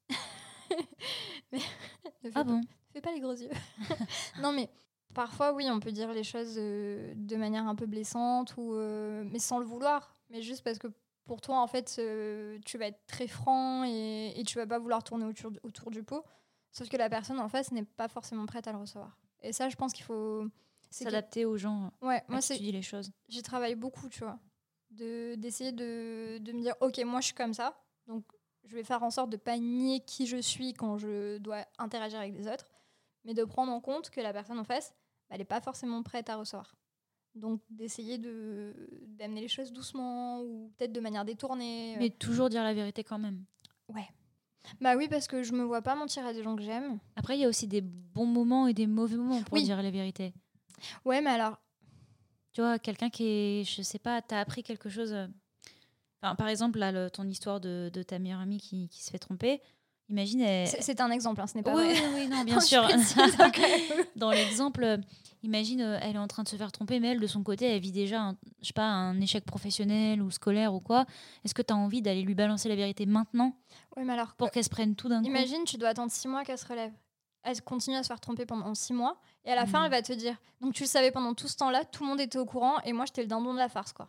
Mais 1.52 1.60
ne 2.24 2.30
fais 2.30 2.32
Ah 2.36 2.44
pas- 2.44 2.44
bon 2.44 2.62
Fais 2.94 3.02
pas 3.02 3.12
les 3.14 3.20
gros 3.20 3.34
yeux. 3.34 3.50
non, 4.42 4.54
mais 4.54 4.70
parfois, 5.14 5.52
oui, 5.54 5.68
on 5.70 5.80
peut 5.82 5.92
dire 5.92 6.14
les 6.14 6.24
choses 6.24 6.56
euh, 6.58 7.14
de 7.16 7.36
manière 7.36 7.68
un 7.68 7.76
peu 7.76 7.86
blessante, 7.86 8.56
ou, 8.58 8.74
euh, 8.74 9.24
mais 9.32 9.40
sans 9.40 9.60
le 9.60 9.66
vouloir. 9.66 10.14
Mais 10.30 10.42
juste 10.42 10.64
parce 10.64 10.78
que 10.80 10.88
pour 11.26 11.42
toi, 11.42 11.60
en 11.60 11.68
fait, 11.68 11.96
euh, 12.00 12.58
tu 12.66 12.78
vas 12.78 12.86
être 12.88 13.06
très 13.08 13.28
franc 13.28 13.84
et, 13.86 14.34
et 14.40 14.44
tu 14.46 14.58
vas 14.58 14.66
pas 14.66 14.80
vouloir 14.80 15.04
tourner 15.04 15.26
autour, 15.26 15.52
autour 15.64 15.92
du 15.92 16.04
pot. 16.04 16.24
Sauf 16.72 16.88
que 16.90 16.98
la 16.98 17.10
personne 17.10 17.40
en 17.40 17.50
face 17.50 17.72
n'est 17.72 17.84
pas 17.84 18.08
forcément 18.08 18.46
prête 18.46 18.68
à 18.68 18.72
le 18.72 18.78
recevoir. 18.80 19.18
Et 19.42 19.52
ça, 19.54 19.68
je 19.70 19.76
pense 19.76 19.92
qu'il 19.94 20.06
faut. 20.06 20.46
S'adapter 20.92 21.44
aux 21.44 21.58
gens 21.58 21.92
Ouais, 22.02 22.18
à 22.20 22.24
moi, 22.30 22.40
c'est 22.42 22.56
tu 22.56 22.64
dis 22.64 22.72
les 22.72 22.82
choses. 22.82 23.12
j'y 23.28 23.42
travaille 23.44 23.76
beaucoup, 23.76 24.08
tu 24.08 24.20
vois. 24.20 24.40
De, 24.92 25.36
d'essayer 25.36 25.74
de, 25.74 26.38
de 26.38 26.52
me 26.54 26.62
dire, 26.62 26.76
ok, 26.80 26.98
moi 27.06 27.20
je 27.20 27.26
suis 27.26 27.34
comme 27.36 27.54
ça, 27.54 27.78
donc 28.08 28.24
je 28.66 28.76
vais 28.76 28.84
faire 28.84 29.04
en 29.04 29.12
sorte 29.12 29.30
de 29.30 29.38
pas 29.38 29.58
nier 29.58 30.00
qui 30.02 30.28
je 30.28 30.38
suis 30.38 30.74
quand 30.74 30.98
je 30.98 31.38
dois 31.38 31.66
interagir 31.78 32.20
avec 32.20 32.34
les 32.36 32.48
autres, 32.48 32.68
mais 33.24 33.34
de 33.34 33.44
prendre 33.44 33.72
en 33.72 33.82
compte 33.82 34.10
que 34.10 34.22
la 34.22 34.34
personne 34.34 34.60
en 34.60 34.64
face, 34.64 34.94
elle 35.30 35.40
n'est 35.40 35.46
pas 35.46 35.62
forcément 35.62 36.02
prête 36.04 36.30
à 36.30 36.36
recevoir. 36.36 36.76
Donc 37.36 37.62
d'essayer 37.70 38.18
de, 38.18 38.74
d'amener 39.08 39.42
les 39.42 39.48
choses 39.48 39.74
doucement 39.74 40.42
ou 40.42 40.72
peut-être 40.78 40.94
de 40.94 41.00
manière 41.02 41.26
détournée. 41.26 41.96
Mais 41.98 42.10
toujours 42.10 42.50
dire 42.50 42.64
la 42.64 42.74
vérité 42.74 43.04
quand 43.04 43.20
même. 43.20 43.44
Bah 44.82 44.96
oui, 44.96 45.08
parce 45.08 45.28
que 45.28 45.44
je 45.44 45.54
me 45.54 45.64
vois 45.64 45.82
pas 45.82 45.96
mentir 45.96 46.26
à 46.26 46.34
des 46.34 46.44
gens 46.44 46.56
que 46.56 46.64
j'aime. 46.64 47.00
Après, 47.16 47.38
il 47.38 47.42
y 47.42 47.46
a 47.46 47.48
aussi 47.48 47.68
des 47.68 47.82
bons 47.82 48.26
moments 48.26 48.68
et 48.68 48.74
des 48.74 48.88
mauvais 48.88 49.16
moments 49.16 49.42
pour 49.44 49.54
Oui. 49.54 49.64
dire 49.64 49.82
la 49.82 49.92
vérité. 49.92 50.34
Ouais, 51.06 51.22
mais 51.22 51.30
alors, 51.30 51.60
Tu 52.52 52.62
vois, 52.62 52.80
quelqu'un 52.80 53.10
qui 53.10 53.26
est, 53.26 53.64
je 53.64 53.82
sais 53.82 54.00
pas, 54.00 54.22
t'as 54.22 54.40
appris 54.40 54.64
quelque 54.64 54.90
chose. 54.90 55.16
Enfin, 56.26 56.36
par 56.36 56.48
exemple, 56.48 56.80
là, 56.80 56.92
le- 56.92 57.10
ton 57.12 57.28
histoire 57.28 57.60
de, 57.60 57.90
de 57.94 58.04
ta 58.04 58.18
meilleure 58.20 58.40
amie 58.40 58.58
qui, 58.60 58.90
qui 58.90 59.04
se 59.04 59.12
fait 59.12 59.20
tromper, 59.20 59.62
imagine. 60.10 60.42
Elle... 60.42 60.68
C'est 60.68 61.00
un 61.02 61.12
exemple, 61.12 61.40
hein, 61.42 61.48
ce 61.48 61.56
n'est 61.56 61.64
pas 61.64 61.76
oui, 61.76 61.84
vrai. 61.84 61.94
oui, 62.02 62.08
oui, 62.14 62.28
non, 62.28 62.44
bien 62.46 62.60
sûr. 62.60 62.84
précise 62.84 63.16
où. 63.18 64.16
Dans 64.20 64.32
l'exemple, 64.32 64.98
imagine, 65.44 65.82
euh, 65.82 66.00
elle 66.02 66.16
est 66.16 66.20
en 66.20 66.28
train 66.28 66.44
de 66.44 66.48
se 66.48 66.56
faire 66.56 66.72
tromper, 66.72 67.00
mais 67.00 67.10
elle, 67.10 67.20
de 67.20 67.28
son 67.28 67.44
côté, 67.44 67.66
elle 67.66 67.82
vit 67.82 67.92
déjà, 67.92 68.22
un, 68.22 68.38
je 68.62 68.68
sais 68.68 68.74
pas, 68.74 68.88
un 68.88 69.20
échec 69.22 69.46
professionnel 69.46 70.22
ou 70.22 70.32
scolaire 70.32 70.74
ou 70.74 70.80
quoi. 70.80 71.06
Est-ce 71.44 71.54
que 71.54 71.62
tu 71.62 71.74
as 71.74 71.78
envie 71.78 72.02
d'aller 72.02 72.22
lui 72.24 72.34
balancer 72.36 72.70
la 72.70 72.76
vérité 72.76 73.06
maintenant 73.06 73.54
Oui, 73.98 74.04
mais 74.04 74.14
alors, 74.14 74.34
pour 74.34 74.50
qu'elle 74.52 74.64
se 74.64 74.70
prenne 74.70 74.96
tout 74.96 75.10
d'un 75.10 75.22
coup? 75.22 75.28
imagine, 75.28 75.64
tu 75.66 75.78
dois 75.78 75.90
attendre 75.90 76.12
six 76.12 76.28
mois 76.28 76.44
qu'elle 76.44 76.58
se 76.58 76.68
relève. 76.68 76.92
Elle 77.44 77.62
continue 77.62 77.96
à 77.98 78.02
se 78.02 78.08
faire 78.08 78.20
tromper 78.20 78.48
pendant 78.48 78.74
six 78.74 78.94
mois. 78.94 79.20
Et 79.44 79.52
à 79.52 79.56
la 79.56 79.68
fin, 79.68 79.80
Mhm. 79.82 79.86
elle 79.86 79.92
va 79.92 80.02
te 80.02 80.14
dire 80.14 80.36
Donc, 80.62 80.74
tu 80.74 80.84
le 80.84 80.88
savais 80.90 81.12
pendant 81.12 81.36
tout 81.36 81.48
ce 81.48 81.56
temps-là, 81.58 81.86
tout 81.86 82.02
le 82.04 82.10
monde 82.10 82.20
était 82.20 82.40
au 82.40 82.46
courant, 82.46 82.80
et 82.82 82.92
moi, 82.94 83.06
j'étais 83.06 83.22
le 83.22 83.28
dindon 83.28 83.54
de 83.54 83.60
la 83.60 83.70
farce, 83.70 83.94
quoi. 83.94 84.08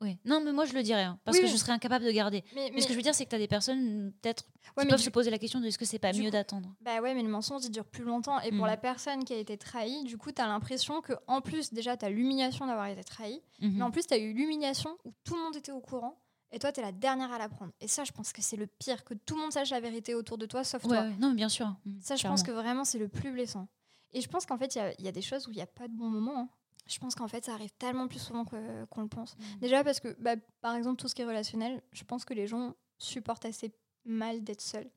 Oui. 0.00 0.18
Non, 0.24 0.40
mais 0.42 0.52
moi, 0.52 0.64
je 0.64 0.72
le 0.72 0.82
dirais, 0.82 1.02
hein, 1.02 1.18
parce 1.24 1.36
Oui, 1.36 1.42
que 1.42 1.46
oui. 1.46 1.52
je 1.52 1.56
serais 1.58 1.72
incapable 1.72 2.04
de 2.06 2.10
garder. 2.10 2.42
Mais, 2.54 2.70
Mais, 2.74 2.80
ce 2.80 2.86
que 2.86 2.92
je 2.92 2.96
veux 2.96 3.02
dire, 3.02 3.14
c'est 3.14 3.24
que 3.26 3.30
tu 3.30 3.36
as 3.36 3.38
des 3.38 3.48
personnes, 3.48 4.12
peut-être, 4.22 4.44
qui 4.44 4.50
ouais, 4.78 4.84
mais 4.84 4.90
peuvent 4.90 4.98
du- 4.98 5.04
se 5.04 5.10
poser 5.10 5.30
la 5.30 5.38
question 5.38 5.60
de 5.60 5.66
est-ce 5.66 5.76
que 5.78 5.84
c'est 5.84 5.98
pas 5.98 6.12
du 6.12 6.22
mieux 6.22 6.30
d'attendre? 6.30 6.74
Bah 6.80 7.00
ouais, 7.02 7.14
mais 7.14 7.22
le 7.22 7.28
mensonge, 7.28 7.64
il 7.66 7.70
dure 7.70 7.84
plus 7.84 8.04
longtemps. 8.04 8.40
Et 8.40 8.50
pour 8.50 8.64
Mm. 8.64 8.68
la 8.68 8.76
personne 8.78 9.24
qui 9.24 9.34
a 9.34 9.36
été 9.36 9.58
trahie, 9.58 10.04
du 10.04 10.16
coup, 10.16 10.32
t'as 10.32 10.46
l'impression 10.46 11.00
que 11.02 11.12
en 11.26 11.40
plus, 11.42 11.72
déjà, 11.72 11.96
t'as 11.98 12.08
l'humiliation 12.08 12.66
d'avoir 12.66 12.86
été 12.86 13.04
trahie. 13.04 13.42
Mhm. 13.60 13.74
Mais 13.76 13.82
en 13.82 13.90
plus, 13.90 14.06
t'as 14.06 14.18
eu 14.18 14.32
l'humiliation 14.32 14.96
où 15.04 15.12
tout 15.24 15.34
le 15.36 15.42
monde 15.42 15.56
était 15.56 15.72
au 15.72 15.80
courant. 15.80 16.18
Et 16.52 16.58
toi, 16.58 16.72
t'es 16.72 16.82
la 16.82 16.92
dernière 16.92 17.30
à 17.30 17.38
l'apprendre. 17.38 17.72
Et 17.80 17.86
ça, 17.86 18.02
je 18.04 18.10
pense 18.12 18.32
que 18.32 18.42
c'est 18.42 18.56
le 18.56 18.66
pire, 18.66 19.04
que 19.04 19.14
tout 19.14 19.36
le 19.36 19.42
monde 19.42 19.52
sache 19.52 19.70
la 19.70 19.78
vérité 19.80 20.14
autour 20.16 20.36
de 20.38 20.46
toi, 20.46 20.64
sauf 20.64 20.82
Ouais, 20.84 20.88
toi. 20.96 21.00
ouais. 21.02 21.14
Non, 21.20 21.30
bien 21.32 21.48
sûr. 21.48 21.66
Mhm, 21.84 22.00
Ça, 22.02 22.16
je 22.16 22.20
clairement. 22.22 22.36
pense 22.36 22.42
que 22.42 22.50
vraiment, 22.50 22.84
c'est 22.84 22.98
le 22.98 23.06
plus 23.08 23.30
blessant. 23.32 23.68
Et 24.12 24.20
je 24.20 24.28
pense 24.28 24.46
qu'en 24.46 24.58
fait, 24.58 24.74
il 24.74 24.78
y 24.78 24.80
a- 24.80 24.92
il 24.98 25.04
y, 25.04 25.08
a 25.08 25.12
des 25.12 25.22
choses 25.22 25.46
où 25.46 25.52
il 25.52 25.56
n'y 25.56 25.62
a 25.62 25.66
pas 25.66 25.86
de 25.86 25.92
bon 25.94 26.08
moment. 26.08 26.36
hein. 26.40 26.48
Je 26.90 26.98
pense 26.98 27.14
qu'en 27.14 27.28
fait, 27.28 27.44
ça 27.44 27.54
arrive 27.54 27.70
tellement 27.78 28.08
plus 28.08 28.18
souvent 28.18 28.44
que- 28.44 28.84
qu'on 28.86 29.02
le 29.02 29.08
pense. 29.08 29.36
Mhm. 29.38 29.58
Déjà 29.60 29.84
parce 29.84 30.00
que, 30.00 30.08
bah, 30.20 30.34
par 30.60 30.74
exemple, 30.74 30.96
tout 31.00 31.08
ce 31.08 31.14
qui 31.14 31.22
est 31.22 31.26
relationnel, 31.26 31.82
je 31.92 32.02
pense 32.04 32.24
que 32.24 32.34
les 32.34 32.46
gens 32.46 32.74
supportent 32.98 33.44
assez 33.44 33.72
mal 34.04 34.42
d'être 34.42 34.60
seuls. 34.60 34.90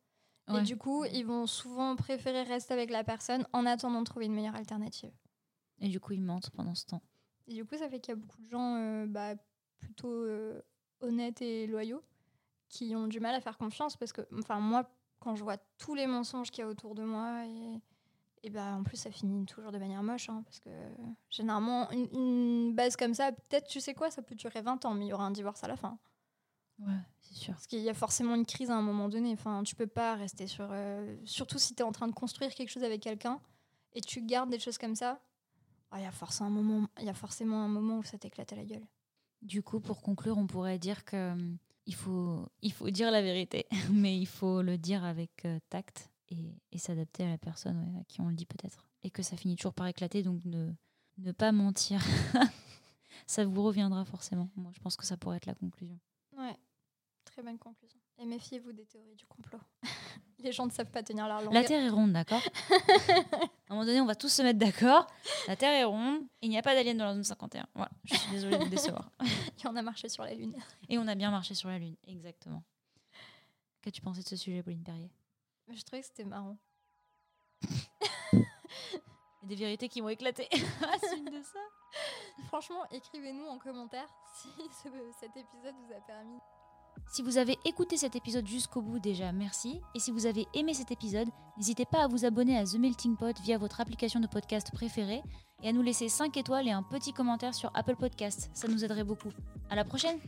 Ouais. 0.50 0.60
Et 0.60 0.64
du 0.64 0.76
coup, 0.76 1.06
ils 1.06 1.26
vont 1.26 1.46
souvent 1.48 1.96
préférer 1.96 2.44
rester 2.44 2.74
avec 2.74 2.90
la 2.90 3.04
personne 3.04 3.46
en 3.54 3.66
attendant 3.66 4.00
de 4.00 4.06
trouver 4.06 4.26
une 4.26 4.34
meilleure 4.34 4.56
alternative. 4.56 5.12
Et 5.80 5.88
du 5.88 6.00
coup, 6.00 6.14
ils 6.14 6.22
mentent 6.22 6.50
pendant 6.52 6.76
ce 6.76 6.86
temps. 6.86 7.02
Et 7.48 7.54
du 7.54 7.66
coup, 7.66 7.78
ça 7.78 7.90
fait 7.90 8.00
qu'il 8.00 8.12
y 8.14 8.18
a 8.18 8.20
beaucoup 8.20 8.42
de 8.42 8.48
gens 8.50 8.76
euh, 8.78 9.06
bah, 9.06 9.36
plutôt 9.80 10.12
euh, 10.12 10.62
honnêtes 11.02 11.42
et 11.42 11.68
loyaux 11.68 12.02
qui 12.70 12.96
ont 12.96 13.08
du 13.08 13.20
mal 13.20 13.36
à 13.36 13.42
faire 13.42 13.58
confiance 13.58 13.96
parce 13.98 14.12
que, 14.14 14.22
enfin, 14.40 14.60
moi, 14.60 14.90
quand 15.20 15.36
je 15.36 15.44
vois 15.44 15.58
tous 15.78 15.94
les 15.96 16.08
mensonges 16.08 16.50
qu'il 16.52 16.64
y 16.64 16.66
a 16.66 16.70
autour 16.70 16.96
de 16.96 17.04
moi, 17.04 17.46
et, 17.46 17.80
et 18.44 18.50
bah, 18.50 18.76
en 18.76 18.84
plus, 18.84 18.98
ça 18.98 19.10
finit 19.12 19.46
toujours 19.46 19.72
de 19.72 19.78
manière 19.78 20.04
moche 20.04 20.30
hein, 20.30 20.42
parce 20.46 20.60
que 20.60 20.70
généralement, 21.30 21.90
une, 21.92 22.08
une 22.14 22.76
base 22.76 22.96
comme 22.98 23.14
ça, 23.14 23.32
peut-être, 23.32 23.68
tu 23.68 23.80
sais 23.80 23.94
quoi, 23.94 24.12
ça 24.12 24.22
peut 24.22 24.36
durer 24.36 24.62
20 24.62 24.84
ans, 24.86 24.94
mais 24.94 25.06
il 25.06 25.10
y 25.10 25.14
aura 25.14 25.26
un 25.26 25.32
divorce 25.32 25.64
à 25.64 25.68
la 25.68 25.78
fin. 25.78 25.98
Ouais, 26.80 26.94
c'est 27.22 27.36
sûr. 27.36 27.54
Parce 27.54 27.68
qu'il 27.68 27.80
y 27.80 27.90
a 27.90 27.94
forcément 27.94 28.36
une 28.36 28.46
crise 28.46 28.70
à 28.72 28.76
un 28.76 28.82
moment 28.82 29.08
donné. 29.08 29.32
Enfin, 29.34 29.64
tu 29.64 29.76
peux 29.76 29.88
pas 29.88 30.16
rester 30.16 30.48
sur. 30.48 30.68
euh, 30.72 31.16
surtout 31.26 31.60
si 31.60 31.76
tu 31.76 31.82
es 31.82 31.86
en 31.86 31.92
train 31.92 32.08
de 32.08 32.14
construire 32.14 32.54
quelque 32.54 32.70
chose 32.70 32.84
avec 32.84 33.02
quelqu'un 33.02 33.40
et 33.94 34.02
tu 34.02 34.22
gardes 34.22 34.50
des 34.50 34.60
choses 34.60 34.78
comme 34.78 34.96
ça. 34.96 35.22
ah, 35.92 36.00
Il 36.00 36.04
y, 36.04 36.06
a 36.08 36.12
forcément 36.12 36.48
un 36.50 36.52
moment- 36.52 36.88
y 37.00 37.10
a 37.10 37.14
forcément 37.14 37.64
un 37.64 37.68
moment 37.68 38.00
où 38.00 38.04
ça 38.04 38.18
t'éclate 38.18 38.52
à 38.54 38.56
la 38.56 38.66
gueule. 38.66 38.86
Du 39.42 39.62
coup, 39.62 39.80
pour 39.80 40.02
conclure, 40.02 40.38
on 40.38 40.48
pourrait 40.48 40.80
dire 40.80 41.06
que 41.06 41.32
hum, 41.34 41.58
il 41.86 41.96
faut, 41.96 42.48
il 42.62 42.72
faut 42.74 42.90
dire 42.90 43.12
la 43.12 43.22
vérité, 43.22 43.68
mais 43.92 44.18
il 44.18 44.26
faut 44.28 44.62
le 44.62 44.78
dire 44.78 45.04
avec 45.04 45.46
euh, 45.46 45.60
tact 45.70 46.10
et, 46.34 46.62
et 46.72 46.78
s'adapter 46.78 47.24
à 47.24 47.30
la 47.30 47.38
personne 47.38 47.78
ouais, 47.80 48.02
à 48.02 48.04
qui 48.06 48.22
on 48.22 48.28
le 48.28 48.36
dit 48.36 48.46
peut-être. 48.46 48.88
Et 49.04 49.10
que 49.10 49.24
ça 49.24 49.38
finit 49.38 49.56
toujours 49.56 49.74
par 49.74 49.88
éclater, 49.88 50.24
donc 50.24 50.44
ne, 50.46 50.72
ne 51.18 51.32
pas 51.32 51.52
mentir. 51.52 52.02
ça 53.28 53.46
vous 53.46 53.64
reviendra 53.64 54.06
forcément. 54.06 54.50
Moi, 54.56 54.72
je 54.74 54.80
pense 54.80 54.96
que 54.96 55.06
ça 55.06 55.18
pourrait 55.18 55.38
être 55.38 55.46
la 55.46 55.56
conclusion. 55.56 56.00
Ouais, 56.38 56.58
très 57.26 57.42
bonne 57.42 57.58
conclusion. 57.58 58.00
Et 58.20 58.26
méfiez-vous 58.26 58.74
des 58.74 58.86
théories 58.86 59.16
du 59.16 59.26
complot. 59.26 59.60
Les 60.40 60.52
gens 60.52 60.66
ne 60.66 60.72
savent 60.72 60.92
pas 60.92 61.04
tenir 61.04 61.28
leur 61.28 61.42
langue. 61.42 61.54
La 61.54 61.64
Terre 61.64 61.84
est 61.84 61.90
ronde, 61.90 62.12
d'accord 62.12 62.42
À 62.70 63.74
un 63.74 63.76
moment 63.76 63.86
donné, 63.86 64.02
on 64.02 64.06
va 64.06 64.16
tous 64.16 64.30
se 64.30 64.42
mettre 64.42 64.60
d'accord. 64.60 65.08
La 65.48 65.56
Terre 65.56 65.74
est 65.74 65.86
ronde 65.86 66.22
et 66.42 66.48
il 66.48 66.50
n'y 66.50 66.58
a 66.58 66.62
pas 66.62 66.76
d'alien 66.76 66.98
dans 66.98 67.06
la 67.06 67.14
zone 67.14 67.24
51. 67.24 67.66
Voilà, 67.74 67.92
je 68.04 68.16
suis 68.16 68.32
désolée 68.32 68.58
de 68.58 68.64
vous 68.64 68.70
décevoir. 68.70 69.10
Et 69.22 69.68
on 69.68 69.76
a 69.76 69.82
marché 69.82 70.10
sur 70.10 70.24
la 70.24 70.34
Lune. 70.34 70.54
Et 70.90 70.98
on 70.98 71.08
a 71.08 71.16
bien 71.16 71.32
marché 71.32 71.54
sur 71.54 71.70
la 71.70 71.80
Lune, 71.80 71.96
exactement. 72.06 72.64
Qu'as-tu 73.82 74.02
pensé 74.02 74.22
de 74.22 74.28
ce 74.28 74.36
sujet, 74.36 74.62
Pauline 74.62 74.84
Perrier? 74.84 75.10
Je 75.72 75.82
trouvais 75.84 76.02
que 76.02 76.08
c'était 76.08 76.26
marrant. 76.26 76.58
Il 78.34 78.40
y 79.44 79.46
a 79.46 79.48
des 79.48 79.56
vérités 79.56 79.90
qui 79.90 80.02
vont 80.02 80.10
éclater 80.10 80.48
à 80.82 81.08
suite 81.08 81.26
de 81.32 81.42
ça. 81.42 81.60
Franchement, 82.48 82.84
écrivez-nous 82.92 83.46
en 83.46 83.60
commentaire 83.60 84.08
si 84.36 84.48
ce- 84.84 84.90
cet 85.20 85.36
épisode 85.36 85.76
vous 85.86 85.94
a 85.94 86.00
permis. 86.08 86.38
Si 87.12 87.22
vous 87.24 87.38
avez 87.38 87.58
écouté 87.66 87.98
cet 87.98 88.16
épisode 88.16 88.48
jusqu'au 88.48 88.82
bout, 88.82 89.00
déjà 89.00 89.32
merci. 89.32 89.82
Et 89.96 90.00
si 90.00 90.12
vous 90.12 90.26
avez 90.28 90.48
aimé 90.54 90.74
cet 90.74 90.92
épisode, 90.92 91.28
n'hésitez 91.58 91.86
pas 91.86 92.04
à 92.04 92.08
vous 92.08 92.24
abonner 92.24 92.58
à 92.58 92.64
The 92.66 92.76
Melting 92.76 93.18
Pot 93.18 93.38
via 93.42 93.58
votre 93.58 93.82
application 93.82 94.20
de 94.20 94.28
podcast 94.28 94.72
préférée 94.72 95.22
et 95.62 95.70
à 95.70 95.74
nous 95.74 95.82
laisser 95.82 96.08
5 96.08 96.38
étoiles 96.38 96.68
et 96.68 96.72
un 96.72 96.84
petit 96.84 97.12
commentaire 97.12 97.54
sur 97.56 97.72
Apple 97.74 97.96
Podcast. 97.96 98.50
Ça 98.54 98.68
nous 98.68 98.86
aiderait 98.86 99.04
beaucoup. 99.04 99.30
À 99.70 99.76
la 99.76 99.84
prochaine! 99.84 100.20